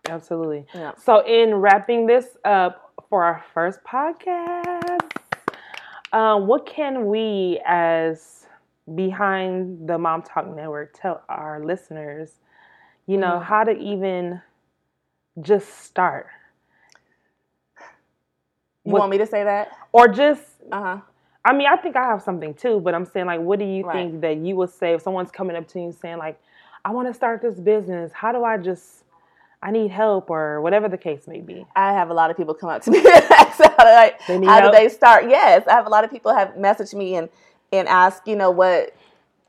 Absolutely. 0.08 0.66
Yeah. 0.74 0.92
So, 0.96 1.20
in 1.26 1.54
wrapping 1.56 2.06
this 2.06 2.26
up 2.44 2.92
for 3.08 3.22
our 3.22 3.44
first 3.54 3.80
podcast, 3.84 5.10
um, 6.12 6.46
what 6.46 6.66
can 6.66 7.06
we, 7.06 7.60
as 7.66 8.46
behind 8.94 9.88
the 9.88 9.98
Mom 9.98 10.22
Talk 10.22 10.46
Network, 10.54 10.98
tell 11.00 11.22
our 11.28 11.62
listeners, 11.64 12.32
you 13.06 13.16
know, 13.18 13.38
Mm. 13.38 13.44
how 13.44 13.64
to 13.64 13.72
even 13.72 14.42
just 15.40 15.68
start? 15.84 16.26
you 18.84 18.92
What- 18.92 19.00
want 19.00 19.10
me 19.10 19.18
to 19.18 19.26
say 19.26 19.44
that 19.44 19.68
Or 19.92 20.08
just, 20.08 20.42
uh-huh 20.72 20.98
I 21.42 21.54
mean, 21.54 21.68
I 21.68 21.76
think 21.76 21.96
I 21.96 22.04
have 22.04 22.20
something 22.20 22.52
too, 22.52 22.80
but 22.80 22.94
I'm 22.94 23.06
saying, 23.06 23.24
like, 23.24 23.40
what 23.40 23.58
do 23.58 23.64
you 23.64 23.82
Right. 23.86 23.94
think 23.94 24.20
that 24.20 24.36
you 24.36 24.56
would 24.56 24.68
say 24.68 24.92
if 24.92 25.00
someone's 25.00 25.30
coming 25.30 25.56
up 25.56 25.66
to 25.68 25.80
you 25.80 25.90
saying, 25.90 26.18
like, 26.18 26.38
I 26.84 26.90
want 26.90 27.08
to 27.08 27.14
start 27.14 27.40
this 27.40 27.54
business? 27.58 28.12
How 28.12 28.30
do 28.30 28.44
I 28.44 28.58
just, 28.58 29.04
I 29.62 29.70
need 29.70 29.90
help, 29.90 30.28
or 30.28 30.60
whatever 30.60 30.86
the 30.86 30.98
case 30.98 31.26
may 31.26 31.40
be? 31.40 31.66
I 31.74 31.94
have 31.94 32.10
a 32.10 32.12
lot 32.14 32.30
of 32.30 32.36
people 32.36 32.52
come 32.52 32.68
up 32.68 32.82
to 32.82 32.90
me 32.90 32.98
and 32.98 33.06
ask 33.08 33.56
how, 33.58 33.68
do 33.68 33.88
I- 33.88 34.14
They 34.28 34.38
need 34.38 34.48
how 34.48 34.60
do 34.60 34.70
they 34.70 34.90
start. 34.90 35.30
Yes, 35.30 35.66
I 35.66 35.72
have 35.72 35.86
a 35.86 35.88
lot 35.88 36.04
of 36.04 36.10
people 36.10 36.34
have 36.34 36.50
messaged 36.56 36.92
me 36.94 37.14
and 37.16 37.30
and 37.72 37.88
ask, 37.88 38.26
you 38.26 38.36
know, 38.36 38.50
what 38.50 38.94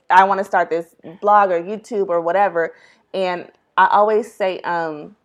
I 0.10 0.24
want 0.24 0.38
to 0.38 0.46
start 0.46 0.70
this 0.70 0.96
blog 1.20 1.52
or 1.52 1.62
YouTube 1.62 2.08
or 2.08 2.22
whatever. 2.22 2.74
And 3.14 3.52
I 3.76 3.88
always 3.88 4.32
say, 4.34 4.62
um, 4.62 5.18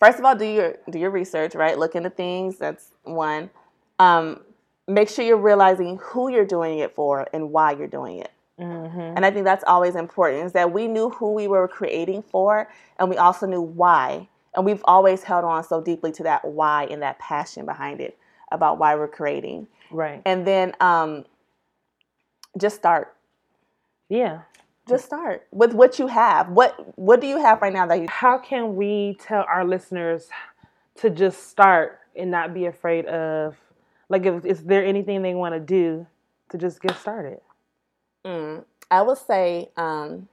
first 0.00 0.18
of 0.18 0.24
all, 0.24 0.36
do 0.36 0.44
your 0.44 0.76
do 0.90 0.98
your 0.98 1.10
research, 1.10 1.54
right? 1.54 1.78
Look 1.78 1.94
into 1.94 2.10
things. 2.10 2.58
That's 2.58 2.90
one. 3.02 3.50
Um, 3.98 4.40
make 4.86 5.08
sure 5.08 5.24
you're 5.24 5.36
realizing 5.36 5.98
who 6.02 6.28
you're 6.28 6.46
doing 6.46 6.78
it 6.78 6.94
for 6.94 7.26
and 7.32 7.50
why 7.50 7.72
you're 7.72 7.88
doing 7.88 8.18
it. 8.18 8.30
Mm-hmm. 8.60 9.00
And 9.00 9.26
I 9.26 9.30
think 9.30 9.44
that's 9.44 9.64
always 9.66 9.96
important 9.96 10.44
is 10.44 10.52
that 10.52 10.72
we 10.72 10.86
knew 10.86 11.10
who 11.10 11.32
we 11.32 11.48
were 11.48 11.66
creating 11.66 12.22
for 12.22 12.68
and 12.98 13.10
we 13.10 13.16
also 13.16 13.46
knew 13.46 13.60
why. 13.60 14.28
And 14.54 14.64
we've 14.64 14.82
always 14.84 15.24
held 15.24 15.44
on 15.44 15.64
so 15.64 15.80
deeply 15.80 16.12
to 16.12 16.22
that 16.24 16.44
why 16.44 16.84
and 16.84 17.02
that 17.02 17.18
passion 17.18 17.66
behind 17.66 18.00
it 18.00 18.16
about 18.52 18.78
why 18.78 18.94
we're 18.94 19.08
creating. 19.08 19.66
Right. 19.90 20.22
And 20.24 20.46
then 20.46 20.74
um, 20.80 21.24
just 22.56 22.76
start. 22.76 23.16
Yeah. 24.08 24.42
Just 24.88 25.06
start 25.06 25.46
with 25.50 25.72
what 25.72 25.98
you 25.98 26.06
have. 26.08 26.50
What 26.50 26.98
what 26.98 27.20
do 27.20 27.26
you 27.26 27.38
have 27.38 27.62
right 27.62 27.72
now 27.72 27.86
that 27.86 28.00
you 28.00 28.06
How 28.08 28.38
can 28.38 28.76
we 28.76 29.16
tell 29.18 29.44
our 29.48 29.64
listeners 29.64 30.28
to 30.96 31.10
just 31.10 31.48
start 31.48 32.00
and 32.14 32.30
not 32.30 32.54
be 32.54 32.66
afraid 32.66 33.06
of, 33.06 33.56
like, 34.08 34.26
if 34.26 34.44
is 34.44 34.62
there 34.64 34.84
anything 34.84 35.22
they 35.22 35.34
want 35.34 35.54
to 35.54 35.60
do 35.60 36.06
to 36.50 36.58
just 36.58 36.80
get 36.80 36.96
started? 36.96 37.40
Mm, 38.24 38.64
I 38.90 39.02
would 39.02 39.18
say 39.18 39.70
um, 39.76 40.28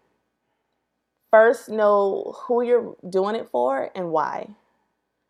first 1.32 1.70
know 1.70 2.36
who 2.46 2.62
you're 2.62 2.96
doing 3.10 3.36
it 3.36 3.50
for 3.52 3.90
and 3.96 4.12
why. 4.12 4.50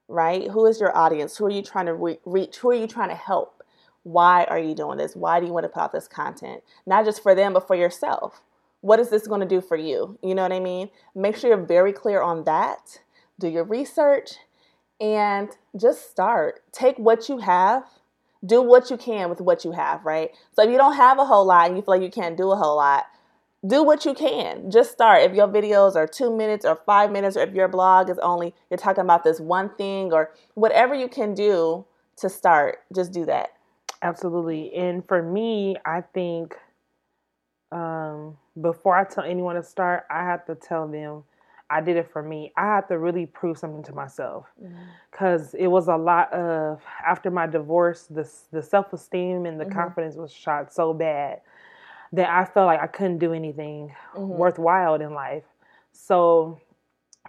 Right? 0.07 0.49
Who 0.49 0.65
is 0.65 0.81
your 0.81 0.95
audience? 0.97 1.37
Who 1.37 1.45
are 1.45 1.51
you 1.51 1.61
trying 1.61 1.85
to 1.85 1.93
re- 1.93 2.19
reach? 2.25 2.57
Who 2.57 2.71
are 2.71 2.75
you 2.75 2.87
trying 2.87 3.09
to 3.09 3.15
help? 3.15 3.63
Why 4.03 4.43
are 4.45 4.59
you 4.59 4.75
doing 4.75 4.97
this? 4.97 5.15
Why 5.15 5.39
do 5.39 5.45
you 5.45 5.53
want 5.53 5.63
to 5.63 5.69
put 5.69 5.81
out 5.81 5.91
this 5.91 6.07
content? 6.07 6.63
Not 6.85 7.05
just 7.05 7.23
for 7.23 7.35
them, 7.35 7.53
but 7.53 7.67
for 7.67 7.75
yourself. 7.75 8.41
What 8.81 8.99
is 8.99 9.09
this 9.09 9.27
going 9.27 9.41
to 9.41 9.47
do 9.47 9.61
for 9.61 9.77
you? 9.77 10.17
You 10.21 10.35
know 10.35 10.43
what 10.43 10.51
I 10.51 10.59
mean? 10.59 10.89
Make 11.15 11.37
sure 11.37 11.49
you're 11.49 11.65
very 11.65 11.93
clear 11.93 12.21
on 12.21 12.43
that. 12.43 12.99
Do 13.39 13.47
your 13.47 13.63
research 13.63 14.31
and 14.99 15.49
just 15.79 16.09
start. 16.09 16.61
Take 16.71 16.97
what 16.97 17.29
you 17.29 17.39
have 17.39 17.83
do 18.45 18.61
what 18.61 18.89
you 18.89 18.97
can 18.97 19.29
with 19.29 19.39
what 19.39 19.63
you 19.63 19.71
have, 19.71 20.03
right? 20.03 20.31
So 20.53 20.63
if 20.63 20.69
you 20.69 20.77
don't 20.77 20.95
have 20.95 21.19
a 21.19 21.25
whole 21.25 21.45
lot 21.45 21.67
and 21.67 21.75
you 21.75 21.83
feel 21.83 21.95
like 21.95 22.01
you 22.01 22.09
can't 22.09 22.37
do 22.37 22.51
a 22.51 22.55
whole 22.55 22.75
lot, 22.75 23.05
do 23.65 23.83
what 23.83 24.05
you 24.05 24.13
can. 24.15 24.71
Just 24.71 24.91
start. 24.91 25.21
If 25.21 25.33
your 25.35 25.47
videos 25.47 25.95
are 25.95 26.07
two 26.07 26.35
minutes 26.35 26.65
or 26.65 26.79
five 26.85 27.11
minutes, 27.11 27.37
or 27.37 27.41
if 27.41 27.53
your 27.53 27.67
blog 27.67 28.09
is 28.09 28.17
only 28.19 28.55
you're 28.69 28.77
talking 28.77 29.03
about 29.03 29.23
this 29.23 29.39
one 29.39 29.69
thing 29.75 30.11
or 30.11 30.31
whatever 30.55 30.95
you 30.95 31.07
can 31.07 31.35
do 31.35 31.85
to 32.17 32.29
start, 32.29 32.79
just 32.93 33.11
do 33.11 33.25
that. 33.25 33.49
Absolutely. 34.01 34.73
And 34.73 35.07
for 35.07 35.21
me, 35.21 35.75
I 35.85 36.01
think 36.01 36.55
um, 37.71 38.37
before 38.59 38.95
I 38.95 39.03
tell 39.05 39.23
anyone 39.23 39.55
to 39.55 39.63
start, 39.63 40.05
I 40.09 40.23
have 40.23 40.45
to 40.45 40.55
tell 40.55 40.87
them 40.87 41.23
I 41.69 41.79
did 41.79 41.95
it 41.95 42.11
for 42.11 42.21
me. 42.21 42.51
I 42.57 42.65
have 42.65 42.87
to 42.89 42.99
really 42.99 43.25
prove 43.25 43.57
something 43.57 43.83
to 43.83 43.93
myself 43.93 44.45
because 45.09 45.53
it 45.53 45.67
was 45.67 45.87
a 45.87 45.95
lot 45.95 46.31
of 46.33 46.81
after 47.05 47.31
my 47.31 47.47
divorce, 47.47 48.03
the 48.09 48.29
the 48.51 48.61
self 48.61 48.91
esteem 48.93 49.45
and 49.45 49.59
the 49.59 49.65
Mhm. 49.65 49.71
confidence 49.71 50.15
was 50.15 50.31
shot 50.33 50.73
so 50.73 50.93
bad 50.93 51.41
that 52.13 52.29
I 52.29 52.43
felt 52.43 52.67
like 52.67 52.81
I 52.81 52.87
couldn't 52.87 53.19
do 53.19 53.33
anything 53.33 53.95
Mhm. 54.15 54.27
worthwhile 54.27 54.95
in 54.95 55.13
life. 55.13 55.45
So 55.93 56.59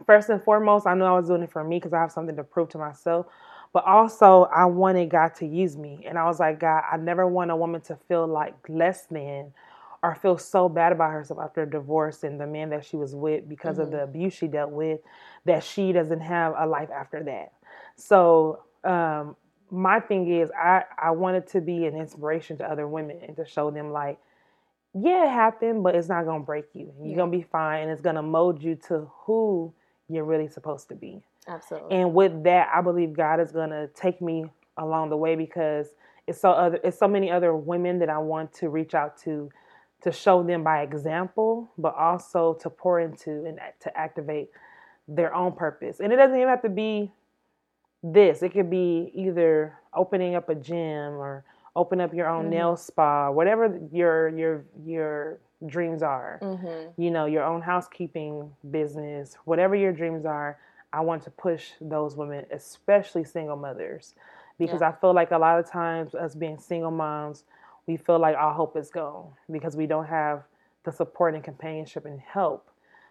first 0.07 0.29
and 0.29 0.43
foremost, 0.43 0.87
I 0.87 0.95
knew 0.95 1.05
I 1.05 1.13
was 1.13 1.29
doing 1.29 1.43
it 1.43 1.51
for 1.53 1.63
me 1.63 1.77
because 1.79 1.93
I 1.93 2.01
have 2.01 2.13
something 2.13 2.37
to 2.37 2.45
prove 2.45 2.69
to 2.71 2.79
myself. 2.79 3.27
But 3.73 3.85
also, 3.85 4.45
I 4.55 4.67
wanted 4.67 5.09
God 5.09 5.35
to 5.37 5.47
use 5.47 5.79
me, 5.79 6.05
and 6.07 6.19
I 6.19 6.25
was 6.25 6.39
like, 6.41 6.59
God, 6.61 6.83
I 6.91 6.99
never 6.99 7.27
want 7.27 7.51
a 7.51 7.57
woman 7.57 7.81
to 7.83 7.97
feel 7.97 8.27
like 8.27 8.55
less 8.69 9.07
than 9.07 9.55
or 10.03 10.15
feel 10.17 10.37
so 10.37 10.69
bad 10.69 10.93
about 10.93 11.13
herself 11.13 11.39
after 11.41 11.63
a 11.63 11.71
divorce 11.71 12.25
and 12.25 12.41
the 12.41 12.47
man 12.47 12.71
that 12.71 12.85
she 12.85 12.97
was 12.97 13.15
with 13.15 13.49
because 13.49 13.77
mm-hmm. 13.77 13.83
of 13.83 13.91
the 13.93 14.03
abuse 14.03 14.35
she 14.35 14.49
dealt 14.49 14.73
with 14.73 15.01
that 15.45 15.63
she 15.63 15.93
doesn't 15.93 16.21
have 16.21 16.55
a 16.59 16.67
life 16.67 16.91
after 16.91 17.23
that. 17.23 17.53
So 17.97 18.65
um, 18.85 19.37
my 19.71 20.01
thing 20.01 20.33
is 20.33 20.51
I, 20.51 20.85
I 21.01 21.13
wanted 21.13 21.47
to 21.49 21.61
be 21.61 21.87
an 21.87 21.97
inspiration 21.97 22.59
to 22.59 22.65
other 22.65 22.89
women 22.89 23.19
and 23.27 23.37
to 23.37 23.47
show 23.47 23.71
them 23.71 23.93
like, 23.93 24.19
yeah, 24.95 25.27
it 25.27 25.31
happened, 25.31 25.83
but 25.83 25.95
it's 25.95 26.09
not 26.09 26.27
gonna 26.27 26.45
break 26.45 26.67
you. 26.75 26.93
You're 26.99 27.09
yeah. 27.09 27.17
gonna 27.17 27.31
be 27.31 27.43
fine 27.43 27.83
and 27.83 27.91
it's 27.91 28.03
gonna 28.03 28.23
mold 28.23 28.63
you 28.63 28.75
to 28.89 29.09
who 29.25 29.73
you're 30.09 30.25
really 30.25 30.49
supposed 30.49 30.89
to 30.89 30.95
be. 30.95 31.23
Absolutely. 31.47 31.97
And 31.97 32.13
with 32.13 32.45
that, 32.45 32.71
I 32.75 32.83
believe 32.83 33.13
God 33.15 33.41
is 33.41 33.53
gonna 33.53 33.89
take 33.95 34.21
me 34.21 34.47
along 34.77 35.11
the 35.11 35.17
way 35.17 35.37
because 35.37 35.95
it's 36.27 36.41
so 36.41 36.51
other 36.51 36.79
it's 36.85 36.99
so 36.99 37.09
many 37.09 37.31
other 37.31 37.55
women 37.55 37.99
that 38.01 38.11
I 38.11 38.19
want 38.19 38.53
to 38.55 38.69
reach 38.69 38.95
out 38.95 39.17
to 39.23 39.51
to 40.03 40.13
show 40.13 40.43
them 40.43 40.65
by 40.65 40.83
example, 40.83 41.71
but 41.79 41.95
also 41.97 42.55
to 42.55 42.71
pour 42.71 43.01
into 43.01 43.45
and 43.45 43.59
to 43.81 43.97
activate 43.97 44.51
their 45.09 45.35
own 45.35 45.53
purpose. 45.53 46.01
And 46.01 46.13
it 46.13 46.17
doesn't 46.17 46.37
even 46.37 46.49
have 46.49 46.63
to 46.63 46.69
be 46.69 47.13
this. 48.03 48.43
It 48.43 48.51
could 48.51 48.71
be 48.71 49.13
either 49.15 49.75
opening 49.95 50.35
up 50.35 50.49
a 50.49 50.55
gym 50.55 51.15
or 51.15 51.45
open 51.77 52.01
up 52.01 52.13
your 52.13 52.29
own 52.29 52.45
mm-hmm. 52.45 52.51
nail 52.51 52.77
spa, 52.77 53.31
whatever 53.31 53.81
your 53.93 54.29
your 54.31 54.65
your 54.85 55.39
dreams 55.67 56.03
are. 56.03 56.39
Mm-hmm. 56.43 57.01
You 57.01 57.11
know, 57.11 57.27
your 57.27 57.45
own 57.45 57.63
housekeeping 57.63 58.51
business, 58.71 59.37
whatever 59.45 59.77
your 59.77 59.93
dreams 59.93 60.27
are. 60.27 60.59
I 60.93 61.01
want 61.01 61.23
to 61.23 61.31
push 61.31 61.71
those 61.81 62.17
women, 62.17 62.45
especially 62.51 63.25
single 63.25 63.57
mothers, 63.57 64.15
because 64.59 64.83
yeah. 64.83 64.89
I 64.89 64.93
feel 64.93 65.15
like 65.15 65.31
a 65.31 65.39
lot 65.39 65.59
of 65.59 65.71
times 65.71 66.15
us 66.15 66.35
being 66.35 66.59
single 66.59 66.91
moms, 66.91 67.45
we 67.87 67.97
feel 67.97 68.19
like 68.19 68.37
our 68.37 68.53
hope 68.53 68.77
is 68.77 68.91
gone 68.91 69.33
because 69.51 69.77
we 69.77 69.87
don't 69.87 70.07
have 70.07 70.43
the 70.85 70.93
support 70.93 71.35
and 71.35 71.45
companionship 71.45 72.05
and 72.05 72.21
help 72.21 72.69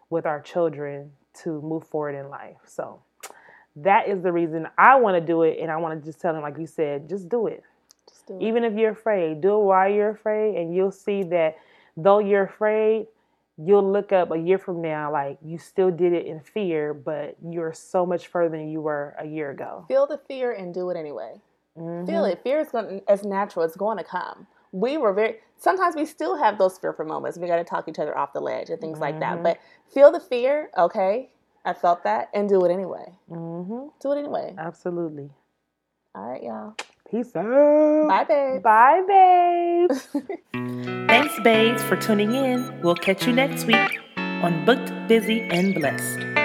with 0.10 0.26
our 0.26 0.42
children 0.42 1.12
to 1.44 1.62
move 1.62 1.86
forward 1.86 2.16
in 2.16 2.30
life. 2.30 2.58
So 2.66 3.02
that 3.78 4.08
is 4.08 4.22
the 4.22 4.32
reason 4.32 4.68
I 4.78 4.96
want 4.96 5.16
to 5.16 5.26
do 5.26 5.44
it. 5.44 5.60
And 5.62 5.72
I 5.72 5.78
want 5.78 6.00
to 6.00 6.06
just 6.06 6.20
tell 6.20 6.34
them, 6.34 6.42
like 6.42 6.58
you 6.58 6.68
said, 6.68 7.08
just 7.08 7.30
do 7.30 7.48
it. 7.48 7.64
Just 8.10 8.28
do 8.28 8.38
it. 8.38 8.44
Even 8.44 8.64
if 8.64 8.74
you're 8.74 8.92
afraid, 8.92 9.42
do 9.42 9.60
it 9.60 9.64
while 9.64 9.90
you're 9.90 10.10
afraid. 10.10 10.56
And 10.56 10.76
you'll 10.76 10.92
see 10.92 11.24
that 11.24 11.58
though 11.96 12.20
you're 12.20 12.44
afraid, 12.44 13.08
you'll 13.58 13.90
look 13.90 14.12
up 14.12 14.32
a 14.32 14.38
year 14.38 14.58
from 14.58 14.82
now, 14.82 15.12
like 15.12 15.38
you 15.44 15.58
still 15.58 15.92
did 15.92 16.14
it 16.14 16.26
in 16.26 16.40
fear, 16.40 16.94
but 16.94 17.36
you're 17.44 17.74
so 17.74 18.06
much 18.06 18.28
further 18.28 18.58
than 18.58 18.70
you 18.70 18.82
were 18.82 19.16
a 19.20 19.26
year 19.26 19.52
ago. 19.52 19.86
Feel 19.88 20.08
the 20.08 20.18
fear 20.28 20.52
and 20.52 20.74
do 20.74 20.90
it 20.90 20.98
anyway. 20.98 21.40
Mm-hmm. 21.78 22.06
Feel 22.06 22.26
it. 22.26 22.42
Fear 22.44 22.60
is 22.60 22.70
going 22.70 23.02
as 23.08 23.24
natural. 23.24 23.64
It's 23.64 23.78
going 23.78 23.98
to 23.98 24.04
come. 24.04 24.48
We 24.72 24.98
were 24.98 25.14
very. 25.14 25.38
Sometimes 25.58 25.96
we 25.96 26.06
still 26.06 26.38
have 26.38 26.58
those 26.58 26.78
fearful 26.78 27.06
moments. 27.06 27.38
We 27.38 27.48
got 27.48 27.58
to 27.58 27.64
talk 27.64 27.88
each 27.88 28.00
other 28.00 28.18
off 28.18 28.34
the 28.34 28.40
ledge 28.40 28.70
and 28.70 28.80
things 28.80 28.96
mm-hmm. 28.96 29.02
like 29.02 29.20
that. 29.20 29.36
Mm-hmm. 29.36 29.44
But 29.44 29.60
feel 29.94 30.12
the 30.12 30.20
fear. 30.20 30.70
Okay, 30.78 31.30
I 31.66 31.74
felt 31.74 32.04
that, 32.04 32.30
and 32.34 32.50
do 32.50 32.64
it 32.66 32.72
anyway. 32.72 33.14
Mm-hmm. 33.30 33.88
Do 34.02 34.12
it 34.12 34.20
anyway. 34.20 34.56
Absolutely. 34.58 35.30
All 36.16 36.30
right, 36.30 36.44
y'all. 36.44 36.76
Peace 37.10 37.36
out. 37.36 38.08
Bye, 38.08 38.24
babe. 38.24 38.64
Bye, 38.64 39.04
babe. 39.08 39.92
Thanks, 41.08 41.40
babes, 41.42 41.84
for 41.84 41.98
tuning 41.98 42.34
in. 42.34 42.82
We'll 42.82 42.96
catch 42.96 43.28
you 43.28 43.34
next 43.34 43.66
week 43.66 44.00
on 44.18 44.66
Booked, 44.66 45.08
Busy, 45.08 45.42
and 45.42 45.76
Blessed. 45.76 46.41